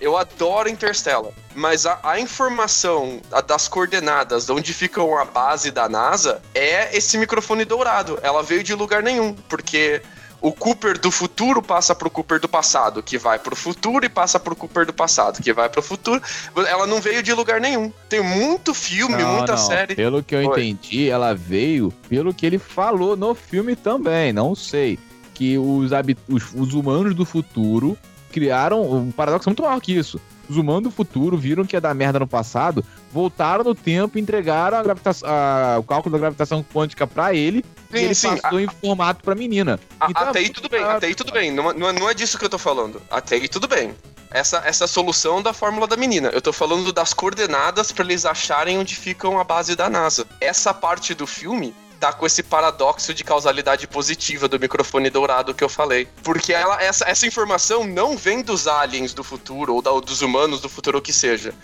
Eu 0.00 0.16
adoro 0.16 0.68
Interstellar, 0.68 1.30
mas 1.54 1.86
a, 1.86 1.98
a 2.02 2.18
informação 2.18 3.20
a- 3.30 3.40
das 3.40 3.68
coordenadas, 3.68 4.46
de 4.46 4.52
onde 4.52 4.72
fica 4.72 5.00
a 5.20 5.24
base 5.24 5.70
da 5.70 5.88
NASA, 5.88 6.42
é 6.54 6.96
esse 6.96 7.16
microfone 7.18 7.64
dourado. 7.64 8.18
Ela 8.22 8.42
veio 8.42 8.62
de 8.62 8.74
lugar 8.74 9.02
nenhum, 9.02 9.34
porque 9.48 10.02
o 10.40 10.50
Cooper 10.50 10.98
do 10.98 11.10
futuro 11.12 11.62
passa 11.62 11.94
pro 11.94 12.10
Cooper 12.10 12.40
do 12.40 12.48
passado, 12.48 13.00
que 13.00 13.16
vai 13.16 13.38
pro 13.38 13.54
futuro 13.54 14.04
e 14.04 14.08
passa 14.08 14.40
pro 14.40 14.56
Cooper 14.56 14.84
do 14.84 14.92
passado, 14.92 15.40
que 15.40 15.52
vai 15.52 15.68
pro 15.68 15.80
futuro. 15.80 16.20
Ela 16.68 16.84
não 16.86 17.00
veio 17.00 17.22
de 17.22 17.32
lugar 17.32 17.60
nenhum. 17.60 17.92
Tem 18.08 18.20
muito 18.20 18.74
filme, 18.74 19.22
Não, 19.22 19.36
muita 19.36 19.52
não. 19.52 19.58
série. 19.58 19.94
Pelo 19.94 20.20
que 20.22 20.34
eu 20.34 20.40
Oi. 20.40 20.46
entendi, 20.46 21.08
ela 21.08 21.32
veio 21.32 21.92
pelo 22.08 22.34
que 22.34 22.44
ele 22.44 22.58
falou 22.58 23.16
no 23.16 23.34
filme 23.36 23.76
também, 23.76 24.32
não 24.32 24.56
sei. 24.56 24.98
Que 25.32 25.56
os, 25.56 25.90
os, 26.28 26.42
os 26.54 26.74
humanos 26.74 27.14
do 27.14 27.24
futuro 27.24 27.96
criaram 28.32 28.82
um 28.82 29.10
paradoxo 29.12 29.48
muito 29.48 29.62
maior 29.62 29.80
que 29.80 29.92
isso. 29.96 30.20
Os 30.48 30.56
humanos 30.56 30.82
do 30.84 30.90
futuro 30.90 31.36
viram 31.36 31.64
que 31.64 31.76
ia 31.76 31.80
dar 31.80 31.94
merda 31.94 32.18
no 32.18 32.26
passado, 32.26 32.84
voltaram 33.12 33.62
no 33.64 33.74
tempo 33.74 34.18
e 34.18 34.20
entregaram 34.20 34.76
a 34.78 34.82
gravitação, 34.82 35.28
a- 35.28 35.76
o 35.78 35.82
cálculo 35.84 36.12
da 36.14 36.18
gravitação 36.18 36.64
quântica 36.74 37.06
pra 37.06 37.32
ele 37.34 37.64
e 37.92 37.98
Sim, 37.98 38.04
ele 38.04 38.14
sim, 38.14 38.36
passou 38.36 38.60
em 38.60 38.66
formato 38.66 39.22
pra 39.22 39.34
menina. 39.34 39.78
A- 40.00 40.10
Então, 40.10 40.28
até 40.28 40.40
aí 40.40 40.50
tudo 40.50 40.68
bem, 40.68 40.82
até 40.82 41.06
aí 41.06 41.14
tudo 41.14 41.32
bem. 41.32 41.50
Não, 41.52 41.72
não, 41.72 42.10
é- 42.10 42.14
disso 42.14 42.38
que 42.38 42.44
eu 42.44 42.50
tô 42.50 42.58
falando. 42.58 43.00
Até 43.10 43.36
aí 43.36 43.48
tudo 43.48 43.68
bem. 43.68 43.94
Essa, 44.30 44.62
essa 44.64 44.86
a 44.86 44.88
solução 44.88 45.42
da 45.42 45.52
fórmula 45.52 45.86
da 45.86 45.96
menina. 45.96 46.28
Eu 46.28 46.40
tô 46.40 46.52
falando 46.54 46.90
das 46.92 47.12
coordenadas 47.12 47.92
pra 47.92 48.02
eles 48.04 48.24
acharem 48.24 48.78
onde 48.78 48.96
ficam 48.96 49.38
a 49.38 49.44
base 49.44 49.76
da 49.76 49.88
NASA. 49.90 50.26
Essa 50.40 50.72
parte 50.74 51.14
do 51.14 51.26
filme 51.26 51.74
tá 52.02 52.12
com 52.12 52.26
esse 52.26 52.42
paradoxo 52.42 53.14
de 53.14 53.22
causalidade 53.22 53.86
positiva 53.86 54.48
do 54.48 54.58
microfone 54.58 55.08
dourado 55.08 55.54
que 55.54 55.62
eu 55.62 55.68
falei. 55.68 56.08
Porque 56.24 56.52
ela, 56.52 56.82
essa, 56.82 57.08
essa 57.08 57.24
informação 57.28 57.84
não 57.86 58.16
vem 58.16 58.42
dos 58.42 58.66
aliens 58.66 59.14
do 59.14 59.22
futuro 59.22 59.72
ou 59.76 59.80
da- 59.80 59.92
dos 60.00 60.20
humanos 60.20 60.60
do 60.60 60.68
futuro, 60.68 60.96
ou 60.96 61.00
o 61.00 61.02
que 61.02 61.12
seja. 61.12 61.54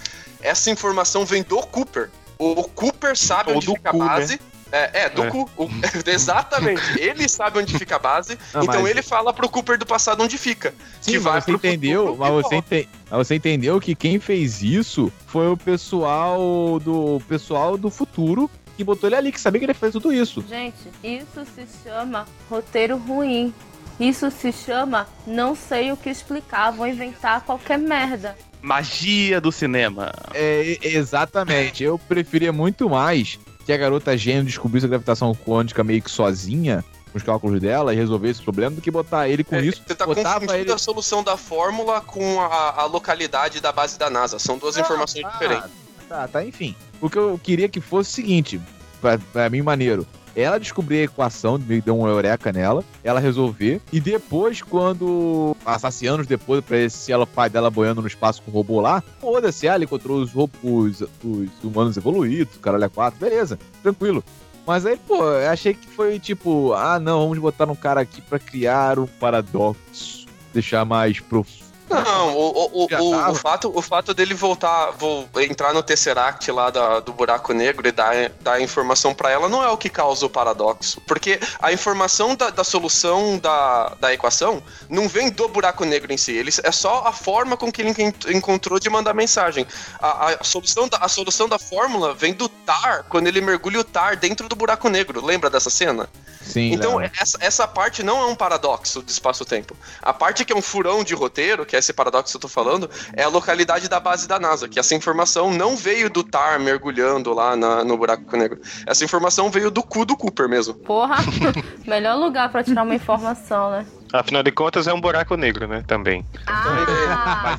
Essa 0.41 0.71
informação 0.71 1.27
vem 1.27 1.43
do 1.43 1.57
Cooper. 1.67 2.09
O, 2.39 2.53
o 2.61 2.65
Cooper 2.69 3.17
sabe 3.19 3.51
Ou 3.51 3.57
onde 3.57 3.67
fica 3.67 3.91
cu, 3.91 4.01
a 4.01 4.05
né? 4.05 4.11
base. 4.11 4.41
É, 4.71 5.01
é, 5.05 5.09
do 5.09 5.25
É. 5.25 5.31
cu. 5.31 5.51
O- 5.57 5.69
exatamente. 6.07 6.83
Ele 7.01 7.29
sabe 7.29 7.59
onde 7.59 7.77
fica 7.77 7.97
a 7.97 7.99
base. 7.99 8.39
Não, 8.55 8.63
então 8.65 8.83
mas- 8.83 8.91
ele 8.91 9.03
fala 9.03 9.33
pro 9.33 9.49
Cooper 9.49 9.77
do 9.77 9.87
passado 9.87 10.23
onde 10.23 10.39
fica. 10.39 10.73
Sim, 11.01 11.13
que 11.13 11.19
vai 11.19 11.33
mas 11.35 11.45
você 11.47 11.51
entendeu, 11.51 12.15
mas 12.17 12.31
você, 12.33 12.55
ente- 12.55 12.89
mas 13.11 13.27
você 13.27 13.35
entendeu 13.35 13.81
que 13.81 13.93
quem 13.97 14.21
fez 14.21 14.63
isso 14.63 15.11
foi 15.27 15.49
o 15.51 15.57
pessoal 15.57 16.79
do 16.79 17.21
pessoal 17.29 17.77
do 17.77 17.91
futuro 17.91 18.49
que 18.79 18.85
botou 18.85 19.09
ele 19.09 19.17
ali, 19.17 19.33
que 19.33 19.41
sabia 19.41 19.59
que 19.59 19.67
ele 19.67 19.75
fez 19.75 19.93
tudo 19.93 20.13
isso. 20.13 20.41
Gente, 20.49 20.89
isso 21.03 21.45
se 21.53 21.67
chama 21.83 22.25
roteiro 22.49 22.97
ruim. 22.97 23.53
Isso 23.99 24.31
se 24.31 24.53
chama 24.53 25.09
não 25.27 25.57
sei 25.57 25.91
o 25.91 25.97
que 25.97 26.09
explicar, 26.09 26.71
vou 26.71 26.87
inventar 26.87 27.41
qualquer 27.41 27.77
merda. 27.77 28.39
Magia 28.63 29.41
do 29.41 29.51
cinema. 29.51 30.13
É, 30.33 30.79
exatamente. 30.81 31.83
Eu 31.83 31.99
preferia 31.99 32.53
muito 32.53 32.89
mais 32.89 33.37
que 33.67 33.73
a 33.73 33.77
garota 33.77 34.17
gênio 34.17 34.45
descobrisse 34.45 34.87
a 34.87 34.89
gravitação 34.89 35.35
quântica 35.35 35.83
meio 35.83 36.01
que 36.01 36.11
sozinha, 36.11 36.85
com 37.11 37.19
os 37.19 37.25
cálculos 37.25 37.61
dela, 37.61 37.93
e 37.93 37.97
resolver 37.97 38.29
esse 38.29 38.43
problema, 38.43 38.77
do 38.77 38.81
que 38.81 38.93
botar 38.93 39.29
ele 39.29 39.43
com 39.43 39.57
É, 39.57 39.63
isso. 39.63 39.83
Você 39.85 39.95
tá 39.97 40.07
confundindo 40.07 40.55
ele... 40.55 40.73
a 40.73 40.79
solução 40.79 41.25
da 41.25 41.37
fórmula 41.37 42.01
com 42.01 42.41
a, 42.41 42.83
a 42.83 42.85
localidade 42.85 43.61
da 43.61 43.73
base 43.73 43.99
da 43.99 44.09
NASA. 44.09 44.39
São 44.39 44.57
duas 44.57 44.77
informações 44.77 45.25
tá, 45.25 45.31
diferentes. 45.31 45.71
Tá, 46.09 46.29
tá, 46.29 46.45
enfim. 46.45 46.77
O 47.01 47.09
que 47.09 47.19
eu 47.19 47.39
queria 47.43 47.69
que 47.69 47.81
fosse 47.81 48.11
o 48.11 48.15
seguinte, 48.15 48.61
pra, 49.01 49.19
pra 49.33 49.51
mim 49.51 49.63
maneiro. 49.63 50.07
Ela 50.37 50.61
descobrir 50.61 51.01
a 51.01 51.03
equação, 51.05 51.59
que 51.59 51.81
deu 51.81 51.99
um 51.99 52.07
eureka 52.07 52.53
nela, 52.53 52.85
ela 53.03 53.19
resolver, 53.19 53.81
e 53.93 53.99
depois, 53.99 54.63
quando 54.63 55.57
passasse 55.65 56.07
anos 56.07 56.29
depois, 56.29 56.65
pra 56.65 56.77
ver 56.77 56.91
se 56.91 57.11
ela, 57.11 57.27
pai 57.27 57.51
dela 57.51 57.71
boiando 57.71 58.01
no 58.01 58.07
espaço 58.07 58.41
com 58.43 58.51
o 58.53 58.55
robô 58.55 58.81
lá, 58.81 59.03
foda-se, 59.21 59.67
ela 59.67 59.83
encontrou 59.83 60.21
os, 60.21 60.33
os, 60.35 61.01
os 61.25 61.65
humanos 61.65 61.97
evoluídos, 61.97 62.57
caralho 62.59 62.85
é 62.85 62.89
quatro, 62.89 63.19
beleza, 63.19 63.59
tranquilo. 63.83 64.23
Mas 64.65 64.87
aí, 64.87 64.97
pô, 64.97 65.25
eu 65.25 65.51
achei 65.51 65.75
que 65.75 65.89
foi 65.89 66.21
tipo, 66.21 66.73
ah 66.75 67.01
não, 67.01 67.23
vamos 67.23 67.39
botar 67.39 67.69
um 67.69 67.75
cara 67.75 68.03
aqui 68.03 68.21
pra 68.21 68.39
criar 68.39 68.99
um 68.99 69.07
paradoxo, 69.07 70.27
deixar 70.53 70.85
mais 70.85 71.19
profundo. 71.19 71.58
Não, 71.89 72.37
o, 72.37 72.49
o, 72.83 72.87
o, 73.01 73.31
o- 73.31 73.35
fato, 73.35 73.73
o 73.75 73.81
fato 73.83 74.13
dele 74.15 74.35
voltar, 74.35 74.91
vou 74.93 75.29
entrar 75.37 75.73
no 75.73 75.83
Tesseract 75.83 76.51
lá 76.53 76.71
da- 76.71 77.01
do 77.01 77.13
buraco 77.13 77.53
negro 77.53 77.87
e 77.89 77.93
dar, 77.93 78.15
dar 78.41 78.55
a 78.55 78.61
informação 78.61 79.15
pra 79.15 79.31
ela 79.31 79.49
não 79.49 79.63
é 79.63 79.69
o 79.69 79.77
que 79.77 79.89
causa 79.89 80.27
o 80.27 80.31
paradoxo. 80.31 81.01
Porque 81.07 81.39
a 81.61 81.73
informação 81.73 82.35
da, 82.35 82.51
da 82.51 82.65
solução 82.65 83.39
da, 83.39 83.95
da 84.01 84.13
equação 84.13 84.63
não 84.89 85.09
vem 85.09 85.31
do 85.31 85.49
buraco 85.49 85.85
negro 85.85 86.13
em 86.13 86.17
si. 86.17 86.33
Ele, 86.33 86.51
é 86.63 86.73
só 86.73 87.05
a 87.07 87.13
forma 87.13 87.57
com 87.57 87.71
que 87.73 87.83
ele 87.83 87.91
en- 88.03 88.37
encontrou 88.37 88.79
de 88.79 88.91
mandar 88.91 89.15
mensagem. 89.15 89.67
A, 90.01 90.35
a 90.41 90.45
solução 90.45 90.89
da, 90.89 90.99
a 90.99 91.09
solução 91.09 91.49
da 91.49 91.59
fórmula 91.59 92.15
vem 92.15 92.33
do 92.35 92.49
Tar, 92.49 93.05
quando 93.09 93.27
ele 93.29 93.41
mergulha 93.41 93.81
o 93.81 93.85
Tar 93.85 94.17
dentro 94.17 94.49
do 94.49 94.57
buraco 94.57 94.89
negro. 94.89 95.25
Lembra 95.25 95.49
dessa 95.49 95.71
cena? 95.71 96.09
Sim, 96.43 96.73
Então, 96.73 96.99
essa, 97.01 97.37
essa 97.41 97.69
parte 97.69 98.03
não 98.03 98.23
é 98.23 98.27
um 98.27 98.35
paradoxo 98.35 99.03
de 99.03 99.11
espaço-tempo. 99.13 99.77
A 100.01 100.15
parte 100.15 100.45
que 100.47 100.53
é 100.53 100.57
um 100.57 100.63
furão 100.63 101.05
de 101.05 101.15
roteiro, 101.15 101.67
que 101.67 101.77
é 101.77 101.78
esse 101.79 101.93
paradoxo 101.93 102.33
que 102.33 102.37
eu 102.37 102.41
tô 102.41 102.49
falando, 102.49 102.89
é 103.15 103.23
a 103.23 103.29
localidade 103.29 103.89
da 103.89 103.99
base 104.01 104.27
da 104.29 104.39
NASA, 104.39 104.69
que 104.69 104.79
essa 104.79 104.95
informação 104.95 105.51
não 105.53 105.77
veio 105.77 106.09
do 106.11 106.23
Tar 106.23 106.59
mergulhando 106.61 107.33
lá 107.33 107.57
na- 107.57 107.85
no 107.85 107.97
buraco 107.97 108.37
negro. 108.37 108.61
Essa 108.87 109.05
informação 109.05 109.51
veio 109.51 109.71
do 109.71 109.83
cu 109.83 110.05
do 110.05 110.17
Cooper 110.17 110.49
mesmo. 110.49 110.75
Porra, 110.75 111.17
melhor 111.87 112.17
lugar 112.17 112.51
pra 112.51 112.63
tirar 112.63 112.83
uma 112.83 112.95
informação, 112.95 113.71
né? 113.71 113.87
Afinal 114.13 114.43
de 114.43 114.51
contas, 114.51 114.87
é 114.87 114.93
um 114.95 115.01
buraco 115.01 115.37
negro, 115.37 115.69
né? 115.69 115.85
Também. 115.87 116.25
Ah, 116.47 117.59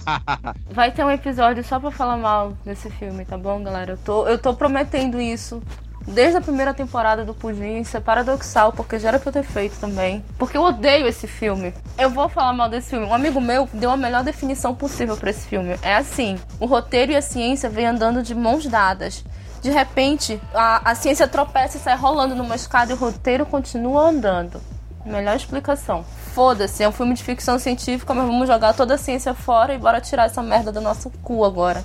vai 0.72 0.92
ter 0.92 1.04
um 1.06 1.12
episódio 1.12 1.64
só 1.64 1.80
pra 1.80 1.92
falar 1.92 2.18
mal 2.18 2.58
desse 2.66 2.90
filme, 2.90 3.24
tá 3.26 3.38
bom, 3.38 3.64
galera? 3.64 3.92
Eu 3.94 3.98
tô, 3.98 4.28
eu 4.28 4.38
tô 4.38 4.54
prometendo 4.54 5.20
isso. 5.22 5.62
Desde 6.10 6.38
a 6.38 6.42
primeira 6.42 6.74
temporada 6.74 7.24
do 7.24 7.36
Pudim, 7.36 7.82
isso 7.82 7.96
é 7.96 8.00
paradoxal, 8.00 8.74
porque 8.74 8.98
já 8.98 9.10
era 9.10 9.20
pra 9.20 9.30
eu 9.30 9.34
ter 9.34 9.44
feito 9.44 9.78
também. 9.80 10.26
Porque 10.40 10.58
eu 10.58 10.64
odeio 10.64 11.06
esse 11.06 11.28
filme. 11.28 11.72
Eu 12.00 12.10
vou 12.10 12.28
falar 12.28 12.52
mal 12.52 12.68
desse 12.68 12.90
filme. 12.90 13.06
Um 13.06 13.14
amigo 13.14 13.40
meu 13.40 13.70
deu 13.72 13.92
a 13.92 13.98
melhor 13.98 14.24
definição 14.24 14.74
possível 14.74 15.16
pra 15.16 15.30
esse 15.30 15.48
filme. 15.48 15.78
É 15.84 15.96
assim: 15.96 16.40
o 16.60 16.66
roteiro 16.66 17.12
e 17.12 17.16
a 17.16 17.22
ciência 17.22 17.70
vêm 17.70 17.86
andando 17.86 18.24
de 18.24 18.34
mãos 18.34 18.66
dadas. 18.66 19.24
De 19.62 19.70
repente, 19.70 20.42
a, 20.52 20.92
a 20.92 20.96
ciência 20.96 21.28
tropeça 21.28 21.78
e 21.78 21.80
sai 21.80 21.96
rolando 21.96 22.34
numa 22.34 22.56
escada 22.56 22.92
e 22.92 22.96
o 22.96 22.98
roteiro 22.98 23.46
continua 23.46 24.10
andando. 24.10 24.60
Melhor 25.06 25.36
explicação. 25.36 26.04
Foda-se, 26.34 26.82
é 26.82 26.90
um 26.90 26.92
filme 26.92 27.14
de 27.14 27.24
ficção 27.24 27.60
científica, 27.60 28.16
mas 28.16 28.26
vamos 28.26 28.48
jogar 28.48 28.74
toda 28.74 28.96
a 28.96 28.98
ciência 28.98 29.36
fora 29.36 29.76
e 29.76 29.78
bora 29.78 30.02
tirar 30.02 30.26
essa 30.26 30.42
merda 30.42 30.72
do 30.72 30.82
nosso 30.82 31.12
cu 31.22 31.46
agora. 31.46 31.84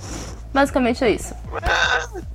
Basicamente 0.55 1.03
é 1.03 1.09
isso. 1.11 1.35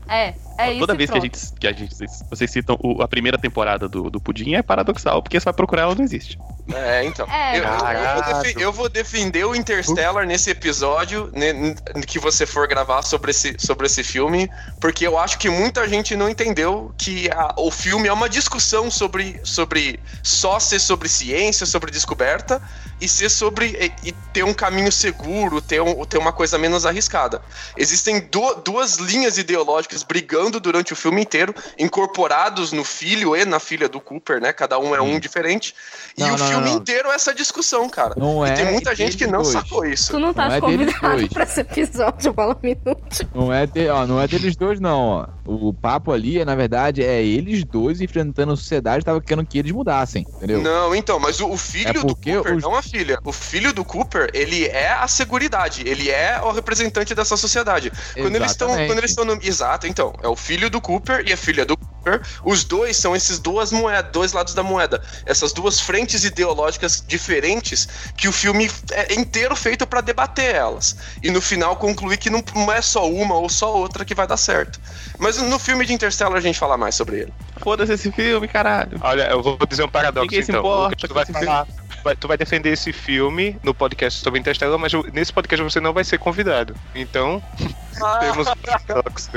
É, 0.06 0.34
é 0.58 0.70
isso. 0.72 0.80
Toda 0.80 0.94
vez 0.94 1.08
que 1.10 1.16
a, 1.16 1.20
gente, 1.20 1.38
que 1.58 1.66
a 1.66 1.72
gente. 1.72 1.94
Vocês 2.28 2.50
citam 2.50 2.76
o- 2.82 3.00
a 3.02 3.08
primeira 3.08 3.38
temporada 3.38 3.88
do, 3.88 4.10
do 4.10 4.20
Pudim 4.20 4.54
é 4.54 4.62
paradoxal, 4.62 5.22
porque 5.22 5.40
você 5.40 5.44
vai 5.44 5.54
procurar 5.54 5.82
ela 5.82 5.94
não 5.94 6.04
existe. 6.04 6.38
É, 6.74 7.02
então. 7.04 7.26
É, 7.32 7.58
eu, 7.58 7.64
eu- 7.64 7.70
vou 7.78 8.22
defe- 8.42 8.62
eu 8.62 8.72
vou 8.72 8.88
defender 8.90 9.44
o 9.46 9.54
Interstellar 9.56 10.26
nesse 10.26 10.50
episódio 10.50 11.30
né, 11.32 11.48
n- 11.50 11.74
que 12.06 12.18
você 12.18 12.44
for 12.44 12.68
gravar 12.68 13.00
sobre 13.02 13.30
esse, 13.30 13.56
sobre 13.58 13.86
esse 13.86 14.02
filme, 14.04 14.50
porque 14.78 15.06
eu 15.06 15.18
acho 15.18 15.38
que 15.38 15.48
muita 15.48 15.88
gente 15.88 16.14
não 16.14 16.28
entendeu 16.28 16.92
que 16.98 17.30
a- 17.30 17.54
o 17.56 17.70
filme 17.70 18.06
é 18.06 18.12
uma 18.12 18.28
discussão 18.28 18.90
sobre, 18.90 19.40
sobre 19.44 19.98
só 20.22 20.60
ser 20.60 20.78
sobre 20.78 21.08
ciência, 21.08 21.64
sobre 21.64 21.90
descoberta, 21.90 22.60
e 23.00 23.08
ser 23.08 23.28
sobre. 23.30 23.66
e, 24.04 24.08
e 24.08 24.12
ter 24.32 24.44
um 24.44 24.54
caminho 24.54 24.92
seguro, 24.92 25.60
ter, 25.60 25.80
um- 25.82 26.04
ter 26.04 26.18
uma 26.18 26.32
coisa 26.32 26.56
menos 26.58 26.86
arriscada. 26.86 27.42
Existem 27.76 28.20
du- 28.30 28.54
duas 28.64 28.96
linhas 28.98 29.38
ideológicas 29.38 30.02
brigando 30.04 30.60
durante 30.60 30.92
o 30.92 30.96
filme 30.96 31.20
inteiro, 31.22 31.52
incorporados 31.78 32.72
no 32.72 32.84
filho 32.84 33.36
e 33.36 33.44
na 33.44 33.58
filha 33.60 33.88
do 33.88 34.00
Cooper, 34.00 34.40
né? 34.40 34.52
Cada 34.52 34.78
um 34.78 34.94
é 34.94 35.00
um 35.02 35.18
diferente. 35.18 35.74
E 36.16 36.20
Não, 36.22 36.34
o 36.34 36.38
não, 36.38 36.46
filme 36.46 36.70
não. 36.70 36.76
inteiro 36.76 37.10
essa 37.10 37.34
discussão, 37.34 37.88
cara. 37.88 38.14
Não 38.16 38.46
e 38.46 38.50
é. 38.50 38.52
tem 38.54 38.72
muita 38.72 38.94
gente 38.94 39.16
que 39.16 39.26
não 39.26 39.42
dois. 39.42 39.48
sacou 39.52 39.84
isso. 39.84 40.12
Tu 40.12 40.18
não 40.18 40.32
tá 40.32 40.48
Não 40.48 40.54
é 40.54 40.60
deles 40.60 40.92
convidado 40.94 41.16
dois. 41.16 41.32
pra 41.32 41.42
esse 41.44 41.60
episódio, 41.60 42.32
fala 42.32 42.54
um 42.54 42.58
minuto. 42.66 43.28
Não 43.34 43.52
é, 43.52 43.66
de, 43.66 43.88
ó, 43.88 44.06
não 44.06 44.20
é 44.20 44.26
deles 44.28 44.56
dois, 44.56 44.78
não, 44.80 45.00
ó. 45.00 45.26
O 45.44 45.72
papo 45.74 46.12
ali, 46.12 46.38
é, 46.40 46.44
na 46.44 46.54
verdade, 46.54 47.02
é 47.02 47.22
eles 47.22 47.64
dois 47.64 48.00
enfrentando 48.00 48.52
a 48.52 48.56
sociedade, 48.56 49.04
tava 49.04 49.20
querendo 49.20 49.44
que 49.46 49.58
eles 49.58 49.72
mudassem, 49.72 50.24
entendeu? 50.36 50.62
Não, 50.62 50.94
então, 50.94 51.18
mas 51.18 51.40
o, 51.40 51.48
o 51.48 51.56
filho 51.56 51.88
É 51.90 51.92
do 51.92 52.14
Cooper, 52.14 52.56
os- 52.56 52.62
não 52.62 52.74
a 52.74 52.82
filha. 52.90 53.18
O 53.24 53.32
filho 53.32 53.72
do 53.72 53.84
Cooper, 53.84 54.30
ele 54.34 54.66
é 54.66 54.90
a 54.92 55.06
seguridade, 55.06 55.82
ele 55.86 56.10
é 56.10 56.40
o 56.42 56.50
representante 56.50 57.14
dessa 57.14 57.36
sociedade. 57.36 57.92
Quando 58.14 58.36
eles 58.36 58.50
estão, 58.50 58.68
Exatamente. 58.68 58.88
quando 58.88 58.98
eles 58.98 59.10
estão 59.10 59.24
no 59.24 59.38
exato, 59.42 59.86
então, 59.86 60.12
é 60.22 60.28
o 60.28 60.36
filho 60.36 60.68
do 60.68 60.80
Cooper 60.80 61.24
e 61.26 61.32
a 61.32 61.36
filha 61.36 61.64
do 61.64 61.76
Cooper. 61.76 62.20
Os 62.44 62.64
dois 62.64 62.96
são 62.96 63.14
esses 63.14 63.38
duas 63.38 63.70
moedas, 63.70 64.10
dois 64.12 64.32
lados 64.32 64.54
da 64.54 64.62
moeda, 64.62 65.00
essas 65.26 65.52
duas 65.52 65.80
frentes 65.80 66.24
ideológicas 66.24 67.04
diferentes 67.06 67.86
que 68.16 68.26
o 68.28 68.32
filme 68.32 68.70
é 68.92 69.14
inteiro 69.14 69.54
feito 69.54 69.86
pra 69.86 70.00
debater 70.00 70.54
elas. 70.54 70.96
E 71.22 71.30
no 71.30 71.40
final 71.40 71.76
concluir 71.76 72.16
que 72.16 72.30
não, 72.30 72.42
não 72.54 72.72
é 72.72 72.80
só 72.80 73.08
uma 73.08 73.34
ou 73.34 73.48
só 73.48 73.74
outra 73.74 74.04
que 74.04 74.14
vai 74.14 74.26
dar 74.26 74.36
certo. 74.36 74.80
Mas 75.18 75.36
no 75.38 75.58
filme 75.58 75.84
de 75.84 75.92
Interstellar 75.92 76.38
a 76.38 76.40
gente 76.40 76.58
fala 76.58 76.76
mais 76.76 76.94
sobre 76.94 77.20
ele. 77.20 77.32
Foda-se 77.62 77.92
esse 77.92 78.10
filme, 78.10 78.48
caralho. 78.48 78.98
Olha, 79.02 79.24
eu 79.24 79.42
vou 79.42 79.58
dizer 79.68 79.84
um 79.84 79.88
paradoxo 79.88 80.26
Ninguém 80.26 80.42
se 80.42 80.50
então. 80.50 80.60
importa 80.60 80.84
Lucas, 80.84 81.00
tu 81.00 81.08
com 81.08 81.14
vai 81.14 81.26
falar. 81.26 81.66
Vai- 82.02 82.16
tu 82.16 82.28
vai 82.28 82.36
defender 82.36 82.70
esse 82.72 82.92
filme 82.92 83.56
no 83.62 83.74
podcast 83.74 84.20
sobre 84.22 84.40
Interstellar, 84.40 84.78
mas 84.78 84.92
nesse 85.12 85.32
podcast 85.32 85.62
você 85.62 85.80
não 85.80 85.92
vai 85.92 86.04
ser 86.04 86.18
convidado. 86.18 86.74
Então, 86.94 87.42
temos 88.20 88.46
um 88.46 88.56
paradoxo. 88.56 89.30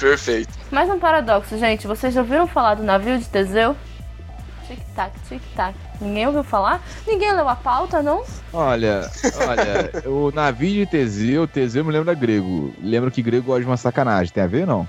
Perfeito. 0.00 0.50
Mais 0.70 0.88
um 0.88 0.98
paradoxo, 0.98 1.58
gente. 1.58 1.86
Vocês 1.86 2.14
já 2.14 2.20
ouviram 2.20 2.46
falar 2.46 2.74
do 2.74 2.82
navio 2.82 3.18
de 3.18 3.26
Teseu? 3.26 3.76
Tic-tac, 4.66 5.12
tic-tac. 5.28 5.74
Ninguém 6.00 6.26
ouviu 6.26 6.42
falar? 6.44 6.82
Ninguém 7.06 7.32
leu 7.32 7.48
a 7.48 7.54
pauta, 7.56 8.02
não? 8.02 8.24
Olha, 8.52 9.08
olha, 9.46 10.02
o 10.10 10.30
navio 10.32 10.72
de 10.72 10.86
Teseu, 10.86 11.46
Teseu 11.46 11.84
me 11.84 11.92
lembra 11.92 12.14
grego. 12.14 12.74
Lembro 12.82 13.10
que 13.10 13.22
grego 13.22 13.46
gosta 13.46 13.60
de 13.60 13.66
uma 13.66 13.76
sacanagem, 13.76 14.32
tem 14.32 14.42
a 14.42 14.46
ver 14.46 14.66
não? 14.66 14.88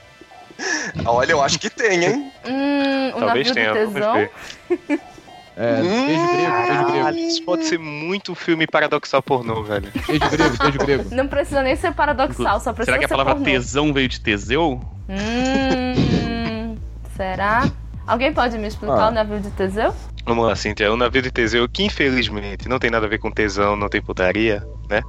Olha, 1.05 1.31
eu 1.31 1.43
acho 1.43 1.59
que 1.59 1.69
tem, 1.69 2.03
hein? 2.03 2.31
Hum, 2.47 3.09
o 3.09 3.19
Talvez 3.19 3.47
navio 3.47 3.53
tenha, 3.53 3.73
de 3.73 3.85
vamos 3.93 4.13
ver. 4.13 4.31
É, 5.59 5.81
Hum, 5.81 6.05
beijo 6.05 6.27
grego, 6.27 6.67
beijo 6.67 6.85
grego, 6.91 7.17
isso 7.27 7.43
pode 7.43 7.65
ser 7.65 7.79
muito 7.79 8.35
filme 8.35 8.67
paradoxal 8.67 9.23
pornô, 9.23 9.63
velho. 9.63 9.91
beijo 10.07 10.29
grego, 10.29 10.57
beijo 10.59 10.77
grego. 10.77 11.15
Não 11.15 11.27
precisa 11.27 11.63
nem 11.63 11.75
ser 11.75 11.93
paradoxal, 11.93 12.59
só 12.59 12.71
precisa 12.71 12.95
Será 12.95 12.99
que 12.99 13.05
a 13.05 13.07
palavra 13.09 13.33
pornô. 13.33 13.45
tesão 13.45 13.91
veio 13.91 14.07
de 14.07 14.21
Teseu? 14.21 14.79
Hum, 15.09 16.75
será? 17.15 17.69
Alguém 18.05 18.31
pode 18.33 18.57
me 18.57 18.67
explicar 18.67 19.05
Ah. 19.05 19.09
o 19.09 19.11
navio 19.11 19.39
de 19.39 19.49
Teseu? 19.51 19.93
Vamos 20.25 20.45
lá, 20.45 20.55
Cintia. 20.55 20.91
O 20.91 20.97
navio 20.97 21.21
de 21.21 21.31
Teseu, 21.31 21.67
que 21.69 21.83
infelizmente 21.83 22.67
não 22.69 22.79
tem 22.79 22.89
nada 22.91 23.05
a 23.05 23.09
ver 23.09 23.17
com 23.17 23.31
tesão, 23.31 23.75
não 23.77 23.87
tem 23.89 24.01
putaria, 24.01 24.61
né? 24.89 25.01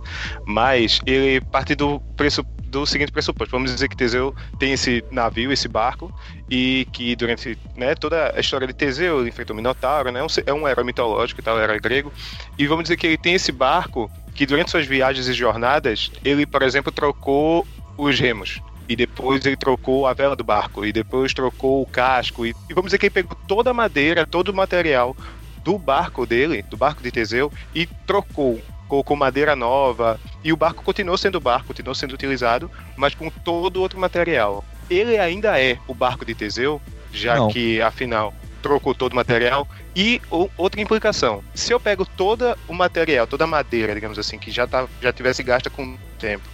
Mas 0.46 1.00
ele 1.04 1.40
parte 1.40 1.74
do, 1.74 2.00
preço, 2.16 2.44
do 2.68 2.86
seguinte 2.86 3.10
pressuposto. 3.10 3.50
Vamos 3.50 3.72
dizer 3.72 3.88
que 3.88 3.96
Teseu 3.96 4.34
tem 4.58 4.72
esse 4.72 5.04
navio, 5.10 5.50
esse 5.50 5.68
barco, 5.68 6.12
e 6.50 6.86
que 6.92 7.16
durante 7.16 7.58
né, 7.76 7.94
toda 7.94 8.32
a 8.36 8.40
história 8.40 8.66
de 8.66 8.72
Teseu, 8.72 9.20
ele 9.20 9.30
enfrentou 9.30 9.56
Minotauro, 9.56 10.12
né? 10.12 10.22
um 10.22 10.26
É 10.46 10.52
um 10.52 10.68
herói 10.68 10.84
mitológico 10.84 11.40
e 11.40 11.44
tal, 11.44 11.58
herói 11.58 11.80
grego. 11.80 12.12
E 12.58 12.66
vamos 12.66 12.84
dizer 12.84 12.96
que 12.96 13.06
ele 13.06 13.18
tem 13.18 13.34
esse 13.34 13.50
barco 13.50 14.10
que 14.34 14.46
durante 14.46 14.70
suas 14.70 14.86
viagens 14.86 15.26
e 15.26 15.32
jornadas, 15.32 16.12
ele, 16.24 16.46
por 16.46 16.62
exemplo, 16.62 16.92
trocou 16.92 17.66
os 17.96 18.20
remos. 18.20 18.60
E 18.88 18.94
depois 18.94 19.44
ele 19.44 19.56
trocou 19.56 20.06
a 20.06 20.14
vela 20.14 20.36
do 20.36 20.44
barco. 20.44 20.84
E 20.84 20.92
depois 20.92 21.34
trocou 21.34 21.82
o 21.82 21.86
casco. 21.86 22.46
E, 22.46 22.54
e 22.70 22.74
vamos 22.74 22.88
dizer 22.88 22.98
que 22.98 23.06
ele 23.06 23.14
pegou 23.14 23.36
toda 23.46 23.70
a 23.70 23.74
madeira, 23.74 24.26
todo 24.26 24.50
o 24.50 24.54
material 24.54 25.16
do 25.64 25.76
barco 25.76 26.24
dele, 26.24 26.62
do 26.62 26.76
barco 26.76 27.02
de 27.02 27.10
Teseu, 27.10 27.52
e 27.74 27.84
trocou. 28.06 28.60
Colocou 28.88 29.16
madeira 29.16 29.54
nova. 29.54 30.18
E 30.42 30.52
o 30.52 30.56
barco 30.56 30.82
continuou 30.82 31.16
sendo 31.18 31.38
barco, 31.40 31.68
continuou 31.68 31.94
sendo 31.94 32.14
utilizado, 32.14 32.70
mas 32.96 33.14
com 33.14 33.30
todo 33.30 33.80
outro 33.80 34.00
material. 34.00 34.64
Ele 34.90 35.18
ainda 35.18 35.60
é 35.60 35.78
o 35.86 35.94
barco 35.94 36.24
de 36.24 36.34
Teseu, 36.34 36.80
já 37.12 37.36
Não. 37.36 37.48
que, 37.48 37.80
afinal, 37.82 38.34
trocou 38.62 38.94
todo 38.94 39.12
o 39.12 39.16
material. 39.16 39.68
E 39.94 40.20
o- 40.30 40.48
outra 40.56 40.80
implicação: 40.80 41.44
se 41.54 41.72
eu 41.72 41.78
pego 41.78 42.06
todo 42.06 42.56
o 42.66 42.72
material, 42.72 43.26
toda 43.26 43.44
a 43.44 43.46
madeira, 43.46 43.94
digamos 43.94 44.18
assim, 44.18 44.38
que 44.38 44.50
já, 44.50 44.66
tá, 44.66 44.86
já 45.02 45.12
tivesse 45.12 45.42
gasta 45.42 45.68
com 45.68 45.84
o 45.84 45.98
tempo, 46.18 46.44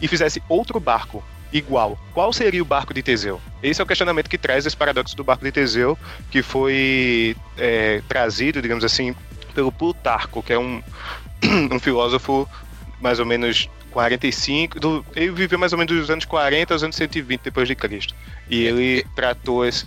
e 0.00 0.08
fizesse 0.08 0.42
outro 0.48 0.80
barco 0.80 1.22
igual, 1.52 1.96
qual 2.12 2.32
seria 2.32 2.60
o 2.62 2.64
barco 2.64 2.92
de 2.92 3.02
Teseu? 3.02 3.40
Esse 3.62 3.80
é 3.80 3.84
o 3.84 3.86
questionamento 3.86 4.28
que 4.28 4.36
traz 4.38 4.66
esse 4.66 4.76
paradoxo 4.76 5.14
do 5.16 5.22
barco 5.22 5.44
de 5.44 5.52
Teseu, 5.52 5.96
que 6.30 6.42
foi 6.42 7.36
é, 7.56 8.02
trazido, 8.08 8.60
digamos 8.60 8.84
assim, 8.84 9.14
pelo 9.54 9.70
Plutarco, 9.70 10.42
que 10.42 10.52
é 10.52 10.58
um, 10.58 10.82
um 11.72 11.78
filósofo 11.78 12.48
mais 13.00 13.18
ou 13.20 13.26
menos 13.26 13.68
45, 13.94 14.80
do, 14.80 15.06
ele 15.14 15.30
viveu 15.30 15.58
mais 15.58 15.72
ou 15.72 15.78
menos 15.78 15.96
dos 15.96 16.10
anos 16.10 16.24
40 16.24 16.74
aos 16.74 16.82
anos 16.82 16.96
120 16.96 17.40
depois 17.42 17.68
de 17.68 17.76
Cristo. 17.76 18.14
E 18.50 18.64
ele 18.64 19.06
tratou 19.14 19.64
esse, 19.64 19.86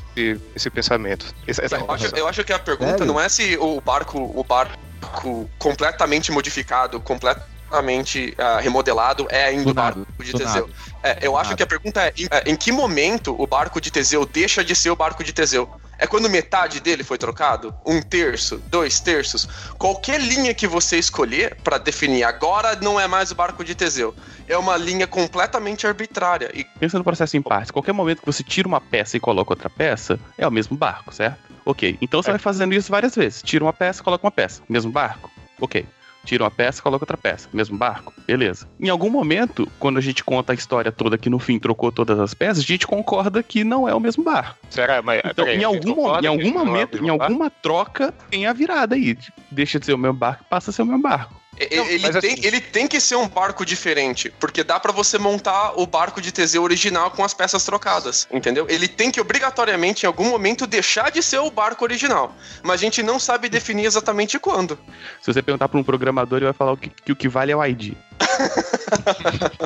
esse 0.56 0.70
pensamento. 0.70 1.36
Essa, 1.46 1.66
essa 1.66 1.76
Eu 1.78 1.92
acho, 1.92 2.16
eu 2.16 2.28
acho 2.28 2.44
que 2.44 2.54
a 2.54 2.60
pergunta 2.60 2.92
Sério? 2.92 3.06
não 3.06 3.20
é 3.20 3.28
se 3.28 3.58
o 3.58 3.82
barco, 3.82 4.18
o 4.18 4.44
barco 4.44 5.50
completamente 5.60 6.32
modificado, 6.32 7.02
completamente 7.02 8.34
ah, 8.38 8.60
remodelado 8.62 9.28
é 9.30 9.46
ainda 9.46 9.70
o 9.70 9.74
barco 9.74 10.08
de. 10.24 10.32
Teseu. 10.32 10.70
É, 11.04 11.20
eu 11.22 11.38
acho 11.38 11.56
que 11.56 11.64
a 11.64 11.68
pergunta 11.68 12.02
é 12.02 12.14
em, 12.18 12.28
é, 12.32 12.50
em 12.52 12.56
que 12.56 12.72
momento 12.72 13.36
o 13.38 13.46
barco 13.46 13.82
de 13.82 13.92
Teseu 13.92 14.26
deixa 14.26 14.64
de 14.64 14.74
ser 14.74 14.90
o 14.90 14.96
barco 14.96 15.24
de 15.24 15.34
Teseu? 15.34 15.70
É 16.00 16.06
quando 16.06 16.30
metade 16.30 16.80
dele 16.80 17.04
foi 17.04 17.18
trocado? 17.18 17.74
Um 17.86 18.02
terço? 18.02 18.62
Dois 18.70 19.00
terços? 19.00 19.48
Qualquer 19.78 20.20
linha 20.22 20.54
que 20.54 20.68
você 20.68 20.98
escolher 20.98 21.58
pra 21.64 21.78
definir 21.78 22.24
agora 22.24 22.76
não 22.82 23.00
é 23.00 23.08
mais 23.08 23.32
o 23.32 23.36
barco 23.36 23.64
de 23.64 23.74
Teseu. 23.74 24.16
É 24.48 24.58
uma 24.58 24.78
linha 24.78 25.08
completamente 25.08 25.88
arbitrária. 25.88 26.52
E 26.54 26.64
Pensa 26.80 26.98
no 26.98 27.04
processo 27.04 27.36
em 27.36 27.42
partes. 27.42 27.72
Qualquer 27.72 27.94
momento 27.94 28.20
que 28.20 28.26
você 28.26 28.44
tira 28.44 28.68
uma 28.68 28.80
peça 28.80 29.18
e 29.18 29.20
coloca 29.20 29.52
outra 29.52 29.70
peça, 29.70 30.20
é 30.38 30.48
o 30.48 30.52
mesmo 30.52 30.78
barco, 30.78 31.14
certo? 31.14 31.40
Ok. 31.66 31.98
Então 32.02 32.22
você 32.22 32.30
É. 32.30 32.34
vai 32.34 32.40
fazendo 32.40 32.74
isso 32.74 32.90
várias 32.92 33.16
vezes. 33.16 33.42
Tira 33.42 33.64
uma 33.66 33.74
peça, 33.74 34.04
coloca 34.04 34.26
uma 34.26 34.32
peça. 34.32 34.62
Mesmo 34.70 34.92
barco? 34.92 35.30
Ok. 35.60 35.86
Tira 36.28 36.44
uma 36.44 36.52
peça, 36.52 36.82
coloca 36.82 37.04
outra 37.04 37.16
peça. 37.16 37.48
Mesmo 37.54 37.78
barco? 37.78 38.14
Beleza. 38.28 38.68
Em 38.82 38.90
algum 38.90 39.10
momento, 39.10 39.66
quando 39.80 39.98
a 39.98 40.02
gente 40.02 40.26
conta 40.26 40.52
a 40.52 40.56
história 40.56 40.92
toda 40.92 41.18
que 41.18 41.30
no 41.30 41.40
fim 41.40 41.58
trocou 41.58 41.90
todas 41.90 42.20
as 42.20 42.34
peças, 42.34 42.60
a 42.66 42.68
gente 42.68 42.86
concorda 42.86 43.42
que 43.42 43.64
não 43.64 43.88
é 43.88 43.96
o 43.96 44.00
mesmo 44.00 44.26
barco. 44.26 44.58
Será? 44.70 45.02
Mas, 45.02 45.22
Então, 45.24 45.46
peraí, 45.46 45.58
em 45.62 45.64
algum, 45.64 46.20
em 46.22 46.28
algum 46.28 46.42
é 46.50 46.52
momento, 46.52 46.92
mesmo 47.02 47.06
em 47.08 47.18
barco? 47.18 47.24
alguma 47.24 47.50
troca, 47.50 48.12
tem 48.30 48.46
a 48.46 48.52
virada 48.52 48.96
aí. 48.96 49.18
Deixa 49.50 49.80
de 49.80 49.86
ser 49.86 49.94
o 49.94 49.98
mesmo 49.98 50.18
barco, 50.18 50.44
passa 50.50 50.70
a 50.70 50.74
ser 50.74 50.82
o 50.82 50.86
mesmo 50.86 51.02
barco. 51.02 51.34
Não, 51.60 51.86
ele, 51.88 52.12
tem, 52.20 52.34
assim- 52.34 52.46
ele 52.46 52.62
tem 52.62 52.88
que 52.88 53.00
ser 53.02 53.16
um 53.16 53.28
barco 53.28 53.66
diferente, 53.66 54.32
porque 54.40 54.64
dá 54.64 54.80
pra 54.80 54.92
você 54.92 55.18
montar 55.18 55.74
o 55.80 55.88
barco 55.88 56.22
de 56.22 56.32
Teseu 56.32 56.62
original 56.62 57.10
com 57.12 57.24
as 57.24 57.34
peças 57.34 57.64
trocadas, 57.64 58.28
entendeu? 58.32 58.68
Ele 58.70 58.88
tem 58.88 59.10
que 59.10 59.20
obrigatoriamente, 59.20 60.06
em 60.06 60.08
algum 60.08 60.30
momento, 60.30 60.68
deixar 60.68 61.10
de 61.12 61.24
ser 61.24 61.40
o 61.40 61.50
barco 61.50 61.84
original. 61.84 62.36
Mas 62.62 62.76
a 62.76 62.84
gente 62.84 63.02
não 63.02 63.20
sabe 63.20 63.50
definir 63.50 63.86
exatamente 63.86 64.38
quando. 64.38 64.78
Se 65.22 65.34
você 65.34 65.42
perguntar 65.42 65.68
para 65.68 65.80
um 65.80 65.84
programador, 65.84 66.38
ele 66.38 66.46
vai 66.46 66.54
falar 66.54 66.78
que, 66.78 66.90
que 66.90 67.12
o 67.12 67.16
que 67.16 67.28
vale 67.28 67.52
é 67.52 67.56
o 67.56 67.66
ID. 67.66 67.94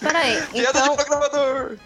Peraí, 0.00 0.42
Piada 0.52 0.78
então, 0.78 0.90
de 0.90 0.96
programador! 1.04 1.76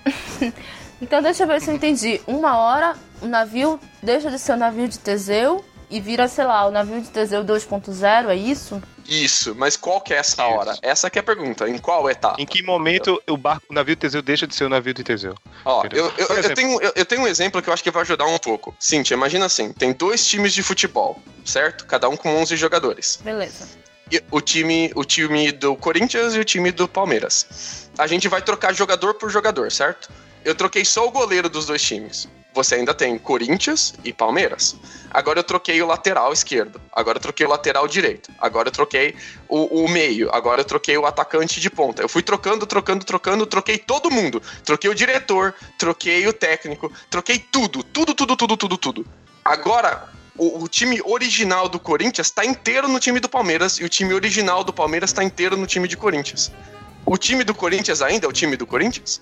então 1.01 1.23
deixa 1.23 1.45
eu 1.45 1.47
ver 1.47 1.61
se 1.61 1.71
eu 1.71 1.75
entendi. 1.75 2.21
Uma 2.27 2.59
hora 2.59 2.97
o 3.23 3.27
navio 3.27 3.79
deixa 4.03 4.31
de 4.31 4.39
ser 4.39 4.53
o 4.53 4.57
navio 4.57 4.89
de 4.89 4.99
Teseu 4.99 5.65
e 5.91 6.01
vira, 6.01 6.29
sei 6.29 6.45
lá, 6.45 6.67
o 6.67 6.71
navio 6.71 7.01
de 7.01 7.09
Teseu 7.09 7.45
2.0, 7.45 8.29
é 8.29 8.37
isso? 8.37 8.81
Isso, 9.11 9.57
mas 9.57 9.77
qual 9.77 10.01
que 10.01 10.15
é 10.15 10.19
essa 10.19 10.47
Isso. 10.47 10.53
hora? 10.53 10.79
Essa 10.83 11.11
que 11.11 11.19
é 11.19 11.21
a 11.21 11.23
pergunta. 11.23 11.69
Em 11.69 11.79
qual 11.79 12.09
etapa? 12.09 12.41
Em 12.41 12.47
que 12.47 12.63
momento 12.63 13.21
o, 13.29 13.37
barco, 13.37 13.67
o 13.69 13.75
navio 13.75 13.97
de 13.97 14.01
Teseu 14.03 14.23
deixa 14.23 14.47
de 14.47 14.55
ser 14.55 14.65
o 14.65 14.69
navio 14.69 14.95
de 14.95 15.03
Teseu? 15.03 15.35
Ó, 15.65 15.85
eu, 15.93 16.13
eu, 16.17 16.29
eu 16.29 16.55
tenho, 16.55 16.81
eu, 16.81 16.93
eu 16.95 17.05
tenho 17.05 17.23
um 17.23 17.27
exemplo 17.27 17.61
que 17.61 17.69
eu 17.69 17.75
acho 17.75 17.83
que 17.83 17.91
vai 17.91 18.03
ajudar 18.03 18.27
um 18.27 18.39
pouco. 18.39 18.73
Cíntia, 18.79 19.15
imagina 19.15 19.47
assim: 19.47 19.73
tem 19.73 19.93
dois 19.93 20.25
times 20.25 20.55
de 20.55 20.63
futebol, 20.63 21.21
certo? 21.45 21.87
Cada 21.87 22.09
um 22.09 22.17
com 22.17 22.29
11 22.37 22.57
jogadores. 22.57 23.19
Beleza. 23.21 23.67
E 24.13 24.23
o 24.31 24.41
time, 24.41 24.93
o 24.95 25.05
time 25.05 25.51
do 25.51 25.75
Corinthians 25.75 26.35
e 26.37 26.39
o 26.39 26.45
time 26.45 26.71
do 26.71 26.87
Palmeiras. 26.87 27.91
A 27.99 28.07
gente 28.07 28.29
vai 28.29 28.41
trocar 28.41 28.73
jogador 28.73 29.15
por 29.15 29.29
jogador, 29.29 29.73
certo? 29.73 30.09
Eu 30.45 30.55
troquei 30.55 30.85
só 30.85 31.07
o 31.07 31.11
goleiro 31.11 31.49
dos 31.49 31.67
dois 31.67 31.83
times. 31.83 32.29
Você 32.53 32.75
ainda 32.75 32.93
tem 32.93 33.17
Corinthians 33.19 33.95
e 34.05 34.13
Palmeiras. 34.13 34.77
Agora 35.11 35.39
eu 35.39 35.45
troquei 35.45 35.81
o 35.83 35.87
lateral 35.87 36.33
esquerdo. 36.33 36.81
Agora 36.93 37.19
eu 37.19 37.23
troquei 37.23 37.47
o 37.47 37.49
lateral 37.49 37.87
direito. 37.87 38.31
Agora 38.39 38.69
eu 38.69 38.73
troquei 38.73 39.15
o, 39.49 39.85
o 39.85 39.89
meio. 39.89 40.29
Agora 40.33 40.61
eu 40.61 40.65
troquei 40.65 40.97
o 40.97 41.07
atacante 41.07 41.61
de 41.61 41.71
ponta. 41.71 42.03
Eu 42.03 42.09
fui 42.09 42.23
trocando, 42.23 42.67
trocando, 42.67 43.05
trocando, 43.05 43.47
troquei 43.47 43.79
todo 43.79 44.11
mundo. 44.11 44.43
Troquei 44.65 44.91
o 44.91 44.95
diretor, 44.95 45.55
troquei 45.79 46.27
o 46.27 46.33
técnico, 46.33 46.93
troquei 47.09 47.39
tudo, 47.39 47.83
tudo, 47.83 48.15
tudo, 48.15 48.37
tudo, 48.37 48.57
tudo, 48.57 48.77
tudo. 48.77 49.07
Agora, 49.45 50.09
o, 50.37 50.65
o 50.65 50.69
time 50.69 51.01
original 51.05 51.69
do 51.69 51.79
Corinthians 51.79 52.31
tá 52.31 52.45
inteiro 52.45 52.89
no 52.89 52.99
time 53.01 53.21
do 53.21 53.29
Palmeiras 53.29 53.79
e 53.79 53.85
o 53.85 53.89
time 53.89 54.15
original 54.15 54.65
do 54.65 54.73
Palmeiras 54.73 55.13
tá 55.13 55.23
inteiro 55.23 55.57
no 55.57 55.67
time 55.67 55.87
de 55.87 55.97
Corinthians. 55.97 56.53
O 57.05 57.17
time 57.17 57.45
do 57.45 57.55
Corinthians 57.55 58.03
ainda 58.03 58.27
é 58.27 58.29
o 58.29 58.33
time 58.33 58.57
do 58.57 58.67
Corinthians? 58.67 59.21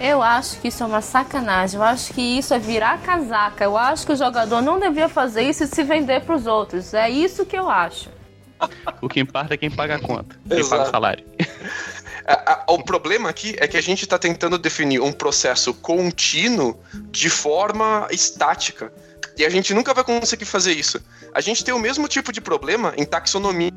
Eu 0.00 0.22
acho 0.22 0.58
que 0.58 0.68
isso 0.68 0.82
é 0.82 0.86
uma 0.86 1.02
sacanagem. 1.02 1.78
Eu 1.78 1.84
acho 1.84 2.14
que 2.14 2.22
isso 2.22 2.54
é 2.54 2.58
virar 2.58 3.02
casaca. 3.02 3.62
Eu 3.62 3.76
acho 3.76 4.06
que 4.06 4.12
o 4.12 4.16
jogador 4.16 4.62
não 4.62 4.80
devia 4.80 5.10
fazer 5.10 5.42
isso 5.42 5.62
e 5.64 5.66
se 5.66 5.82
vender 5.84 6.22
pros 6.22 6.46
outros. 6.46 6.94
É 6.94 7.10
isso 7.10 7.44
que 7.44 7.54
eu 7.54 7.68
acho. 7.68 8.08
O 9.02 9.08
que 9.08 9.20
importa 9.20 9.54
é 9.54 9.56
quem 9.58 9.70
paga 9.70 9.96
a 9.96 9.98
conta, 9.98 10.38
quem 10.48 10.58
Exato. 10.58 10.70
paga 10.70 10.88
o 10.88 10.90
salário. 10.90 11.24
O 12.68 12.80
problema 12.84 13.28
aqui 13.28 13.56
é 13.58 13.66
que 13.66 13.76
a 13.76 13.80
gente 13.80 14.04
está 14.04 14.16
tentando 14.16 14.56
definir 14.56 15.00
um 15.00 15.10
processo 15.10 15.74
contínuo 15.74 16.78
de 17.10 17.28
forma 17.28 18.06
estática. 18.12 18.92
E 19.36 19.44
a 19.44 19.48
gente 19.48 19.74
nunca 19.74 19.92
vai 19.92 20.04
conseguir 20.04 20.44
fazer 20.44 20.72
isso. 20.72 21.02
A 21.34 21.40
gente 21.40 21.64
tem 21.64 21.74
o 21.74 21.78
mesmo 21.78 22.06
tipo 22.06 22.30
de 22.30 22.40
problema 22.40 22.94
em 22.96 23.04
taxonomia 23.04 23.72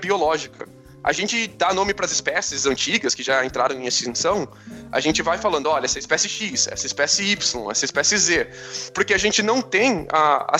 biológica. 0.00 0.68
A 1.02 1.12
gente 1.12 1.46
dá 1.48 1.72
nome 1.72 1.94
para 1.94 2.04
as 2.06 2.12
espécies 2.12 2.66
antigas 2.66 3.14
que 3.14 3.22
já 3.22 3.44
entraram 3.44 3.74
em 3.74 3.86
extinção. 3.86 4.46
A 4.92 5.00
gente 5.00 5.22
vai 5.22 5.38
falando, 5.38 5.68
olha, 5.68 5.86
essa 5.86 5.98
espécie 5.98 6.28
X, 6.28 6.68
essa 6.68 6.86
espécie 6.86 7.22
Y, 7.24 7.70
essa 7.70 7.84
espécie 7.84 8.18
Z. 8.18 8.48
Porque 8.92 9.14
a 9.14 9.18
gente 9.18 9.42
não 9.42 9.62
tem 9.62 10.06
a, 10.12 10.56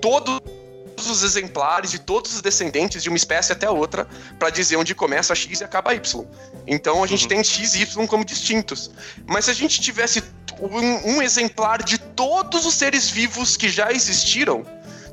todos 0.00 0.40
os 1.08 1.22
exemplares 1.22 1.90
de 1.90 1.98
todos 2.00 2.34
os 2.34 2.40
descendentes 2.40 3.02
de 3.02 3.08
uma 3.08 3.16
espécie 3.16 3.52
até 3.52 3.68
outra 3.70 4.08
para 4.38 4.50
dizer 4.50 4.76
onde 4.76 4.94
começa 4.94 5.34
X 5.34 5.60
e 5.60 5.64
acaba 5.64 5.94
Y. 5.94 6.24
Então 6.66 7.04
a 7.04 7.06
gente 7.06 7.22
Uhum. 7.22 7.28
tem 7.28 7.44
X 7.44 7.74
e 7.74 7.82
Y 7.82 8.06
como 8.06 8.24
distintos. 8.24 8.90
Mas 9.26 9.44
se 9.44 9.50
a 9.50 9.54
gente 9.54 9.80
tivesse 9.80 10.22
um, 10.58 11.16
um 11.16 11.22
exemplar 11.22 11.82
de 11.82 11.98
todos 11.98 12.64
os 12.66 12.74
seres 12.74 13.08
vivos 13.10 13.56
que 13.56 13.68
já 13.68 13.92
existiram, 13.92 14.64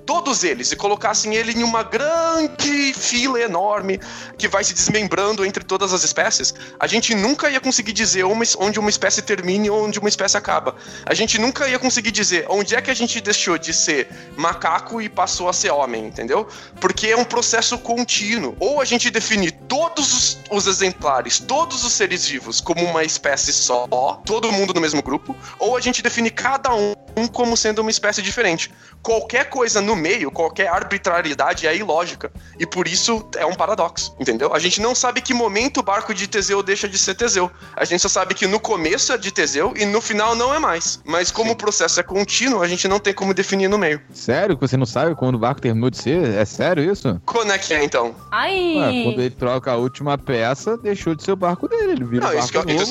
todos 0.05 0.43
eles, 0.43 0.71
e 0.71 0.75
colocassem 0.75 1.35
ele 1.35 1.53
em 1.53 1.63
uma 1.63 1.83
grande 1.83 2.93
fila 2.93 3.39
enorme 3.39 3.99
que 4.37 4.47
vai 4.47 4.63
se 4.63 4.73
desmembrando 4.73 5.45
entre 5.45 5.63
todas 5.63 5.93
as 5.93 6.03
espécies, 6.03 6.53
a 6.79 6.87
gente 6.87 7.15
nunca 7.15 7.49
ia 7.49 7.59
conseguir 7.59 7.93
dizer 7.93 8.23
onde 8.23 8.79
uma 8.79 8.89
espécie 8.89 9.21
termina 9.21 9.67
e 9.67 9.69
onde 9.69 9.99
uma 9.99 10.09
espécie 10.09 10.37
acaba. 10.37 10.75
A 11.05 11.13
gente 11.13 11.37
nunca 11.37 11.67
ia 11.67 11.79
conseguir 11.79 12.11
dizer 12.11 12.45
onde 12.49 12.75
é 12.75 12.81
que 12.81 12.91
a 12.91 12.93
gente 12.93 13.19
deixou 13.21 13.57
de 13.57 13.73
ser 13.73 14.09
macaco 14.35 15.01
e 15.01 15.09
passou 15.09 15.49
a 15.49 15.53
ser 15.53 15.71
homem, 15.71 16.05
entendeu? 16.05 16.47
Porque 16.79 17.07
é 17.07 17.17
um 17.17 17.25
processo 17.25 17.77
contínuo. 17.77 18.55
Ou 18.59 18.81
a 18.81 18.85
gente 18.85 19.09
define 19.09 19.51
todos 19.51 20.13
os, 20.13 20.37
os 20.51 20.67
exemplares, 20.67 21.39
todos 21.39 21.83
os 21.83 21.93
seres 21.93 22.25
vivos 22.25 22.59
como 22.59 22.83
uma 22.83 23.03
espécie 23.03 23.53
só, 23.53 23.87
todo 24.25 24.51
mundo 24.51 24.73
no 24.73 24.81
mesmo 24.81 25.01
grupo, 25.01 25.35
ou 25.59 25.77
a 25.77 25.81
gente 25.81 26.01
define 26.01 26.29
cada 26.29 26.73
um 26.73 26.92
como 27.31 27.55
sendo 27.57 27.79
uma 27.79 27.91
espécie 27.91 28.21
diferente. 28.21 28.71
Qualquer 29.01 29.49
coisa 29.49 29.81
no 29.81 29.95
meio, 29.95 30.31
qualquer 30.31 30.67
arbitrariedade 30.67 31.67
é 31.67 31.75
ilógica. 31.75 32.31
E 32.59 32.65
por 32.65 32.87
isso 32.87 33.27
é 33.37 33.45
um 33.45 33.53
paradoxo, 33.53 34.15
entendeu? 34.19 34.53
A 34.53 34.59
gente 34.59 34.81
não 34.81 34.95
sabe 34.95 35.21
que 35.21 35.33
momento 35.33 35.79
o 35.79 35.83
barco 35.83 36.13
de 36.13 36.27
Teseu 36.27 36.63
deixa 36.63 36.87
de 36.87 36.97
ser 36.97 37.15
Teseu. 37.15 37.51
A 37.75 37.85
gente 37.85 38.01
só 38.01 38.09
sabe 38.09 38.33
que 38.33 38.47
no 38.47 38.59
começo 38.59 39.11
é 39.11 39.17
de 39.17 39.31
Teseu 39.31 39.73
e 39.75 39.85
no 39.85 40.01
final 40.01 40.35
não 40.35 40.53
é 40.53 40.59
mais. 40.59 41.01
Mas 41.05 41.31
como 41.31 41.51
o 41.51 41.55
processo 41.55 41.99
é 41.99 42.03
contínuo, 42.03 42.61
a 42.61 42.67
gente 42.67 42.87
não 42.87 42.99
tem 42.99 43.13
como 43.13 43.33
definir 43.33 43.67
no 43.67 43.77
meio. 43.77 44.01
Sério 44.13 44.55
que 44.55 44.61
você 44.67 44.77
não 44.77 44.85
sabe 44.85 45.15
quando 45.15 45.35
o 45.35 45.39
barco 45.39 45.61
terminou 45.61 45.89
de 45.89 45.97
ser? 45.97 46.23
É 46.35 46.45
sério 46.45 46.83
isso? 46.89 47.21
Quando 47.25 47.51
é 47.51 47.57
que 47.57 47.73
é 47.73 47.83
então? 47.83 48.15
Ai! 48.31 48.75
Ué, 48.77 49.03
quando 49.03 49.21
ele 49.21 49.29
troca 49.31 49.71
a 49.71 49.75
última 49.75 50.17
peça, 50.17 50.77
deixou 50.77 51.15
de 51.15 51.23
ser 51.23 51.31
o 51.31 51.35
barco 51.35 51.67
dele. 51.67 51.93
Ele 51.93 52.05
vira 52.05 52.27
Não, 52.27 52.35
um 52.35 52.39
isso 52.39 52.51
que 52.51 52.57
eu, 52.57 52.65
barco 52.65 52.81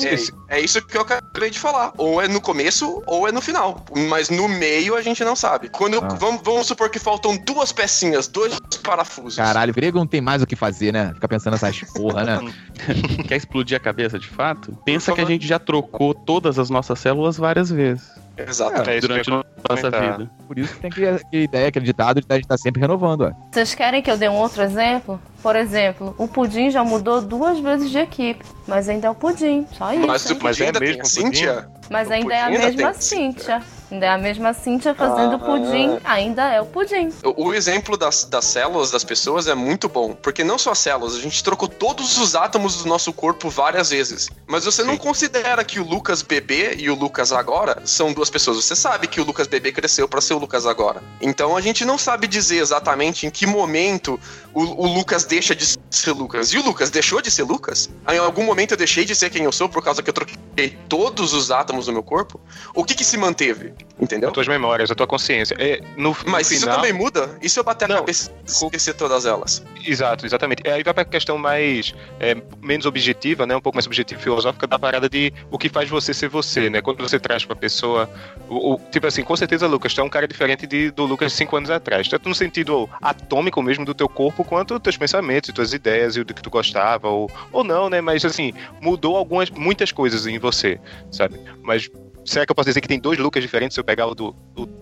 é, 0.49 0.57
é 0.57 0.61
isso 0.61 0.81
que 0.81 0.97
eu 0.97 1.01
acabei 1.01 1.49
de 1.49 1.59
falar. 1.59 1.93
Ou 1.97 2.21
é 2.21 2.27
no 2.27 2.41
começo 2.41 3.01
ou 3.05 3.27
é 3.27 3.31
no 3.31 3.41
final. 3.41 3.83
Mas 4.13 4.29
no 4.29 4.47
meio 4.47 4.95
a 4.95 5.01
gente 5.01 5.23
não 5.25 5.35
sabe. 5.35 5.69
Quando 5.69 5.97
Ah. 5.97 6.07
vamos, 6.19 6.41
vamos 6.43 6.67
supor 6.67 6.87
que 6.87 6.99
faltam 6.99 7.35
duas 7.35 7.71
pecinhas, 7.71 8.27
dois 8.27 8.59
parafusos. 8.83 9.37
Caralho, 9.37 9.73
grego 9.73 9.97
não 9.97 10.05
tem 10.05 10.21
mais 10.21 10.43
o 10.43 10.45
que 10.45 10.55
fazer, 10.55 10.93
né? 10.93 11.11
Fica 11.15 11.27
pensando 11.27 11.53
nessas 11.53 11.79
porra, 11.95 12.23
né? 12.23 12.53
Quer 13.27 13.37
explodir 13.37 13.75
a 13.75 13.79
cabeça 13.79 14.19
de 14.19 14.27
fato? 14.27 14.77
Pensa 14.85 15.11
que 15.13 15.21
a 15.21 15.25
gente 15.25 15.47
já 15.47 15.57
trocou 15.57 16.13
todas 16.13 16.59
as 16.59 16.69
nossas 16.69 16.99
células 16.99 17.37
várias 17.37 17.71
vezes 17.71 18.03
Exato. 18.37 18.89
É 18.89 18.97
isso 18.97 19.07
durante 19.07 19.29
que 19.29 19.31
a 19.31 19.43
nossa 19.69 19.91
vida. 19.91 20.31
Por 20.47 20.57
isso 20.57 20.73
que 20.73 20.79
tem 20.81 20.89
aquele, 20.89 21.07
aquele 21.09 21.43
ideia, 21.43 21.67
aquele 21.67 21.85
ditado 21.85 22.19
de 22.19 22.25
a 22.27 22.35
gente 22.35 22.47
tá 22.47 22.57
sempre 22.57 22.81
renovando, 22.81 23.21
ó. 23.21 23.31
Vocês 23.51 23.75
querem 23.75 24.01
que 24.01 24.09
eu 24.09 24.17
dê 24.17 24.27
um 24.27 24.35
outro 24.35 24.63
exemplo? 24.63 25.19
Por 25.41 25.55
exemplo, 25.55 26.15
o 26.17 26.27
Pudim 26.27 26.71
já 26.71 26.83
mudou 26.83 27.21
duas 27.21 27.59
vezes 27.59 27.91
de 27.91 27.99
equipe, 27.99 28.43
mas 28.67 28.89
ainda 28.89 29.07
é 29.07 29.09
o 29.09 29.15
Pudim, 29.15 29.67
só 29.77 29.93
isso. 29.93 30.07
Mas 30.07 30.25
o 30.25 30.33
hein? 30.33 30.39
Mas 30.41 30.59
é 30.59 30.65
ainda 30.65 30.79
tem 30.79 30.87
mesmo 30.89 31.01
a 31.03 31.05
Cíntia? 31.05 31.69
Mas 31.89 32.09
o 32.09 32.13
ainda 32.13 32.33
é 32.33 32.41
a 32.41 32.49
mesma 32.49 32.93
Cíntia. 32.93 33.61
Ainda 33.91 34.05
é 34.07 34.09
a 34.09 34.17
mesma 34.17 34.53
Cíntia 34.53 34.95
fazendo 34.95 35.35
Ah. 35.35 35.39
pudim, 35.39 35.99
ainda 36.03 36.51
é 36.51 36.59
o 36.59 36.65
pudim. 36.65 37.09
O, 37.23 37.49
o 37.49 37.53
exemplo 37.53 37.95
das, 37.95 38.23
das 38.25 38.45
células 38.45 38.89
das 38.89 39.03
pessoas 39.03 39.45
é 39.47 39.53
muito 39.53 39.87
bom, 39.87 40.15
porque 40.15 40.43
não 40.43 40.57
só 40.57 40.71
as 40.71 40.79
células, 40.79 41.15
a 41.15 41.19
gente 41.19 41.43
trocou 41.43 41.67
todos 41.67 42.17
os 42.17 42.33
átomos 42.35 42.81
do 42.81 42.89
nosso 42.89 43.13
corpo 43.13 43.51
várias 43.51 43.91
vezes. 43.91 44.29
Mas 44.47 44.65
você 44.65 44.83
não 44.83 44.93
Sim. 44.93 44.99
considera 44.99 45.63
que 45.63 45.79
o 45.79 45.83
Lucas 45.87 46.23
bebê 46.23 46.75
e 46.79 46.89
o 46.89 46.95
Lucas 46.95 47.31
agora 47.31 47.83
são 47.85 48.11
duas 48.13 48.31
pessoas. 48.31 48.57
Você 48.57 48.75
sabe 48.75 49.05
que 49.05 49.21
o 49.21 49.23
Lucas 49.23 49.45
bebê 49.45 49.71
cresceu 49.71 50.07
pra 50.07 50.21
ser 50.21 50.33
o 50.33 50.39
Lucas 50.39 50.65
agora. 50.65 51.03
Então 51.21 51.55
a 51.55 51.61
gente 51.61 51.85
não 51.85 51.97
sabe 51.97 52.25
dizer 52.27 52.57
exatamente 52.57 53.27
em 53.27 53.29
que 53.29 53.45
momento 53.45 54.19
o, 54.55 54.61
o 54.61 54.87
Lucas 54.87 55.23
deixa 55.23 55.55
de 55.55 55.77
ser 55.91 56.11
Lucas. 56.13 56.51
E 56.51 56.57
o 56.57 56.63
Lucas 56.63 56.89
deixou 56.89 57.21
de 57.21 57.29
ser 57.29 57.43
Lucas? 57.43 57.89
Em 58.11 58.17
algum 58.17 58.43
momento 58.43 58.71
eu 58.71 58.77
deixei 58.77 59.05
de 59.05 59.15
ser 59.15 59.29
quem 59.29 59.43
eu 59.43 59.51
sou 59.51 59.69
por 59.69 59.83
causa 59.83 60.01
que 60.01 60.09
eu 60.09 60.13
troquei 60.13 60.77
todos 60.89 61.33
os 61.33 61.51
átomos 61.51 61.72
do 61.81 61.93
meu 61.93 62.03
corpo? 62.03 62.39
O 62.73 62.83
que 62.83 62.95
que 62.95 63.03
se 63.03 63.17
manteve? 63.17 63.73
Entendeu? 63.99 64.29
As 64.29 64.33
tuas 64.33 64.47
memórias, 64.47 64.89
a 64.89 64.95
tua 64.95 65.05
consciência. 65.05 65.55
É, 65.59 65.79
no, 65.95 66.09
no 66.09 66.15
Mas 66.25 66.49
isso 66.49 66.61
final, 66.61 66.77
também 66.77 66.91
muda? 66.91 67.37
E 67.41 67.47
se 67.47 67.59
eu 67.59 67.63
bater 67.63 67.85
a 67.85 67.87
Não. 67.89 67.95
cabeça 67.97 68.31
e 68.45 68.49
esquecer 68.49 68.95
todas 68.95 69.25
elas? 69.25 69.63
Exato, 69.85 70.25
exatamente. 70.25 70.67
Aí 70.67 70.81
vai 70.83 70.93
pra 70.93 71.05
questão 71.05 71.37
mais 71.37 71.93
é, 72.19 72.35
menos 72.61 72.87
objetiva, 72.87 73.45
né? 73.45 73.55
Um 73.55 73.61
pouco 73.61 73.75
mais 73.77 73.85
objetiva 73.85 74.19
e 74.19 74.23
filosófica 74.23 74.65
da 74.65 74.79
parada 74.79 75.07
de 75.07 75.31
o 75.51 75.59
que 75.59 75.69
faz 75.69 75.89
você 75.89 76.11
ser 76.13 76.27
você, 76.27 76.69
né? 76.71 76.81
Quando 76.81 77.01
você 77.07 77.19
traz 77.19 77.45
pra 77.45 77.55
pessoa. 77.55 78.09
O, 78.49 78.73
o- 78.73 78.79
tipo 78.91 79.05
assim, 79.05 79.23
com 79.23 79.35
certeza, 79.35 79.67
Lucas, 79.67 79.93
tu 79.93 80.01
é 80.01 80.03
um 80.03 80.09
cara 80.09 80.27
diferente 80.27 80.65
de, 80.65 80.89
do 80.89 81.05
Lucas 81.05 81.31
de 81.31 81.37
cinco 81.37 81.55
anos 81.55 81.69
atrás. 81.69 82.07
Tanto 82.07 82.27
no 82.27 82.33
sentido 82.35 82.89
atômico 82.99 83.61
mesmo 83.61 83.85
do 83.85 83.93
teu 83.93 84.09
corpo, 84.09 84.43
quanto 84.43 84.79
teus 84.79 84.97
pensamentos 84.97 85.49
e 85.49 85.53
tuas 85.53 85.71
ideias 85.71 86.15
e 86.17 86.21
o 86.21 86.25
que 86.25 86.33
tu 86.33 86.49
gostava, 86.49 87.09
ou, 87.09 87.29
ou 87.51 87.63
não, 87.63 87.89
né? 87.91 88.01
Mas 88.01 88.25
assim, 88.25 88.53
mudou 88.81 89.15
algumas, 89.15 89.51
muitas 89.51 89.91
coisas 89.91 90.25
em 90.25 90.39
você, 90.39 90.79
sabe? 91.11 91.39
Mas. 91.61 91.89
Será 92.25 92.45
que 92.45 92.51
eu 92.51 92.55
posso 92.55 92.69
dizer 92.69 92.81
que 92.81 92.87
tem 92.87 92.99
dois 92.99 93.19
Lucas 93.19 93.43
diferentes 93.43 93.75
se 93.75 93.79
eu 93.79 93.83
pegar 93.83 94.07
o 94.07 94.15
do, 94.15 94.35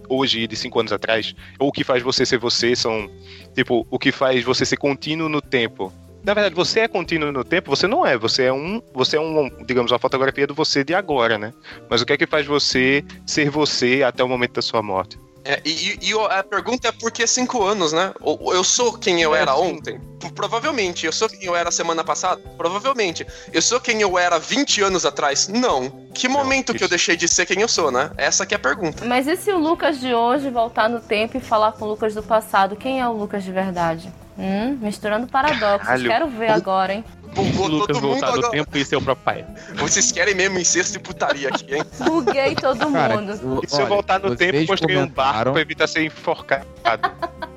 hoje 0.08 0.42
e 0.42 0.48
de 0.48 0.56
cinco 0.56 0.80
anos 0.80 0.92
atrás? 0.92 1.36
Ou 1.60 1.70
o 1.70 1.72
que 1.72 1.84
faz 1.84 2.04
você 2.04 2.26
ser 2.26 2.38
você 2.38 2.76
são 2.76 3.10
Tipo, 3.54 3.86
o 3.90 4.00
que 4.00 4.12
faz 4.12 4.44
você 4.44 4.66
ser 4.66 4.78
contínuo 4.78 5.28
no 5.28 5.42
tempo. 5.42 5.92
Na 6.24 6.34
verdade, 6.34 6.54
você 6.54 6.82
é 6.82 6.88
contínuo 6.88 7.32
no 7.32 7.44
tempo, 7.44 7.70
você 7.70 7.88
não 7.88 8.06
é. 8.06 8.18
Você 8.18 8.44
é 8.44 8.54
um, 8.54 8.82
você 8.94 9.18
é 9.18 9.20
um, 9.20 9.50
digamos, 9.66 9.92
uma 9.92 10.00
fotografia 10.00 10.46
do 10.46 10.54
você 10.54 10.84
de 10.84 10.94
agora, 10.94 11.38
né? 11.38 11.54
Mas 11.90 12.02
o 12.02 12.06
que 12.06 12.14
é 12.14 12.18
que 12.18 12.28
faz 12.28 12.46
você 12.46 13.04
ser 13.26 13.50
você 13.50 14.04
até 14.04 14.24
o 14.24 14.30
momento 14.30 14.54
da 14.54 14.62
sua 14.62 14.84
morte? 14.84 15.18
É, 15.44 15.62
e, 15.66 15.98
e 16.02 16.14
a 16.30 16.44
pergunta 16.44 16.88
é 16.88 16.92
por 16.92 17.12
que 17.12 17.26
cinco 17.26 17.64
anos, 17.64 17.92
né? 17.92 18.14
Eu 18.54 18.64
sou 18.64 18.98
quem 18.98 19.22
eu 19.22 19.36
É, 19.36 19.42
era 19.42 19.56
ontem? 19.56 20.00
Provavelmente. 20.36 21.06
Eu 21.06 21.12
sou 21.12 21.28
quem 21.28 21.44
eu 21.44 21.56
era 21.56 21.72
semana 21.72 22.04
passada? 22.04 22.42
Provavelmente. 22.58 23.26
Eu 23.52 23.62
sou 23.62 23.80
quem 23.80 24.02
eu 24.02 24.18
era 24.20 24.38
20 24.38 24.82
anos 24.82 25.06
atrás? 25.06 25.48
Não. 25.48 25.90
Que 26.14 26.28
momento 26.28 26.74
que 26.74 26.84
eu 26.84 26.90
deixei 26.90 27.16
de 27.16 27.28
ser 27.28 27.46
quem 27.46 27.62
eu 27.62 27.68
sou, 27.68 27.92
né? 27.92 28.12
Essa 28.18 28.46
que 28.46 28.54
é 28.54 28.58
a 28.58 28.60
pergunta. 28.60 29.04
Mas 29.06 29.28
e 29.28 29.36
se 29.36 29.52
o 29.52 29.58
Lucas 29.58 30.00
de 30.00 30.14
hoje 30.14 30.50
voltar 30.50 30.88
no 30.90 31.00
tempo 31.00 31.38
e 31.38 31.42
falar 31.42 31.72
com 31.72 31.86
o 31.86 31.90
Lucas 31.90 32.14
do 32.14 32.22
passado? 32.22 32.76
Quem 32.76 33.00
é 33.02 33.08
o 33.08 33.14
Lucas 33.14 33.44
de 33.44 33.52
verdade? 33.52 34.14
Hum, 34.38 34.78
misturando 34.82 35.28
paradoxos. 35.28 35.88
Caralho. 35.88 36.10
Quero 36.10 36.28
ver 36.28 36.52
agora, 36.52 36.94
hein? 36.94 37.04
Vou 37.34 37.68
Lucas 37.68 37.96
todo 37.98 38.08
mundo 38.08 38.24
agora. 38.26 38.50
tempo 38.50 38.78
e 38.78 38.84
ser 38.86 38.96
o 38.98 39.02
próprio 39.02 39.24
pai. 39.24 39.46
Vocês 39.76 40.12
querem 40.12 40.36
mesmo 40.36 40.60
incesto 40.60 40.98
e 40.98 41.00
putaria 41.00 41.50
aqui, 41.50 41.76
hein? 41.76 41.84
Buguei 42.04 42.56
todo 42.56 42.92
Cara, 42.92 43.18
mundo. 43.22 43.34
o- 43.60 43.62
E 43.64 43.70
se 43.70 43.82
eu 43.82 43.88
voltar 43.88 44.20
no 44.20 44.36
tempo 44.36 44.66
construir 44.68 44.98
um 44.98 45.08
barco 45.08 45.14
comentaram- 45.14 45.54
pra 45.54 45.62
evitar 45.62 45.88
ser 45.88 46.04
enforcado? 46.04 46.66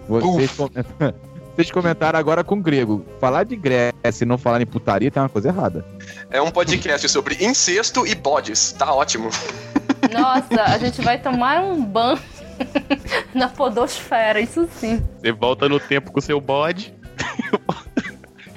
Vocês, 0.09 0.51
com- 0.53 0.68
vocês 1.57 1.70
comentaram 1.70 2.18
agora 2.18 2.45
com 2.45 2.61
grego. 2.61 3.05
Falar 3.20 3.45
de 3.45 3.57
Grécia 3.57 4.22
e 4.22 4.25
não 4.27 4.37
falar 4.37 4.61
em 4.61 4.66
putaria 4.66 5.11
tem 5.11 5.22
uma 5.22 5.29
coisa 5.31 5.49
errada. 5.49 5.85
É 6.31 6.41
um 6.43 6.51
podcast 6.51 7.09
sobre 7.09 7.43
incesto 7.45 8.07
e 8.07 8.14
bodes. 8.14 8.72
Tá 8.72 8.93
ótimo. 8.93 9.31
Nossa, 10.12 10.62
a 10.62 10.77
gente 10.79 11.01
vai 11.01 11.18
tomar 11.18 11.61
um 11.62 11.83
ban 11.83 12.18
na 13.35 13.49
podosfera, 13.49 14.41
isso 14.41 14.68
sim. 14.79 15.03
Você 15.20 15.33
volta 15.33 15.68
no 15.68 15.81
tempo 15.81 16.12
com 16.12 16.18
o 16.18 16.22
seu 16.22 16.39
bode. 16.41 16.95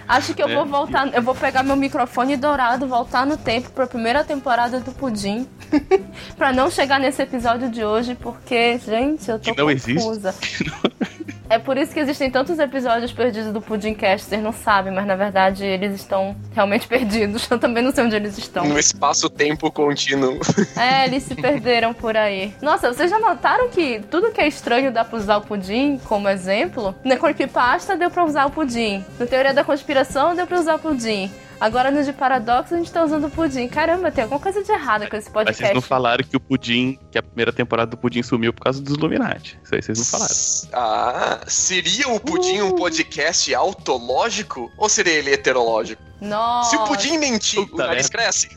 Acho 0.07 0.33
que 0.33 0.41
eu 0.41 0.47
É. 0.49 0.55
vou 0.55 0.65
voltar, 0.65 1.13
eu 1.13 1.21
vou 1.21 1.35
pegar 1.35 1.63
meu 1.63 1.75
microfone 1.75 2.37
dourado, 2.37 2.87
voltar 2.87 3.25
no 3.25 3.35
tempo 3.37 3.69
pra 3.71 3.85
primeira 3.85 4.23
temporada 4.23 4.79
do 4.79 4.91
Pudim. 4.93 5.47
pra 6.37 6.53
não 6.53 6.71
chegar 6.71 6.99
nesse 6.99 7.21
episódio 7.21 7.69
de 7.69 7.83
hoje, 7.83 8.15
porque, 8.15 8.77
gente, 8.79 9.29
eu 9.29 9.37
tô 9.39 9.53
Que 9.53 9.61
não 9.61 9.69
existe. 9.69 10.07
É 11.49 11.57
por 11.57 11.77
isso 11.77 11.93
que 11.93 11.99
existem 11.99 12.29
tantos 12.29 12.59
episódios 12.59 13.13
perdidos 13.13 13.53
do 13.53 13.61
Pudimcast, 13.61 14.27
vocês 14.27 14.43
não 14.43 14.51
sabem, 14.51 14.93
mas 14.93 15.05
na 15.05 15.15
verdade 15.15 15.65
eles 15.65 15.95
estão 15.95 16.35
realmente 16.53 16.87
perdidos. 16.89 17.49
Eu 17.49 17.57
também 17.57 17.81
não 17.83 17.91
sei 17.91 18.03
onde 18.03 18.15
eles 18.15 18.37
estão. 18.37 18.65
No 18.65 18.77
espaço-tempo 18.77 19.71
contínuo. 19.71 20.37
É, 20.77 21.05
eles 21.05 21.23
se 21.23 21.33
perderam 21.35 21.93
por 21.93 22.15
aí. 22.15 22.53
Nossa, 22.61 22.93
vocês 22.93 23.09
já 23.09 23.17
notaram 23.19 23.69
que 23.69 23.99
tudo 24.11 24.31
que 24.31 24.39
é 24.39 24.47
estranho 24.47 24.91
dá 24.91 25.03
pra 25.03 25.17
usar 25.17 25.37
o 25.37 25.41
pudim 25.41 25.97
como 26.05 26.29
exemplo? 26.29 26.93
Na 27.03 27.17
creepypasta 27.17 27.95
deu 27.95 28.11
pra 28.11 28.23
usar 28.23 28.45
o 28.45 28.51
pudim. 28.51 29.03
Na 29.19 29.25
teoria 29.25 29.53
da 29.53 29.63
conspiração 29.63 30.35
deu 30.35 30.45
pra 30.45 30.59
usar 30.59 30.75
o 30.75 30.79
pudim. 30.79 31.31
Agora 31.59 31.89
no 31.89 32.03
de 32.03 32.13
paradoxo 32.13 32.75
a 32.75 32.77
gente 32.77 32.91
tá 32.91 33.03
usando 33.03 33.29
pudim. 33.29 33.67
Caramba, 33.67 34.11
tem 34.11 34.23
alguma 34.23 34.39
coisa 34.39 34.63
de 34.63 34.71
errado 34.71 35.09
com 35.09 35.15
esse 35.15 35.27
Mas 35.27 35.33
podcast. 35.33 35.63
vocês 35.63 35.73
não 35.73 35.81
falaram 35.81 36.23
que 36.23 36.37
o 36.37 36.39
Pudim, 36.39 36.99
que 37.11 37.17
a 37.17 37.23
primeira 37.23 37.51
temporada 37.51 37.91
do 37.91 37.97
Pudim 37.97 38.21
sumiu 38.21 38.53
por 38.53 38.63
causa 38.63 38.81
dos 38.81 38.95
Illuminati. 38.95 39.59
Isso 39.63 39.73
aí 39.75 39.81
vocês 39.81 39.97
não 39.97 40.05
falaram. 40.05 40.35
Ah, 40.73 41.39
seria 41.47 42.09
o 42.09 42.19
Pudim 42.19 42.61
um 42.61 42.75
podcast 42.75 43.53
autológico 43.55 44.71
ou 44.77 44.87
seria 44.87 45.13
ele 45.13 45.33
heterológico? 45.33 46.01
Nossa. 46.21 46.69
Se 46.69 46.75
o 46.75 46.83
Pudim 46.85 47.17
mentir, 47.17 47.59
o 47.59 47.67
Puta 47.67 47.87
nariz 47.87 48.07
cresce? 48.07 48.49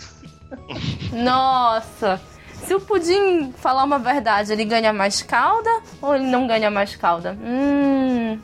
Nossa. 1.13 2.21
Se 2.67 2.75
o 2.75 2.81
pudim 2.81 3.53
falar 3.57 3.85
uma 3.85 3.99
verdade, 3.99 4.53
ele 4.53 4.65
ganha 4.65 4.93
mais 4.93 5.23
cauda 5.23 5.71
ou 6.01 6.15
ele 6.15 6.27
não 6.27 6.47
ganha 6.47 6.71
mais 6.71 6.95
cauda? 6.95 7.37
Hum. 7.43 8.39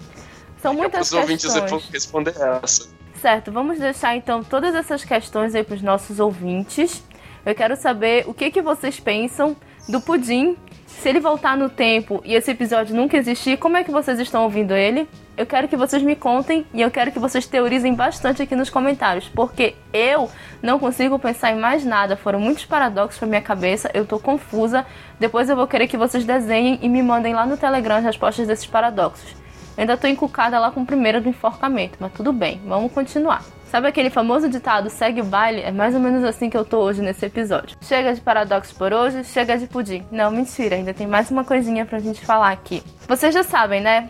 São 0.60 0.72
muitas 0.74 1.08
Os 1.08 1.12
ouvintes 1.12 1.52
questões. 1.52 1.88
responder 1.92 2.34
essa. 2.62 2.88
Certo, 3.26 3.50
vamos 3.50 3.80
deixar 3.80 4.14
então 4.14 4.44
todas 4.44 4.72
essas 4.72 5.04
questões 5.04 5.52
aí 5.52 5.64
para 5.64 5.74
os 5.74 5.82
nossos 5.82 6.20
ouvintes. 6.20 7.02
Eu 7.44 7.56
quero 7.56 7.74
saber 7.74 8.22
o 8.28 8.32
que, 8.32 8.52
que 8.52 8.62
vocês 8.62 9.00
pensam 9.00 9.56
do 9.88 10.00
pudim. 10.00 10.56
Se 10.86 11.08
ele 11.08 11.18
voltar 11.18 11.56
no 11.56 11.68
tempo 11.68 12.22
e 12.24 12.36
esse 12.36 12.52
episódio 12.52 12.94
nunca 12.94 13.16
existir, 13.16 13.58
como 13.58 13.76
é 13.76 13.82
que 13.82 13.90
vocês 13.90 14.20
estão 14.20 14.44
ouvindo 14.44 14.76
ele? 14.76 15.08
Eu 15.36 15.44
quero 15.44 15.66
que 15.66 15.76
vocês 15.76 16.04
me 16.04 16.14
contem 16.14 16.64
e 16.72 16.80
eu 16.80 16.88
quero 16.88 17.10
que 17.10 17.18
vocês 17.18 17.48
teorizem 17.48 17.94
bastante 17.94 18.42
aqui 18.42 18.54
nos 18.54 18.70
comentários, 18.70 19.28
porque 19.28 19.74
eu 19.92 20.30
não 20.62 20.78
consigo 20.78 21.18
pensar 21.18 21.50
em 21.50 21.58
mais 21.58 21.84
nada. 21.84 22.16
Foram 22.16 22.38
muitos 22.38 22.64
paradoxos 22.64 23.18
pra 23.18 23.26
minha 23.26 23.42
cabeça, 23.42 23.90
eu 23.92 24.06
tô 24.06 24.20
confusa. 24.20 24.86
Depois 25.18 25.50
eu 25.50 25.56
vou 25.56 25.66
querer 25.66 25.88
que 25.88 25.96
vocês 25.96 26.24
desenhem 26.24 26.78
e 26.80 26.88
me 26.88 27.02
mandem 27.02 27.34
lá 27.34 27.44
no 27.44 27.56
Telegram 27.56 27.96
as 27.96 28.04
respostas 28.04 28.46
desses 28.46 28.68
paradoxos. 28.68 29.45
Ainda 29.76 29.96
tô 29.96 30.06
encucada 30.06 30.58
lá 30.58 30.70
com 30.70 30.82
o 30.82 30.86
primeiro 30.86 31.20
do 31.20 31.28
enforcamento, 31.28 31.98
mas 32.00 32.12
tudo 32.12 32.32
bem, 32.32 32.60
vamos 32.64 32.92
continuar. 32.92 33.44
Sabe 33.66 33.88
aquele 33.88 34.10
famoso 34.10 34.48
ditado 34.48 34.88
segue 34.88 35.20
o 35.20 35.24
baile? 35.24 35.60
É 35.60 35.72
mais 35.72 35.94
ou 35.94 36.00
menos 36.00 36.24
assim 36.24 36.48
que 36.48 36.56
eu 36.56 36.64
tô 36.64 36.78
hoje 36.78 37.02
nesse 37.02 37.26
episódio. 37.26 37.76
Chega 37.82 38.14
de 38.14 38.20
paradoxo 38.20 38.74
por 38.74 38.92
hoje, 38.92 39.24
chega 39.24 39.58
de 39.58 39.66
pudim. 39.66 40.04
Não, 40.10 40.30
mentira, 40.30 40.76
ainda 40.76 40.94
tem 40.94 41.06
mais 41.06 41.30
uma 41.30 41.44
coisinha 41.44 41.84
pra 41.84 41.98
gente 41.98 42.24
falar 42.24 42.52
aqui. 42.52 42.82
Vocês 43.06 43.34
já 43.34 43.42
sabem, 43.42 43.80
né? 43.80 44.08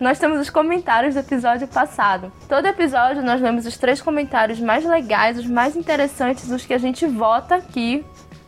Nós 0.00 0.18
temos 0.18 0.40
os 0.40 0.50
comentários 0.50 1.14
do 1.14 1.20
episódio 1.20 1.68
passado. 1.68 2.32
Todo 2.48 2.66
episódio 2.66 3.22
nós 3.22 3.40
lemos 3.40 3.64
os 3.64 3.78
três 3.78 4.02
comentários 4.02 4.58
mais 4.58 4.84
legais, 4.84 5.38
os 5.38 5.46
mais 5.46 5.76
interessantes, 5.76 6.50
os 6.50 6.66
que 6.66 6.74
a 6.74 6.78
gente 6.78 7.06
vota 7.06 7.54
aqui 7.54 8.04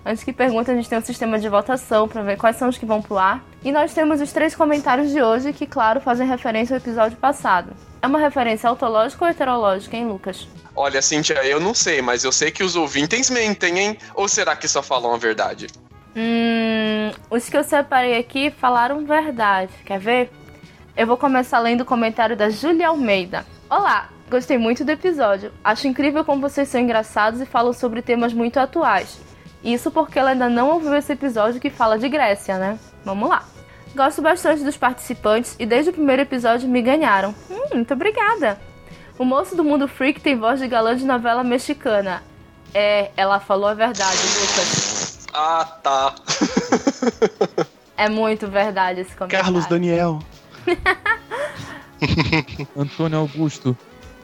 Antes 0.08 0.22
que 0.22 0.32
pergunte, 0.32 0.70
a 0.70 0.74
gente 0.74 0.88
tem 0.88 0.98
um 0.98 1.02
sistema 1.02 1.36
de 1.36 1.48
votação 1.48 2.06
para 2.06 2.22
ver 2.22 2.36
quais 2.36 2.54
são 2.54 2.68
os 2.68 2.78
que 2.78 2.86
vão 2.86 3.02
pro 3.02 3.18
ar. 3.18 3.44
E 3.64 3.72
nós 3.72 3.92
temos 3.92 4.20
os 4.20 4.32
três 4.32 4.54
comentários 4.54 5.10
de 5.10 5.20
hoje 5.20 5.52
que, 5.52 5.66
claro, 5.66 6.00
fazem 6.00 6.28
referência 6.28 6.76
ao 6.76 6.78
episódio 6.78 7.16
passado. 7.16 7.72
É 8.00 8.06
uma 8.06 8.20
referência 8.20 8.70
autológica 8.70 9.24
ou 9.24 9.28
heterológica, 9.28 9.96
hein, 9.96 10.06
Lucas? 10.06 10.46
Olha, 10.76 11.02
Cintia, 11.02 11.44
eu 11.44 11.58
não 11.58 11.74
sei, 11.74 12.00
mas 12.00 12.22
eu 12.22 12.30
sei 12.30 12.52
que 12.52 12.62
os 12.62 12.76
ouvintes 12.76 13.28
mentem, 13.30 13.80
hein? 13.80 13.98
Ou 14.14 14.28
será 14.28 14.54
que 14.54 14.68
só 14.68 14.80
falam 14.80 15.12
a 15.12 15.18
verdade? 15.18 15.66
Hum, 16.14 17.10
os 17.28 17.48
que 17.48 17.56
eu 17.56 17.64
separei 17.64 18.16
aqui 18.16 18.52
falaram 18.52 19.04
verdade. 19.04 19.72
Quer 19.84 19.98
ver? 19.98 20.30
Eu 20.96 21.08
vou 21.08 21.16
começar 21.16 21.58
lendo 21.58 21.80
o 21.80 21.84
comentário 21.84 22.36
da 22.36 22.48
Júlia 22.48 22.86
Almeida. 22.86 23.44
Olá, 23.68 24.08
gostei 24.30 24.56
muito 24.56 24.84
do 24.84 24.92
episódio. 24.92 25.50
Acho 25.64 25.88
incrível 25.88 26.24
como 26.24 26.48
vocês 26.48 26.68
são 26.68 26.80
engraçados 26.80 27.40
e 27.40 27.44
falam 27.44 27.72
sobre 27.72 28.02
temas 28.02 28.32
muito 28.32 28.60
atuais. 28.60 29.26
Isso 29.62 29.90
porque 29.90 30.18
ela 30.18 30.30
ainda 30.30 30.48
não 30.48 30.70
ouviu 30.70 30.94
esse 30.94 31.12
episódio 31.12 31.60
que 31.60 31.70
fala 31.70 31.98
de 31.98 32.08
Grécia, 32.08 32.58
né? 32.58 32.78
Vamos 33.04 33.28
lá. 33.28 33.44
Gosto 33.94 34.20
bastante 34.20 34.62
dos 34.62 34.76
participantes 34.76 35.56
e 35.58 35.66
desde 35.66 35.90
o 35.90 35.92
primeiro 35.92 36.22
episódio 36.22 36.68
me 36.68 36.82
ganharam. 36.82 37.34
Hum, 37.50 37.74
muito 37.74 37.94
obrigada. 37.94 38.60
O 39.18 39.24
moço 39.24 39.56
do 39.56 39.64
mundo 39.64 39.88
freak 39.88 40.20
tem 40.20 40.38
voz 40.38 40.60
de 40.60 40.68
galã 40.68 40.94
de 40.94 41.04
novela 41.04 41.42
mexicana. 41.42 42.22
É, 42.74 43.10
ela 43.16 43.40
falou 43.40 43.68
a 43.68 43.74
verdade, 43.74 44.18
Lucas. 44.40 45.26
Ah, 45.32 45.64
tá. 45.82 46.14
É 47.96 48.10
muito 48.10 48.46
verdade 48.48 49.00
esse 49.00 49.16
comentário. 49.16 49.44
Carlos 49.44 49.66
Daniel. 49.66 50.18
Antônio 52.76 53.18
Augusto. 53.18 53.76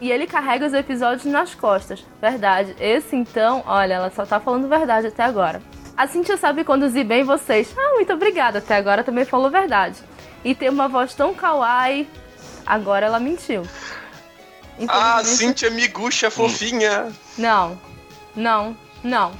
E 0.02 0.10
ele 0.10 0.26
carrega 0.26 0.66
os 0.66 0.74
episódios 0.74 1.24
nas 1.24 1.54
costas. 1.54 2.04
Verdade. 2.20 2.74
Esse 2.80 3.14
então, 3.14 3.62
olha, 3.64 3.94
ela 3.94 4.10
só 4.10 4.26
tá 4.26 4.40
falando 4.40 4.68
verdade 4.68 5.06
até 5.06 5.22
agora. 5.22 5.62
A 5.96 6.08
Cintia 6.08 6.36
sabe 6.36 6.64
conduzir 6.64 7.04
bem 7.04 7.22
vocês. 7.22 7.72
Ah, 7.78 7.94
muito 7.94 8.12
obrigada. 8.12 8.58
Até 8.58 8.74
agora 8.74 9.04
também 9.04 9.24
falou 9.24 9.48
verdade. 9.48 10.00
E 10.44 10.56
tem 10.56 10.68
uma 10.70 10.88
voz 10.88 11.14
tão 11.14 11.32
kawaii. 11.32 12.08
Agora 12.66 13.06
ela 13.06 13.20
mentiu. 13.20 13.62
Ah, 14.88 15.22
Cintia 15.22 15.70
Miguxa 15.70 16.32
fofinha. 16.32 17.12
Não. 17.38 17.78
Não. 18.34 18.76
Não. 19.04 19.30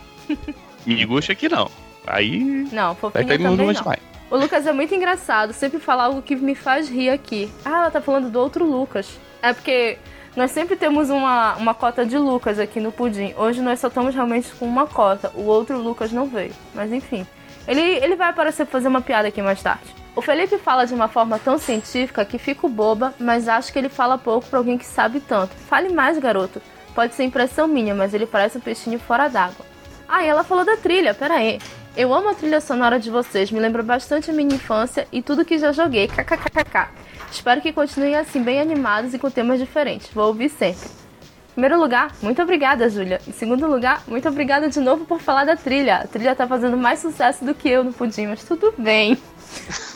Miguxa 0.87 1.33
aqui 1.33 1.49
não. 1.49 1.69
Aí. 2.07 2.39
Não, 2.71 2.95
fofinha 2.95 3.27
também 3.27 3.57
não. 3.57 3.73
demais. 3.73 4.01
O 4.31 4.37
Lucas 4.37 4.65
é 4.65 4.73
muito 4.73 4.95
engraçado, 4.95 5.53
sempre 5.53 5.81
fala 5.81 6.05
algo 6.05 6.23
que 6.23 6.37
me 6.37 6.55
faz 6.55 6.89
rir 6.89 7.11
aqui. 7.11 7.53
Ah, 7.65 7.79
ela 7.79 7.91
tá 7.91 8.01
falando 8.01 8.31
do 8.31 8.39
outro 8.39 8.65
Lucas. 8.65 9.09
É 9.43 9.53
porque 9.53 9.99
nós 10.35 10.51
sempre 10.51 10.77
temos 10.77 11.11
uma, 11.11 11.55
uma 11.57 11.75
cota 11.75 12.07
de 12.07 12.17
Lucas 12.17 12.59
aqui 12.59 12.81
no 12.81 12.91
Pudim. 12.91 13.35
Hoje 13.37 13.61
nós 13.61 13.81
só 13.81 13.89
estamos 13.89 14.15
realmente 14.15 14.51
com 14.55 14.65
uma 14.65 14.87
cota. 14.87 15.31
O 15.35 15.43
outro 15.43 15.79
Lucas 15.79 16.11
não 16.11 16.27
veio. 16.27 16.53
Mas 16.75 16.91
enfim. 16.91 17.27
Ele, 17.69 17.81
ele 17.81 18.17
vai 18.17 18.31
aparecer 18.31 18.67
fazer 18.67 18.89
uma 18.89 19.03
piada 19.03 19.29
aqui 19.29 19.43
mais 19.43 19.63
tarde. 19.63 19.85
O 20.17 20.23
Felipe 20.23 20.59
fala 20.59 20.87
de 20.87 20.95
uma 20.95 21.07
forma 21.09 21.39
tão 21.39 21.59
científica 21.59 22.25
que 22.25 22.39
fico 22.39 22.69
boba, 22.69 23.15
mas 23.19 23.49
acho 23.49 23.73
que 23.73 23.79
ele 23.79 23.89
fala 23.89 24.19
pouco 24.19 24.47
pra 24.47 24.59
alguém 24.59 24.77
que 24.79 24.87
sabe 24.87 25.21
tanto. 25.21 25.55
Fale 25.55 25.91
mais, 25.91 26.19
garoto. 26.19 26.61
Pode 26.95 27.15
ser 27.15 27.25
impressão 27.25 27.69
minha, 27.69 27.95
mas 27.95 28.13
ele 28.13 28.27
parece 28.27 28.59
um 28.59 28.61
peixinho 28.61 28.99
fora 28.99 29.29
d'água. 29.29 29.65
Ah, 30.09 30.25
e 30.25 30.29
ela 30.29 30.45
falou 30.45 30.65
da 30.65 30.77
trilha, 30.77 31.15
pera 31.15 31.35
aí. 31.35 31.59
Eu 31.97 32.13
amo 32.13 32.31
a 32.31 32.35
trilha 32.35 32.61
sonora 32.61 32.99
de 32.99 33.11
vocês, 33.11 33.51
me 33.51 33.61
lembra 33.61 33.83
bastante 33.83 34.31
a 34.31 34.35
minha 34.35 34.55
infância 34.55 35.07
e 35.13 35.23
tudo 35.23 35.45
que 35.45 35.59
já 35.59 35.73
joguei, 35.73 36.09
kkkk. 36.09 37.02
Espero 37.33 37.63
que 37.63 37.73
continuem 37.73 38.15
assim, 38.15 38.43
bem 38.43 38.61
animados 38.61 39.15
e 39.15 39.19
com 39.19 39.31
temas 39.31 39.59
diferentes. 39.59 40.11
Vou 40.13 40.27
ouvir 40.27 40.51
sempre. 40.51 40.87
Em 40.87 41.55
primeiro 41.55 41.81
lugar, 41.81 42.13
muito 42.23 42.41
obrigada, 42.43 42.89
Júlia. 42.89 43.21
Em 43.27 43.33
segundo 43.33 43.67
lugar, 43.67 44.03
muito 44.07 44.29
obrigada 44.29 44.69
de 44.69 44.79
novo 44.81 45.07
por 45.07 45.19
falar 45.19 45.45
da 45.45 45.57
trilha. 45.57 45.97
A 45.97 46.07
trilha 46.07 46.37
tá 46.37 46.47
fazendo 46.47 46.77
mais 46.77 47.01
sucesso 47.01 47.45
do 47.45 47.55
que 47.55 47.69
eu 47.69 47.83
no 47.83 47.93
Pudim, 47.93 48.27
mas 48.27 48.45
tudo 48.45 48.73
bem. 48.77 49.19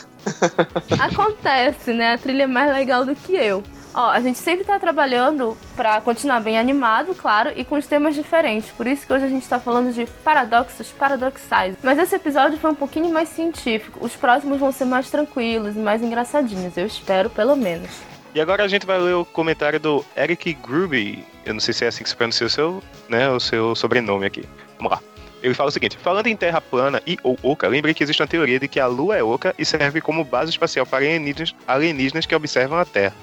Acontece, 0.99 1.93
né? 1.93 2.13
A 2.13 2.17
trilha 2.17 2.43
é 2.43 2.47
mais 2.47 2.73
legal 2.73 3.05
do 3.05 3.15
que 3.15 3.33
eu. 3.35 3.63
Ó, 3.97 4.11
a 4.11 4.19
gente 4.19 4.37
sempre 4.37 4.63
tá 4.63 4.77
trabalhando 4.77 5.57
pra 5.75 5.99
continuar 6.01 6.39
bem 6.39 6.59
animado, 6.59 7.15
claro, 7.15 7.51
e 7.55 7.65
com 7.65 7.75
os 7.75 7.87
temas 7.87 8.13
diferentes. 8.13 8.69
Por 8.69 8.85
isso 8.85 9.07
que 9.07 9.11
hoje 9.11 9.25
a 9.25 9.27
gente 9.27 9.49
tá 9.49 9.59
falando 9.59 9.91
de 9.91 10.05
paradoxos 10.23 10.89
paradoxais. 10.91 11.75
Mas 11.81 11.97
esse 11.97 12.15
episódio 12.15 12.59
foi 12.59 12.69
um 12.69 12.75
pouquinho 12.75 13.11
mais 13.11 13.27
científico. 13.29 13.97
Os 13.99 14.15
próximos 14.15 14.59
vão 14.59 14.71
ser 14.71 14.85
mais 14.85 15.09
tranquilos 15.09 15.75
e 15.75 15.79
mais 15.79 16.03
engraçadinhos, 16.03 16.77
eu 16.77 16.85
espero, 16.85 17.27
pelo 17.31 17.55
menos. 17.55 17.89
E 18.35 18.39
agora 18.39 18.63
a 18.63 18.67
gente 18.67 18.85
vai 18.85 18.99
ler 18.99 19.15
o 19.15 19.25
comentário 19.25 19.79
do 19.79 20.05
Eric 20.15 20.53
Gruby. 20.53 21.25
Eu 21.43 21.55
não 21.55 21.59
sei 21.59 21.73
se 21.73 21.83
é 21.83 21.87
assim 21.87 22.03
que 22.03 22.09
se 22.09 22.15
pronuncia 22.15 22.45
o 22.45 22.49
seu, 22.51 22.83
né, 23.09 23.27
o 23.31 23.39
seu 23.39 23.73
sobrenome 23.73 24.27
aqui. 24.27 24.43
Vamos 24.77 24.91
lá. 24.91 25.16
Ele 25.41 25.53
fala 25.53 25.69
o 25.69 25.71
seguinte: 25.71 25.97
falando 25.97 26.27
em 26.27 26.35
terra 26.35 26.59
plana 26.59 27.01
e 27.05 27.17
ou 27.23 27.37
oca, 27.43 27.67
lembrei 27.67 27.93
que 27.93 28.03
existe 28.03 28.21
uma 28.21 28.27
teoria 28.27 28.59
de 28.59 28.67
que 28.67 28.79
a 28.79 28.87
Lua 28.87 29.17
é 29.17 29.23
oca 29.23 29.53
e 29.57 29.65
serve 29.65 30.01
como 30.01 30.23
base 30.23 30.51
espacial 30.51 30.85
para 30.85 30.99
alienígenas, 30.99 31.55
alienígenas 31.67 32.25
que 32.25 32.35
observam 32.35 32.77
a 32.77 32.85
Terra. 32.85 33.13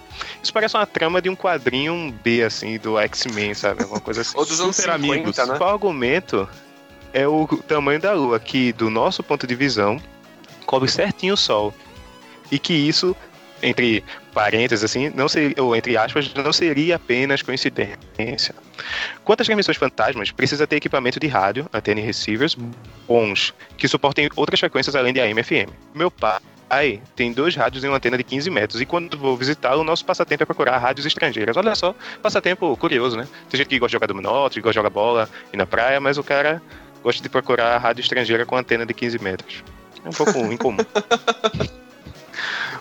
Isso 0.43 0.53
parece 0.53 0.77
uma 0.77 0.87
trama 0.87 1.21
de 1.21 1.29
um 1.29 1.35
quadrinho 1.35 2.15
B, 2.23 2.43
assim, 2.43 2.79
do 2.79 2.99
X-Men, 2.99 3.55
sabe? 3.55 3.83
Alguma 3.83 4.01
coisa 4.01 4.21
assim. 4.21 4.37
Ou 4.39 4.45
dos 4.45 4.61
anos 4.61 4.77
Super 4.77 4.93
50, 4.93 5.13
amigos. 5.13 5.37
né? 5.37 5.59
O 5.59 5.65
argumento 5.65 6.49
é 7.13 7.27
o 7.27 7.47
tamanho 7.69 8.01
da 8.01 8.13
Lua, 8.13 8.39
que 8.39 8.73
do 8.73 8.91
nosso 8.91 9.23
ponto 9.23 9.47
de 9.47 9.55
visão 9.55 10.01
cobre 10.67 10.91
certinho 10.91 11.35
o 11.35 11.37
Sol. 11.37 11.75
E 12.51 12.59
que 12.59 12.73
isso, 12.73 13.17
entre 13.65 14.05
parênteses, 14.33 14.85
assim, 14.85 15.11
não 15.15 15.29
seria, 15.29 15.63
ou 15.63 15.75
entre 15.75 15.97
aspas, 15.97 16.33
não 16.35 16.53
seria 16.53 16.97
apenas 16.97 17.43
coincidência. 17.43 18.55
Quanto 19.25 19.41
às 19.41 19.47
transmissões 19.47 19.77
fantasmas, 19.77 20.31
precisa 20.31 20.67
ter 20.67 20.77
equipamento 20.77 21.19
de 21.19 21.27
rádio, 21.27 21.67
antena 21.73 22.01
e 22.01 22.05
receivers 22.05 22.57
bons, 23.09 23.55
que 23.77 23.89
suportem 23.89 24.29
outras 24.37 24.61
frequências 24.61 24.95
além 24.95 25.13
de 25.13 25.21
AM 25.21 25.41
e 25.41 25.43
FM. 25.43 25.71
Meu 25.95 26.11
pai 26.11 26.41
tem 27.15 27.33
dois 27.33 27.55
rádios 27.55 27.85
e 27.85 27.89
uma 27.89 27.97
antena 27.97 28.17
de 28.17 28.25
15 28.25 28.51
metros, 28.51 28.81
e 28.81 28.87
quando 28.87 29.17
vou 29.17 29.37
visitá-lo, 29.37 29.83
o 29.83 29.85
nosso 29.85 30.05
passatempo 30.05 30.43
é 30.43 30.47
procurar 30.47 30.77
rádios 30.79 31.07
estrangeiras. 31.07 31.57
Olha 31.57 31.75
só, 31.75 31.95
passatempo 32.21 32.77
curioso, 32.77 33.17
né? 33.17 33.29
Tem 33.49 33.59
gente 33.59 33.69
que 33.69 33.79
gosta 33.79 33.91
de 33.91 33.93
jogar 33.93 34.07
dominó, 34.07 34.43
outros 34.43 34.55
que 34.55 34.61
gosta 34.61 34.73
de 34.73 34.77
jogar 34.77 34.91
bola 34.91 35.29
e 35.53 35.57
na 35.57 35.67
praia, 35.67 36.01
mas 36.01 36.19
o 36.19 36.25
cara 36.25 36.61
gosta 37.03 37.23
de 37.23 37.29
procurar 37.29 37.79
rádio 37.79 38.01
estrangeira 38.01 38.45
com 38.45 38.57
antena 38.57 38.85
de 38.85 38.93
15 38.93 39.19
metros. 39.21 39.63
É 40.05 40.09
um 40.09 40.13
pouco 40.13 40.39
incomum. 40.53 40.79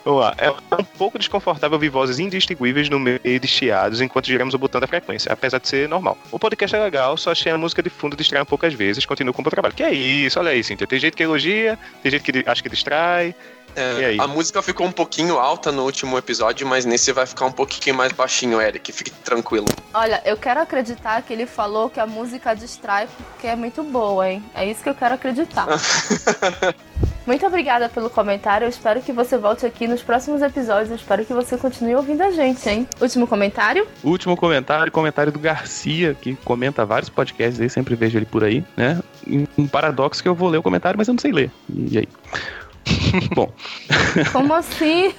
Vamos 0.03 0.21
lá. 0.21 0.35
É 0.37 0.49
um 0.49 0.83
pouco 0.83 1.17
desconfortável 1.17 1.75
ouvir 1.75 1.89
vozes 1.89 2.19
indistinguíveis 2.19 2.89
no 2.89 2.99
meio 2.99 3.19
de 3.23 3.47
chiados 3.47 4.01
enquanto 4.01 4.27
giramos 4.27 4.53
o 4.53 4.57
botão 4.57 4.81
da 4.81 4.87
frequência, 4.87 5.31
apesar 5.31 5.59
de 5.59 5.67
ser 5.67 5.87
normal. 5.87 6.17
O 6.31 6.37
podcast 6.37 6.75
é 6.75 6.79
legal, 6.83 7.15
só 7.15 7.31
achei 7.31 7.51
a 7.51 7.57
música 7.57 7.81
de 7.81 7.89
fundo 7.89 8.15
distrair 8.15 8.41
um 8.41 8.45
pouco 8.45 8.65
às 8.65 8.73
vezes, 8.73 9.05
continuo 9.05 9.33
com 9.33 9.41
o 9.41 9.45
meu 9.45 9.51
trabalho. 9.51 9.73
Que 9.73 9.83
é 9.83 9.93
isso, 9.93 10.39
olha 10.39 10.51
aí, 10.51 10.63
Cíntia. 10.63 10.85
Tem 10.85 10.99
gente 10.99 11.15
que 11.15 11.23
elogia, 11.23 11.79
tem 12.01 12.11
gente 12.11 12.23
que 12.23 12.49
acha 12.49 12.61
que 12.61 12.69
distrai. 12.69 13.33
É, 13.75 13.99
E 13.99 14.05
aí? 14.05 14.19
a 14.19 14.27
música 14.27 14.61
ficou 14.61 14.85
um 14.85 14.91
pouquinho 14.91 15.39
alta 15.39 15.71
no 15.71 15.83
último 15.83 16.15
episódio, 16.17 16.67
mas 16.67 16.85
nesse 16.85 17.11
vai 17.11 17.25
ficar 17.25 17.45
um 17.45 17.51
pouquinho 17.51 17.95
mais 17.95 18.11
baixinho, 18.11 18.61
Eric. 18.61 18.91
Fique 18.91 19.09
tranquilo. 19.09 19.65
Olha, 19.93 20.21
eu 20.25 20.37
quero 20.37 20.59
acreditar 20.59 21.21
que 21.23 21.33
ele 21.33 21.45
falou 21.45 21.89
que 21.89 21.99
a 21.99 22.05
música 22.05 22.53
distrai 22.53 23.07
porque 23.07 23.47
é 23.47 23.55
muito 23.55 23.81
boa, 23.83 24.29
hein? 24.29 24.43
É 24.53 24.69
isso 24.69 24.83
que 24.83 24.89
eu 24.89 24.95
quero 24.95 25.15
acreditar. 25.15 25.67
Muito 27.25 27.45
obrigada 27.45 27.87
pelo 27.87 28.09
comentário. 28.09 28.65
Eu 28.65 28.69
espero 28.69 29.01
que 29.01 29.11
você 29.13 29.37
volte 29.37 29.65
aqui 29.65 29.87
nos 29.87 30.01
próximos 30.01 30.41
episódios. 30.41 30.89
Eu 30.89 30.95
espero 30.97 31.23
que 31.25 31.33
você 31.33 31.57
continue 31.57 31.95
ouvindo 31.95 32.21
a 32.21 32.31
gente, 32.31 32.67
hein? 32.69 32.87
Último 32.99 33.25
comentário? 33.25 33.87
Último 34.03 34.35
comentário, 34.35 34.91
comentário 34.91 35.31
do 35.31 35.39
Garcia, 35.39 36.13
que 36.19 36.35
comenta 36.43 36.85
vários 36.85 37.09
podcasts 37.09 37.61
aí, 37.61 37.69
sempre 37.69 37.95
vejo 37.95 38.17
ele 38.17 38.25
por 38.25 38.43
aí, 38.43 38.63
né? 38.75 38.99
Um 39.57 39.67
paradoxo 39.67 40.21
que 40.21 40.27
eu 40.27 40.35
vou 40.35 40.49
ler 40.49 40.57
o 40.57 40.63
comentário, 40.63 40.97
mas 40.97 41.07
eu 41.07 41.13
não 41.13 41.19
sei 41.19 41.31
ler. 41.31 41.49
E 41.73 41.99
aí? 41.99 42.07
Bom, 43.33 43.49
Como 44.33 44.51
assim? 44.53 45.13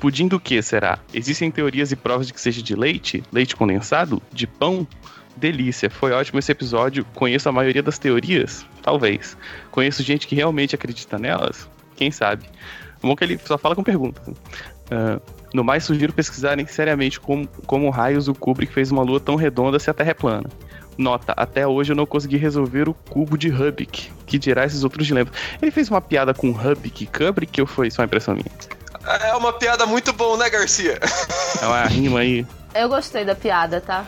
pudim 0.00 0.28
do 0.28 0.38
que 0.38 0.62
será? 0.62 1.00
Existem 1.12 1.50
teorias 1.50 1.90
e 1.90 1.96
provas 1.96 2.28
de 2.28 2.32
que 2.32 2.40
seja 2.40 2.62
de 2.62 2.76
leite? 2.76 3.24
Leite 3.32 3.56
condensado? 3.56 4.22
De 4.32 4.46
pão? 4.46 4.86
Delícia, 5.40 5.88
foi 5.88 6.12
ótimo 6.12 6.38
esse 6.38 6.52
episódio. 6.52 7.04
Conheço 7.14 7.48
a 7.48 7.52
maioria 7.52 7.82
das 7.82 7.98
teorias? 7.98 8.66
Talvez. 8.82 9.36
Conheço 9.70 10.02
gente 10.02 10.26
que 10.26 10.34
realmente 10.36 10.74
acredita 10.74 11.18
nelas? 11.18 11.66
Quem 11.96 12.10
sabe? 12.10 12.44
Bom 13.02 13.16
que 13.16 13.24
ele 13.24 13.40
só 13.44 13.56
fala 13.56 13.74
com 13.74 13.82
perguntas. 13.82 14.22
Ah, 14.90 15.18
no 15.54 15.64
mais, 15.64 15.84
sugiro 15.84 16.12
pesquisarem 16.12 16.66
seriamente 16.66 17.18
como, 17.18 17.48
como 17.66 17.88
raios 17.88 18.28
o 18.28 18.34
Kubrick 18.34 18.72
fez 18.72 18.92
uma 18.92 19.02
lua 19.02 19.18
tão 19.18 19.34
redonda 19.34 19.78
se 19.78 19.90
a 19.90 19.94
Terra 19.94 20.10
é 20.10 20.14
plana. 20.14 20.48
Nota, 20.98 21.32
até 21.34 21.66
hoje 21.66 21.92
eu 21.92 21.96
não 21.96 22.04
consegui 22.04 22.36
resolver 22.36 22.86
o 22.86 22.92
cubo 22.92 23.38
de 23.38 23.48
Hubik, 23.48 24.12
que 24.26 24.38
dirá 24.38 24.66
esses 24.66 24.84
outros 24.84 25.06
dilemas. 25.06 25.32
Ele 25.62 25.70
fez 25.70 25.88
uma 25.88 26.02
piada 26.02 26.34
com 26.34 26.50
Hubik 26.50 27.04
e 27.04 27.06
Kubrick 27.06 27.58
ou 27.62 27.66
foi 27.66 27.90
só 27.90 28.04
impressão 28.04 28.34
minha? 28.34 28.44
É 29.22 29.34
uma 29.34 29.54
piada 29.54 29.86
muito 29.86 30.12
boa, 30.12 30.36
né, 30.36 30.50
Garcia? 30.50 30.98
É 31.62 31.66
uma 31.66 31.84
rima 31.86 32.20
aí. 32.20 32.46
Eu 32.74 32.90
gostei 32.90 33.24
da 33.24 33.34
piada, 33.34 33.80
tá? 33.80 34.06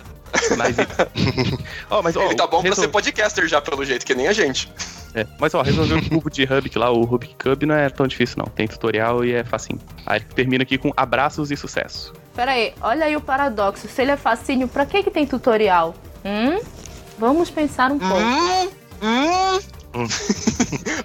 Mas, 0.56 0.76
ó, 1.90 2.02
mas, 2.02 2.16
ó, 2.16 2.22
Ele 2.24 2.34
tá 2.34 2.46
bom 2.46 2.60
pra 2.60 2.70
resol- 2.70 2.84
ser 2.84 2.88
podcaster 2.90 3.46
já, 3.48 3.60
pelo 3.60 3.84
jeito, 3.84 4.04
que 4.06 4.14
nem 4.14 4.28
a 4.28 4.32
gente. 4.32 4.72
é, 5.14 5.26
mas 5.38 5.54
ó, 5.54 5.62
resolver 5.62 5.94
o 5.94 6.08
cubo 6.08 6.30
de 6.30 6.44
Rubik 6.44 6.78
lá, 6.78 6.90
o 6.90 7.02
Rubik 7.04 7.34
Cube, 7.42 7.66
não 7.66 7.74
é 7.74 7.88
tão 7.88 8.06
difícil 8.06 8.36
não. 8.38 8.46
Tem 8.46 8.66
tutorial 8.66 9.24
e 9.24 9.32
é 9.32 9.44
facinho. 9.44 9.80
Aí 10.06 10.20
termina 10.20 10.62
aqui 10.62 10.78
com 10.78 10.92
abraços 10.96 11.50
e 11.50 11.56
sucesso. 11.56 12.12
Pera 12.34 12.52
aí, 12.52 12.72
olha 12.80 13.04
aí 13.06 13.16
o 13.16 13.20
paradoxo. 13.20 13.86
Se 13.88 14.02
ele 14.02 14.10
é 14.12 14.16
facinho, 14.16 14.66
pra 14.68 14.86
que 14.86 15.02
que 15.02 15.10
tem 15.10 15.26
tutorial? 15.26 15.94
Hum? 16.24 16.60
Vamos 17.18 17.50
pensar 17.50 17.92
um 17.92 17.98
pouco. 17.98 18.14
Hum, 19.02 19.60
hum. 19.94 20.06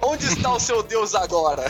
Onde 0.02 0.24
está 0.26 0.50
o 0.52 0.58
seu 0.58 0.82
Deus 0.82 1.14
agora? 1.14 1.64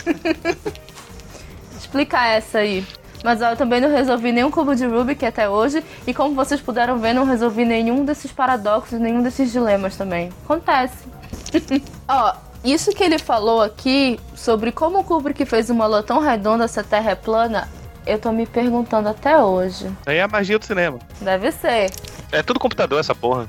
Explica 1.78 2.24
essa 2.26 2.58
aí. 2.58 2.86
Mas 3.22 3.40
eu 3.40 3.56
também 3.56 3.80
não 3.80 3.90
resolvi 3.90 4.32
nenhum 4.32 4.50
cubo 4.50 4.74
de 4.74 4.86
Rubik 4.86 5.24
até 5.24 5.48
hoje. 5.48 5.82
E 6.06 6.14
como 6.14 6.34
vocês 6.34 6.60
puderam 6.60 6.98
ver, 6.98 7.12
não 7.12 7.24
resolvi 7.24 7.64
nenhum 7.64 8.04
desses 8.04 8.32
paradoxos, 8.32 8.98
nenhum 8.98 9.22
desses 9.22 9.50
dilemas 9.50 9.96
também. 9.96 10.30
Acontece. 10.44 11.06
ó, 12.08 12.34
isso 12.64 12.92
que 12.92 13.02
ele 13.02 13.18
falou 13.18 13.62
aqui 13.62 14.18
sobre 14.34 14.72
como 14.72 14.98
o 14.98 15.04
Kubrick 15.04 15.44
fez 15.44 15.70
uma 15.70 15.86
lua 15.86 16.02
tão 16.02 16.20
redonda 16.20 16.66
se 16.66 16.80
a 16.80 16.84
Terra 16.84 17.12
é 17.12 17.14
plana, 17.14 17.68
eu 18.06 18.18
tô 18.18 18.32
me 18.32 18.46
perguntando 18.46 19.08
até 19.08 19.38
hoje. 19.42 19.90
Aí 20.06 20.16
é 20.16 20.22
a 20.22 20.28
magia 20.28 20.58
do 20.58 20.64
cinema. 20.64 20.98
Deve 21.20 21.52
ser. 21.52 21.90
É 22.30 22.42
tudo 22.42 22.60
computador 22.60 23.00
essa 23.00 23.14
porra. 23.14 23.48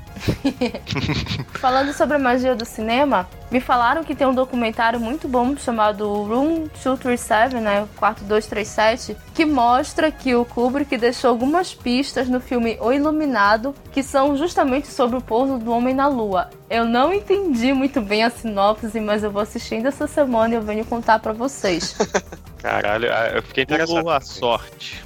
Falando 1.60 1.92
sobre 1.92 2.16
a 2.16 2.18
magia 2.18 2.54
do 2.54 2.64
cinema, 2.64 3.28
me 3.50 3.60
falaram 3.60 4.02
que 4.02 4.14
tem 4.14 4.26
um 4.26 4.34
documentário 4.34 4.98
muito 4.98 5.28
bom 5.28 5.54
chamado 5.56 6.06
Room 6.22 6.68
237, 6.82 7.56
né, 7.56 7.86
quarto 7.96 8.24
237, 8.24 9.16
que 9.34 9.44
mostra 9.44 10.10
que 10.10 10.34
o 10.34 10.46
Kubrick 10.46 10.96
deixou 10.96 11.28
algumas 11.28 11.74
pistas 11.74 12.28
no 12.28 12.40
filme 12.40 12.78
O 12.80 12.90
Iluminado, 12.90 13.74
que 13.92 14.02
são 14.02 14.34
justamente 14.36 14.88
sobre 14.88 15.18
o 15.18 15.20
pouso 15.20 15.58
do 15.58 15.72
homem 15.72 15.94
na 15.94 16.08
lua. 16.08 16.48
Eu 16.70 16.86
não 16.86 17.12
entendi 17.12 17.74
muito 17.74 18.00
bem 18.00 18.24
a 18.24 18.30
sinopse, 18.30 18.98
mas 18.98 19.22
eu 19.22 19.30
vou 19.30 19.42
assistindo 19.42 19.86
essa 19.86 20.06
semana 20.06 20.54
e 20.54 20.56
eu 20.56 20.62
venho 20.62 20.86
contar 20.86 21.18
pra 21.18 21.32
vocês. 21.32 21.96
Caralho, 22.62 23.12
ah, 23.12 23.28
eu 23.34 23.42
fiquei 23.42 23.64
interessado. 23.64 24.02
Boa 24.02 24.20
sorte. 24.20 25.02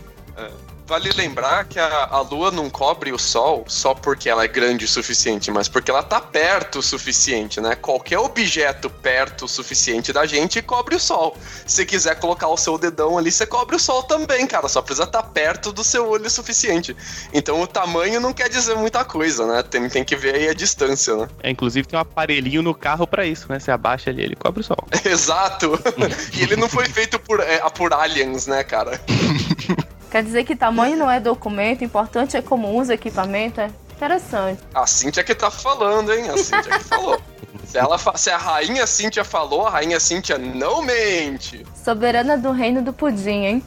Vale 0.86 1.10
lembrar 1.12 1.64
que 1.64 1.78
a, 1.78 2.08
a 2.10 2.20
Lua 2.20 2.50
não 2.50 2.68
cobre 2.68 3.10
o 3.10 3.18
Sol 3.18 3.64
só 3.66 3.94
porque 3.94 4.28
ela 4.28 4.44
é 4.44 4.48
grande 4.48 4.84
o 4.84 4.88
suficiente, 4.88 5.50
mas 5.50 5.66
porque 5.66 5.90
ela 5.90 6.02
tá 6.02 6.20
perto 6.20 6.80
o 6.80 6.82
suficiente, 6.82 7.58
né? 7.58 7.74
Qualquer 7.74 8.18
objeto 8.18 8.90
perto 8.90 9.46
o 9.46 9.48
suficiente 9.48 10.12
da 10.12 10.26
gente 10.26 10.60
cobre 10.60 10.94
o 10.94 11.00
Sol. 11.00 11.38
Se 11.66 11.86
quiser 11.86 12.16
colocar 12.16 12.48
o 12.48 12.56
seu 12.58 12.76
dedão 12.76 13.16
ali, 13.16 13.32
você 13.32 13.46
cobre 13.46 13.76
o 13.76 13.78
Sol 13.78 14.02
também, 14.02 14.46
cara. 14.46 14.68
Só 14.68 14.82
precisa 14.82 15.04
estar 15.04 15.22
perto 15.22 15.72
do 15.72 15.82
seu 15.82 16.06
olho 16.06 16.26
o 16.26 16.30
suficiente. 16.30 16.94
Então 17.32 17.62
o 17.62 17.66
tamanho 17.66 18.20
não 18.20 18.34
quer 18.34 18.50
dizer 18.50 18.76
muita 18.76 19.06
coisa, 19.06 19.46
né? 19.46 19.62
Tem, 19.62 19.88
tem 19.88 20.04
que 20.04 20.16
ver 20.16 20.34
aí 20.34 20.48
a 20.48 20.54
distância, 20.54 21.16
né? 21.16 21.28
É, 21.42 21.50
inclusive 21.50 21.88
tem 21.88 21.98
um 21.98 22.02
aparelhinho 22.02 22.60
no 22.60 22.74
carro 22.74 23.06
pra 23.06 23.24
isso, 23.24 23.46
né? 23.48 23.58
Você 23.58 23.70
abaixa 23.70 24.10
ali, 24.10 24.22
ele 24.22 24.36
cobre 24.36 24.60
o 24.60 24.64
sol. 24.64 24.86
Exato. 25.02 25.80
e 26.36 26.42
ele 26.42 26.56
não 26.56 26.68
foi 26.68 26.84
feito 26.90 27.18
por, 27.18 27.40
é, 27.40 27.58
por 27.70 27.94
aliens, 27.94 28.46
né, 28.46 28.62
cara? 28.62 29.00
Quer 30.14 30.22
dizer 30.22 30.44
que 30.44 30.54
tamanho 30.54 30.96
não 30.96 31.10
é 31.10 31.18
documento, 31.18 31.80
o 31.80 31.84
importante 31.84 32.36
é 32.36 32.40
como 32.40 32.78
usa 32.78 32.92
o 32.92 32.94
equipamento, 32.94 33.60
é 33.60 33.68
interessante. 33.96 34.62
A 34.72 34.86
Cíntia 34.86 35.24
que 35.24 35.34
tá 35.34 35.50
falando, 35.50 36.12
hein? 36.14 36.30
A 36.30 36.38
Cíntia 36.38 36.78
que 36.78 36.84
falou. 36.84 37.20
Se, 37.66 37.78
ela 37.78 37.98
fa- 37.98 38.16
se 38.16 38.30
a 38.30 38.36
rainha 38.36 38.86
Cíntia 38.86 39.24
falou, 39.24 39.66
a 39.66 39.70
rainha 39.70 39.98
Cíntia 39.98 40.38
não 40.38 40.82
mente. 40.82 41.66
Soberana 41.84 42.38
do 42.38 42.52
reino 42.52 42.80
do 42.80 42.92
pudim, 42.92 43.44
hein? 43.44 43.64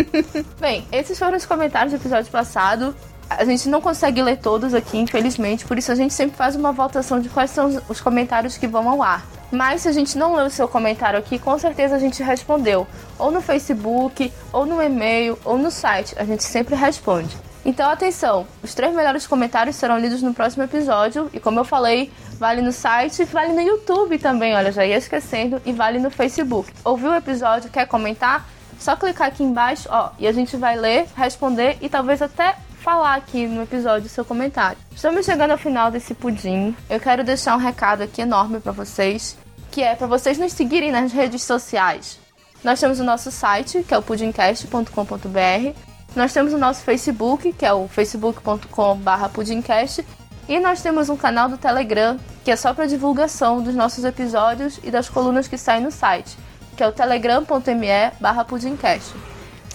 Bem, 0.58 0.86
esses 0.90 1.18
foram 1.18 1.36
os 1.36 1.44
comentários 1.44 1.92
do 1.92 1.96
episódio 2.00 2.30
passado. 2.30 2.96
A 3.28 3.44
gente 3.44 3.68
não 3.68 3.82
consegue 3.82 4.22
ler 4.22 4.38
todos 4.38 4.72
aqui, 4.72 4.96
infelizmente, 4.96 5.66
por 5.66 5.76
isso 5.76 5.92
a 5.92 5.94
gente 5.94 6.14
sempre 6.14 6.34
faz 6.34 6.56
uma 6.56 6.72
votação 6.72 7.20
de 7.20 7.28
quais 7.28 7.50
são 7.50 7.82
os 7.90 8.00
comentários 8.00 8.56
que 8.56 8.66
vão 8.66 8.88
ao 8.88 9.02
ar. 9.02 9.26
Mas 9.50 9.82
se 9.82 9.88
a 9.88 9.92
gente 9.92 10.16
não 10.16 10.34
leu 10.34 10.46
o 10.46 10.50
seu 10.50 10.68
comentário 10.68 11.18
aqui, 11.18 11.38
com 11.38 11.58
certeza 11.58 11.96
a 11.96 11.98
gente 11.98 12.22
respondeu. 12.22 12.86
Ou 13.18 13.30
no 13.30 13.40
Facebook, 13.40 14.32
ou 14.52 14.64
no 14.64 14.82
e-mail, 14.82 15.38
ou 15.44 15.58
no 15.58 15.70
site. 15.70 16.14
A 16.18 16.24
gente 16.24 16.44
sempre 16.44 16.74
responde. 16.74 17.36
Então 17.64 17.90
atenção, 17.90 18.46
os 18.62 18.74
três 18.74 18.94
melhores 18.94 19.26
comentários 19.26 19.76
serão 19.76 19.98
lidos 19.98 20.22
no 20.22 20.32
próximo 20.32 20.62
episódio. 20.62 21.28
E 21.32 21.40
como 21.40 21.60
eu 21.60 21.64
falei, 21.64 22.10
vale 22.38 22.62
no 22.62 22.72
site, 22.72 23.24
vale 23.24 23.52
no 23.52 23.60
YouTube 23.60 24.18
também, 24.18 24.54
olha, 24.56 24.72
já 24.72 24.84
ia 24.84 24.96
esquecendo, 24.96 25.60
e 25.66 25.72
vale 25.72 25.98
no 25.98 26.10
Facebook. 26.10 26.72
Ouviu 26.82 27.10
o 27.10 27.14
episódio, 27.14 27.70
quer 27.70 27.86
comentar? 27.86 28.48
Só 28.78 28.96
clicar 28.96 29.28
aqui 29.28 29.42
embaixo, 29.42 29.86
ó, 29.90 30.10
e 30.18 30.26
a 30.26 30.32
gente 30.32 30.56
vai 30.56 30.74
ler, 30.74 31.06
responder 31.14 31.76
e 31.82 31.88
talvez 31.88 32.22
até 32.22 32.56
falar 32.80 33.14
aqui 33.14 33.46
no 33.46 33.62
episódio 33.62 34.08
seu 34.08 34.24
comentário. 34.24 34.78
Estamos 34.94 35.26
chegando 35.26 35.50
ao 35.50 35.58
final 35.58 35.90
desse 35.90 36.14
pudim. 36.14 36.74
Eu 36.88 36.98
quero 36.98 37.22
deixar 37.22 37.54
um 37.54 37.58
recado 37.58 38.02
aqui 38.02 38.22
enorme 38.22 38.58
pra 38.58 38.72
vocês, 38.72 39.36
que 39.70 39.82
é 39.82 39.94
pra 39.94 40.06
vocês 40.06 40.38
nos 40.38 40.52
seguirem 40.52 40.90
nas 40.90 41.12
redes 41.12 41.42
sociais. 41.42 42.18
Nós 42.62 42.78
temos 42.78 43.00
o 43.00 43.04
nosso 43.04 43.30
site, 43.30 43.82
que 43.82 43.94
é 43.94 43.98
o 43.98 44.02
pudimcast.com.br. 44.02 45.78
Nós 46.14 46.32
temos 46.32 46.52
o 46.52 46.58
nosso 46.58 46.82
Facebook, 46.82 47.52
que 47.52 47.64
é 47.64 47.72
o 47.72 47.88
facebook.com.br 47.88 49.28
pudimcast. 49.32 50.04
E 50.48 50.58
nós 50.58 50.82
temos 50.82 51.08
um 51.08 51.16
canal 51.16 51.48
do 51.48 51.56
Telegram, 51.56 52.18
que 52.44 52.50
é 52.50 52.56
só 52.56 52.74
para 52.74 52.86
divulgação 52.86 53.62
dos 53.62 53.74
nossos 53.74 54.04
episódios 54.04 54.80
e 54.82 54.90
das 54.90 55.08
colunas 55.08 55.46
que 55.46 55.56
saem 55.56 55.84
no 55.84 55.92
site, 55.92 56.36
que 56.76 56.82
é 56.82 56.88
o 56.88 56.92
telegram.me 56.92 58.10
barra 58.20 58.44
pudimcast. 58.44 59.14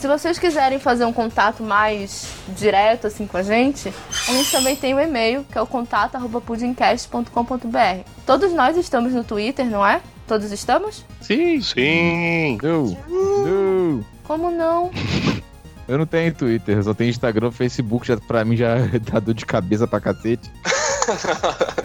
Se 0.05 0.07
vocês 0.07 0.37
quiserem 0.37 0.77
fazer 0.77 1.03
um 1.03 1.11
contato 1.11 1.63
mais 1.63 2.27
direto 2.49 3.07
assim 3.07 3.25
com 3.25 3.37
a 3.37 3.41
gente, 3.41 3.91
a 4.29 4.33
gente 4.33 4.51
também 4.51 4.75
tem 4.75 4.93
o 4.93 4.99
e-mail, 4.99 5.43
que 5.51 5.57
é 5.57 5.61
o 5.61 5.65
contato@pudimcast.com.br. 5.65 8.07
Todos 8.23 8.53
nós 8.53 8.77
estamos 8.77 9.13
no 9.13 9.23
Twitter, 9.23 9.65
não 9.65 9.83
é? 9.83 9.99
Todos 10.27 10.51
estamos? 10.51 11.03
Sim, 11.21 11.59
Sim. 11.59 12.59
Não, 12.61 12.95
não. 13.09 14.05
Como 14.25 14.51
não? 14.51 14.91
Eu 15.89 15.97
não 15.97 16.05
tenho 16.05 16.31
Twitter, 16.35 16.77
eu 16.77 16.83
só 16.83 16.93
tenho 16.95 17.09
Instagram, 17.09 17.51
Facebook, 17.51 18.07
já, 18.07 18.15
pra 18.17 18.45
mim 18.45 18.55
já 18.55 18.75
dá 19.11 19.19
dor 19.19 19.33
de 19.33 19.43
cabeça 19.45 19.87
pra 19.87 19.99
cacete. 19.99 20.49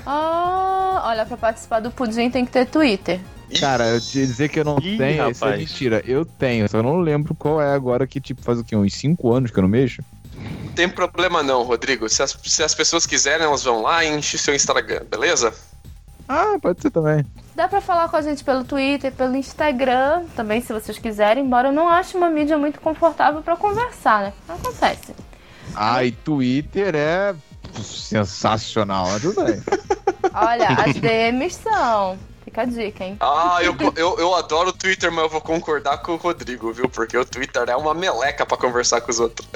Ah, 0.06 1.02
olha, 1.06 1.24
pra 1.26 1.36
participar 1.38 1.80
do 1.80 1.90
pudim 1.90 2.28
tem 2.30 2.44
que 2.44 2.52
ter 2.52 2.66
Twitter. 2.66 3.18
Cara, 3.58 3.88
eu 3.88 4.00
te 4.00 4.12
dizer 4.12 4.48
que 4.48 4.60
eu 4.60 4.64
não 4.64 4.78
Ih, 4.78 4.96
tenho, 4.96 5.30
isso 5.30 5.44
é 5.44 5.48
rapaz. 5.48 5.58
mentira. 5.60 6.02
Eu 6.06 6.24
tenho, 6.24 6.68
só 6.68 6.82
não 6.82 7.00
lembro 7.00 7.34
qual 7.34 7.60
é 7.60 7.72
agora 7.74 8.06
que, 8.06 8.20
tipo, 8.20 8.42
faz 8.42 8.58
o 8.58 8.64
quê? 8.64 8.76
Uns 8.76 8.94
5 8.94 9.32
anos 9.32 9.50
que 9.50 9.58
eu 9.58 9.62
não 9.62 9.68
mexo? 9.68 10.02
Tem 10.74 10.88
problema 10.88 11.42
não, 11.42 11.62
Rodrigo. 11.62 12.08
Se 12.08 12.22
as, 12.22 12.36
se 12.44 12.62
as 12.62 12.74
pessoas 12.74 13.04
quiserem, 13.06 13.44
elas 13.46 13.64
vão 13.64 13.82
lá 13.82 14.04
e 14.04 14.08
enchem 14.08 14.38
seu 14.38 14.54
Instagram, 14.54 15.02
beleza? 15.10 15.52
Ah, 16.28 16.56
pode 16.62 16.80
ser 16.80 16.90
também. 16.90 17.26
Dá 17.56 17.66
pra 17.66 17.80
falar 17.80 18.08
com 18.08 18.16
a 18.16 18.22
gente 18.22 18.44
pelo 18.44 18.64
Twitter, 18.64 19.12
pelo 19.12 19.34
Instagram, 19.36 20.24
também 20.36 20.60
se 20.62 20.72
vocês 20.72 20.96
quiserem, 20.96 21.44
embora 21.44 21.68
eu 21.68 21.72
não 21.72 21.88
ache 21.88 22.16
uma 22.16 22.30
mídia 22.30 22.56
muito 22.56 22.80
confortável 22.80 23.42
pra 23.42 23.56
conversar, 23.56 24.22
né? 24.22 24.32
Acontece. 24.48 25.12
Ah, 25.74 26.04
e 26.04 26.12
Twitter 26.12 26.94
é 26.94 27.34
sensacional, 27.82 29.06
mas 29.08 29.22
tudo 29.22 29.44
bem. 29.44 29.60
Olha, 30.32 30.68
as 30.68 30.94
DMs 30.94 31.54
são. 31.56 32.16
Fica 32.50 32.62
a 32.62 32.64
dica, 32.64 33.04
hein? 33.04 33.16
Ah, 33.20 33.58
eu, 33.62 33.76
eu, 33.94 34.18
eu 34.18 34.34
adoro 34.34 34.70
o 34.70 34.72
Twitter, 34.72 35.12
mas 35.12 35.22
eu 35.22 35.30
vou 35.30 35.40
concordar 35.40 35.98
com 35.98 36.14
o 36.14 36.16
Rodrigo, 36.16 36.72
viu? 36.72 36.88
Porque 36.88 37.16
o 37.16 37.24
Twitter 37.24 37.62
é 37.68 37.76
uma 37.76 37.94
meleca 37.94 38.44
pra 38.44 38.56
conversar 38.56 39.00
com 39.00 39.08
os 39.12 39.20
outros. 39.20 39.48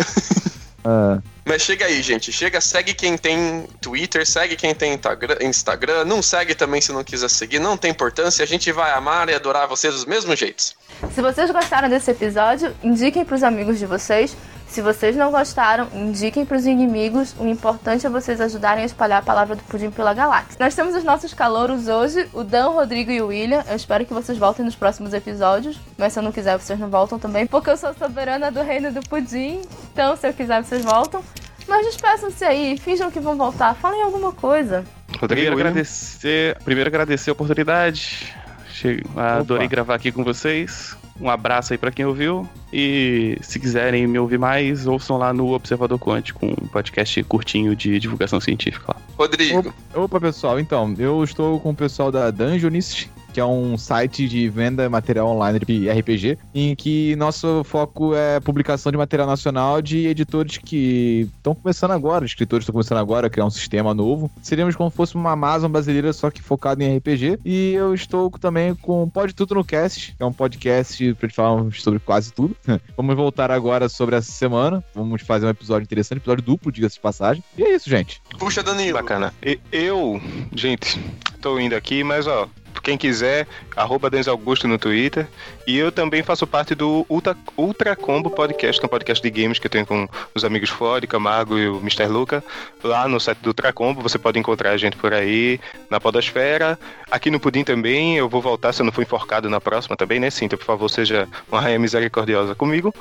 Ah, 0.84 1.18
Mas 1.44 1.60
chega 1.62 1.84
aí, 1.86 2.00
gente. 2.00 2.32
Chega, 2.32 2.58
segue 2.60 2.94
quem 2.94 3.18
tem 3.18 3.66
Twitter, 3.80 4.24
segue 4.26 4.56
quem 4.56 4.74
tem 4.74 4.94
Instagram- 4.94 5.36
Instagram. 5.42 6.04
Não 6.04 6.22
segue 6.22 6.54
também 6.54 6.80
se 6.80 6.90
não 6.92 7.02
quiser 7.04 7.28
seguir, 7.28 7.58
não 7.58 7.76
tem 7.76 7.90
importância. 7.90 8.42
A 8.42 8.46
gente 8.46 8.70
vai 8.72 8.92
amar 8.92 9.28
e 9.28 9.34
adorar 9.34 9.66
vocês 9.66 9.92
dos 9.92 10.04
mesmos 10.06 10.38
jeitos. 10.38 10.74
Se 11.12 11.20
vocês 11.20 11.50
gostaram 11.50 11.88
desse 11.88 12.10
episódio, 12.12 12.74
indiquem 12.82 13.24
pros 13.24 13.42
amigos 13.42 13.78
de 13.78 13.84
vocês. 13.86 14.34
Se 14.74 14.82
vocês 14.82 15.14
não 15.14 15.30
gostaram, 15.30 15.86
indiquem 15.94 16.44
pros 16.44 16.66
inimigos. 16.66 17.32
O 17.38 17.46
importante 17.46 18.04
é 18.04 18.10
vocês 18.10 18.40
ajudarem 18.40 18.82
a 18.82 18.86
espalhar 18.86 19.20
a 19.20 19.24
palavra 19.24 19.54
do 19.54 19.62
pudim 19.62 19.88
pela 19.88 20.12
galáxia. 20.12 20.56
Nós 20.58 20.74
temos 20.74 20.96
os 20.96 21.04
nossos 21.04 21.32
calouros 21.32 21.86
hoje, 21.86 22.28
o 22.32 22.42
Dan, 22.42 22.70
o 22.70 22.74
Rodrigo 22.74 23.12
e 23.12 23.22
o 23.22 23.28
William. 23.28 23.62
Eu 23.68 23.76
espero 23.76 24.04
que 24.04 24.12
vocês 24.12 24.36
voltem 24.36 24.64
nos 24.64 24.74
próximos 24.74 25.14
episódios. 25.14 25.78
Mas 25.96 26.12
se 26.12 26.18
eu 26.18 26.24
não 26.24 26.32
quiser, 26.32 26.58
vocês 26.58 26.76
não 26.76 26.88
voltam 26.90 27.20
também. 27.20 27.46
Porque 27.46 27.70
eu 27.70 27.76
sou 27.76 27.94
soberana 27.94 28.50
do 28.50 28.62
reino 28.62 28.90
do 28.90 29.00
pudim. 29.08 29.62
Então, 29.92 30.16
se 30.16 30.26
eu 30.26 30.32
quiser, 30.34 30.60
vocês 30.64 30.84
voltam. 30.84 31.22
Mas 31.68 31.86
despeçam-se 31.86 32.44
aí, 32.44 32.76
finjam 32.76 33.12
que 33.12 33.20
vão 33.20 33.36
voltar. 33.36 33.76
Falem 33.76 34.02
alguma 34.02 34.32
coisa. 34.32 34.84
Rodrigo, 35.20 35.28
Primeiro 35.28 35.54
agradecer, 35.54 36.58
primeiro 36.64 36.90
agradecer 36.90 37.30
a 37.30 37.32
oportunidade. 37.32 38.34
Che- 38.72 39.04
Adorei 39.16 39.68
gravar 39.68 39.94
aqui 39.94 40.10
com 40.10 40.24
vocês. 40.24 40.96
Um 41.20 41.30
abraço 41.30 41.72
aí 41.72 41.78
pra 41.78 41.90
quem 41.90 42.04
ouviu. 42.04 42.48
E 42.72 43.38
se 43.40 43.60
quiserem 43.60 44.06
me 44.06 44.18
ouvir 44.18 44.38
mais, 44.38 44.86
ouçam 44.86 45.16
lá 45.16 45.32
no 45.32 45.52
Observador 45.52 45.98
Quântico, 45.98 46.44
um 46.44 46.54
podcast 46.68 47.22
curtinho 47.24 47.76
de 47.76 47.98
divulgação 47.98 48.40
científica 48.40 48.86
lá. 48.88 48.96
Rodrigo, 49.16 49.72
Opa, 49.94 50.20
pessoal, 50.20 50.58
então, 50.58 50.92
eu 50.98 51.22
estou 51.22 51.60
com 51.60 51.70
o 51.70 51.74
pessoal 51.74 52.10
da 52.10 52.30
Dungeonist, 52.30 53.08
que 53.34 53.40
é 53.40 53.44
um 53.44 53.76
site 53.76 54.28
de 54.28 54.48
venda 54.48 54.84
de 54.84 54.88
material 54.88 55.26
online 55.26 55.58
de 55.58 55.90
RPG, 55.90 56.38
em 56.54 56.74
que 56.76 57.16
nosso 57.16 57.62
foco 57.64 58.14
é 58.14 58.38
publicação 58.38 58.92
de 58.92 58.96
material 58.96 59.26
nacional 59.26 59.82
de 59.82 60.06
editores 60.06 60.56
que 60.56 61.28
estão 61.36 61.52
começando 61.54 61.90
agora, 61.90 62.24
escritores 62.24 62.62
que 62.64 62.70
estão 62.70 62.74
começando 62.74 62.98
agora 62.98 63.26
a 63.26 63.30
criar 63.30 63.44
um 63.44 63.50
sistema 63.50 63.92
novo. 63.92 64.30
Seríamos 64.40 64.76
como 64.76 64.88
se 64.88 64.96
fosse 64.96 65.16
uma 65.16 65.32
Amazon 65.32 65.70
brasileira, 65.70 66.12
só 66.12 66.30
que 66.30 66.40
focado 66.40 66.80
em 66.82 66.96
RPG. 66.96 67.40
E 67.44 67.72
eu 67.72 67.92
estou 67.92 68.30
também 68.30 68.72
com 68.76 69.08
Pode 69.10 69.34
Tudo 69.34 69.56
no 69.56 69.64
Cast, 69.64 70.14
que 70.16 70.22
é 70.22 70.26
um 70.26 70.32
podcast 70.32 71.12
pra 71.14 71.26
gente 71.28 71.34
falar 71.36 71.72
sobre 71.72 71.98
quase 71.98 72.32
tudo. 72.32 72.56
Vamos 72.96 73.16
voltar 73.16 73.50
agora 73.50 73.88
sobre 73.88 74.14
essa 74.14 74.30
semana. 74.30 74.82
Vamos 74.94 75.22
fazer 75.22 75.46
um 75.46 75.50
episódio 75.50 75.82
interessante, 75.84 76.18
episódio 76.18 76.44
duplo, 76.44 76.70
diga-se 76.70 76.94
de 76.94 77.00
passagem. 77.00 77.42
E 77.58 77.64
é 77.64 77.74
isso, 77.74 77.90
gente. 77.90 78.22
puxa 78.38 78.62
Danilo. 78.62 78.98
Bacana. 78.98 79.34
E- 79.42 79.58
Eu, 79.72 80.20
gente, 80.54 81.00
tô 81.40 81.58
indo 81.58 81.74
aqui, 81.74 82.04
mas 82.04 82.26
ó, 82.28 82.48
quem 82.84 82.98
quiser, 82.98 83.48
arroba 83.74 84.10
Denzel 84.10 84.34
Augusto 84.34 84.68
no 84.68 84.78
Twitter. 84.78 85.26
E 85.66 85.76
eu 85.76 85.90
também 85.90 86.22
faço 86.22 86.46
parte 86.46 86.74
do 86.74 87.04
Ultra, 87.08 87.36
Ultra 87.56 87.96
Combo 87.96 88.30
Podcast, 88.30 88.78
que 88.78 88.84
é 88.84 88.86
um 88.86 88.90
podcast 88.90 89.22
de 89.22 89.30
games 89.30 89.58
que 89.58 89.66
eu 89.66 89.70
tenho 89.70 89.86
com 89.86 90.06
os 90.34 90.44
amigos 90.44 90.68
Ford, 90.68 91.04
Camargo 91.06 91.58
e 91.58 91.68
o 91.68 91.78
Mr. 91.78 92.06
Luca. 92.06 92.44
Lá 92.82 93.08
no 93.08 93.18
site 93.18 93.38
do 93.38 93.48
Ultra 93.48 93.72
Combo, 93.72 94.02
você 94.02 94.18
pode 94.18 94.38
encontrar 94.38 94.70
a 94.70 94.76
gente 94.76 94.96
por 94.96 95.12
aí, 95.14 95.58
na 95.90 95.98
Podosfera. 95.98 96.78
Aqui 97.10 97.30
no 97.30 97.40
Pudim 97.40 97.64
também, 97.64 98.16
eu 98.16 98.28
vou 98.28 98.42
voltar 98.42 98.72
se 98.72 98.82
eu 98.82 98.84
não 98.84 98.92
for 98.92 99.02
enforcado 99.02 99.48
na 99.48 99.60
próxima 99.60 99.96
também, 99.96 100.20
né? 100.20 100.30
Cinta, 100.30 100.56
por 100.56 100.66
favor, 100.66 100.88
seja 100.88 101.26
uma 101.50 101.60
rainha 101.60 101.78
misericordiosa 101.78 102.54
comigo. 102.54 102.94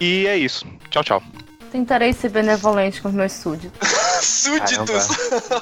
E 0.00 0.26
é 0.26 0.36
isso. 0.36 0.66
Tchau, 0.90 1.04
tchau. 1.04 1.22
Tentarei 1.70 2.12
ser 2.12 2.30
benevolente 2.30 3.02
com 3.02 3.08
os 3.08 3.14
meus 3.14 3.32
súditos. 3.32 3.86
Súditos. 4.22 5.08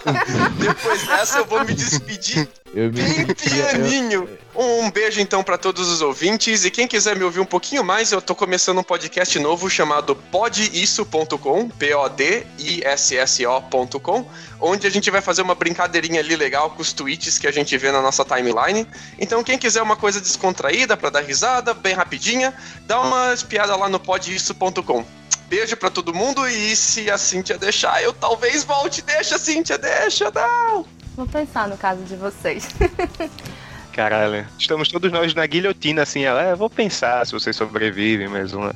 Depois 0.59 1.07
dessa 1.07 1.39
eu 1.39 1.45
vou 1.47 1.65
me 1.65 1.75
despedir 1.75 2.49
Eu 2.75 2.91
me 2.91 3.35
pianinho. 3.35 4.29
Um 4.55 4.91
beijo 4.91 5.21
então 5.21 5.45
pra 5.45 5.57
todos 5.57 5.89
os 5.89 6.01
ouvintes 6.01 6.65
e 6.65 6.71
quem 6.71 6.89
quiser 6.89 7.17
me 7.17 7.23
ouvir 7.23 7.39
um 7.39 7.45
pouquinho 7.45 7.85
mais, 7.85 8.11
eu 8.11 8.21
tô 8.21 8.35
começando 8.35 8.79
um 8.79 8.83
podcast 8.83 9.39
novo 9.39 9.71
chamado 9.71 10.17
podisso.com, 10.17 11.69
P 11.69 11.95
O 11.95 12.09
D 12.09 12.45
I 12.59 12.83
S 12.85 13.17
S 13.17 13.47
O.com, 13.47 14.29
onde 14.61 14.89
a 14.89 14.91
gente 14.91 15.09
vai 15.09 15.21
fazer 15.21 15.43
uma 15.43 15.55
brincadeirinha 15.55 16.19
ali 16.19 16.35
legal 16.35 16.71
com 16.71 16.83
os 16.83 16.93
tweets 16.93 17.39
que 17.39 17.47
a 17.47 17.53
gente 17.53 17.79
vê 17.79 17.93
na 17.93 18.03
nossa 18.03 18.25
timeline. 18.25 18.87
Então 19.21 19.45
quem 19.45 19.57
quiser 19.57 19.83
uma 19.83 19.97
coisa 19.97 20.21
descontraída 20.21 20.97
pra 20.97 21.11
dar 21.11 21.21
risada, 21.21 21.75
bem 21.75 21.95
rapidinha, 21.95 22.53
dá 22.87 23.01
uma 23.01 23.33
espiada 23.33 23.77
lá 23.77 23.89
no 23.89 24.01
podisso.com. 24.01 25.05
Beijo 25.49 25.77
pra 25.77 25.91
todo 25.91 26.13
mundo 26.13 26.49
e 26.49 26.75
se 26.75 27.09
a 27.09 27.19
Cíntia 27.19 27.57
deixar, 27.57 28.03
eu 28.03 28.13
talvez 28.13 28.65
volte. 28.65 29.03
Deixa, 29.03 29.39
Cíntia, 29.39 29.79
deixa, 29.79 30.33
não. 30.35 30.85
Vou 31.17 31.27
pensar 31.27 31.69
no 31.69 31.77
caso 31.77 32.03
de 32.03 32.17
vocês. 32.17 32.69
Caralho, 33.95 34.45
estamos 34.59 34.89
todos 34.89 35.13
nós 35.13 35.35
na 35.35 35.47
guilhotina, 35.47 36.03
assim, 36.03 36.25
ela, 36.25 36.43
é, 36.43 36.55
vou 36.57 36.69
pensar 36.69 37.25
se 37.25 37.33
vocês 37.33 37.55
sobrevivem 37.55 38.27
mais 38.27 38.53
uma. 38.55 38.75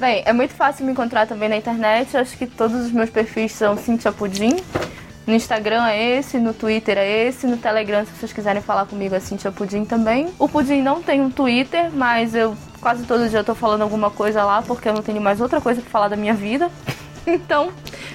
Bem, 0.00 0.22
é 0.24 0.32
muito 0.32 0.54
fácil 0.54 0.86
me 0.86 0.92
encontrar 0.92 1.26
também 1.26 1.50
na 1.50 1.58
internet. 1.58 2.16
Acho 2.16 2.36
que 2.38 2.46
todos 2.46 2.86
os 2.86 2.90
meus 2.90 3.10
perfis 3.10 3.52
são 3.52 3.76
Cintia 3.76 4.10
Pudim. 4.10 4.56
No 5.26 5.34
Instagram 5.34 5.86
é 5.86 6.18
esse, 6.18 6.38
no 6.38 6.54
Twitter 6.54 6.96
é 6.96 7.28
esse, 7.28 7.46
no 7.46 7.56
Telegram, 7.56 8.04
se 8.04 8.10
vocês 8.12 8.32
quiserem 8.32 8.60
falar 8.60 8.86
comigo, 8.86 9.14
é 9.14 9.20
Cintia 9.20 9.52
Pudim 9.52 9.84
também. 9.84 10.32
O 10.38 10.48
Pudim 10.48 10.80
não 10.80 11.02
tem 11.02 11.20
um 11.20 11.30
Twitter, 11.30 11.92
mas 11.92 12.34
eu 12.34 12.56
quase 12.80 13.04
todo 13.04 13.28
dia 13.28 13.44
tô 13.44 13.54
falando 13.54 13.82
alguma 13.82 14.10
coisa 14.10 14.42
lá, 14.44 14.62
porque 14.62 14.88
eu 14.88 14.94
não 14.94 15.02
tenho 15.02 15.20
mais 15.20 15.40
outra 15.42 15.60
coisa 15.60 15.80
pra 15.82 15.90
falar 15.90 16.08
da 16.08 16.16
minha 16.16 16.34
vida. 16.34 16.70
Então, 17.24 17.72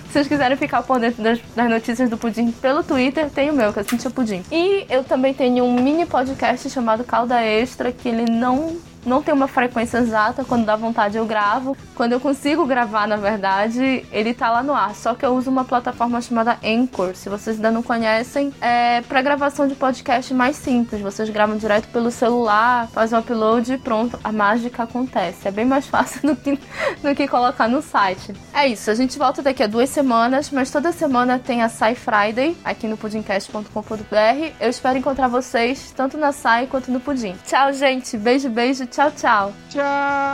se 0.07 0.13
vocês 0.13 0.27
quiserem 0.27 0.57
ficar 0.57 0.83
por 0.83 0.99
dentro 0.99 1.21
das, 1.21 1.39
das 1.55 1.69
notícias 1.69 2.09
do 2.09 2.17
Pudim 2.17 2.51
pelo 2.51 2.83
Twitter, 2.83 3.29
tem 3.29 3.49
o 3.49 3.53
meu, 3.53 3.73
que 3.73 3.79
é 3.79 3.83
Cintia 3.83 4.09
Pudim. 4.09 4.43
E 4.51 4.85
eu 4.89 5.03
também 5.03 5.33
tenho 5.33 5.63
um 5.65 5.73
mini 5.73 6.05
podcast 6.05 6.69
chamado 6.69 7.03
Calda 7.03 7.41
Extra, 7.43 7.91
que 7.91 8.07
ele 8.07 8.29
não 8.31 8.77
não 9.07 9.23
tem 9.23 9.33
uma 9.33 9.47
frequência 9.47 9.99
exata, 9.99 10.43
quando 10.43 10.65
dá 10.65 10.75
vontade 10.75 11.17
eu 11.17 11.25
gravo. 11.25 11.75
Quando 11.95 12.11
eu 12.11 12.19
consigo 12.19 12.65
gravar, 12.65 13.07
na 13.07 13.15
verdade, 13.15 14.05
ele 14.11 14.33
tá 14.33 14.51
lá 14.51 14.61
no 14.61 14.73
ar. 14.73 14.93
Só 14.93 15.15
que 15.15 15.25
eu 15.25 15.33
uso 15.33 15.49
uma 15.49 15.63
plataforma 15.63 16.19
chamada 16.21 16.57
Anchor. 16.63 17.15
Se 17.15 17.29
vocês 17.29 17.55
ainda 17.55 17.71
não 17.71 17.81
conhecem, 17.81 18.53
é 18.61 19.01
para 19.01 19.21
gravação 19.21 19.67
de 19.67 19.75
podcast 19.75 20.33
mais 20.33 20.57
simples. 20.57 21.01
Vocês 21.01 21.29
gravam 21.29 21.57
direto 21.57 21.87
pelo 21.87 22.11
celular, 22.11 22.87
fazem 22.89 23.17
um 23.17 23.21
upload 23.21 23.73
e 23.73 23.77
pronto, 23.77 24.19
a 24.23 24.31
mágica 24.31 24.83
acontece. 24.83 25.47
É 25.47 25.51
bem 25.51 25.65
mais 25.65 25.87
fácil 25.87 26.21
do 26.21 26.35
que, 26.35 26.59
do 27.01 27.15
que 27.15 27.27
colocar 27.27 27.69
no 27.69 27.81
site. 27.81 28.33
É 28.53 28.67
isso, 28.67 28.91
a 28.91 28.95
gente 28.95 29.17
volta 29.17 29.41
daqui 29.41 29.63
a 29.63 29.67
duas 29.67 29.89
semanas, 29.89 30.06
mas 30.07 30.71
toda 30.71 30.91
semana 30.93 31.37
tem 31.37 31.61
a 31.61 31.67
Sci 31.69 31.93
Friday 31.95 32.55
aqui 32.63 32.87
no 32.87 32.95
pudimcast.com.br. 32.97 34.53
Eu 34.59 34.69
espero 34.69 34.97
encontrar 34.97 35.27
vocês 35.27 35.91
tanto 35.95 36.17
na 36.17 36.31
Sai 36.31 36.65
quanto 36.67 36.89
no 36.89 36.99
Pudim. 37.01 37.35
Tchau, 37.45 37.73
gente. 37.73 38.17
Beijo, 38.17 38.49
beijo. 38.49 38.85
Tchau, 38.87 39.11
tchau. 39.11 39.53
Tchau! 39.69 40.33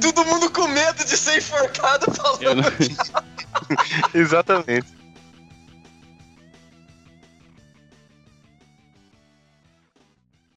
Todo 0.00 0.24
mundo 0.26 0.50
com 0.50 0.68
medo 0.68 1.04
de 1.04 1.16
ser 1.16 1.38
enforcado 1.38 2.06
falando. 2.12 2.62
Não- 2.62 2.72
Exatamente. 4.20 4.86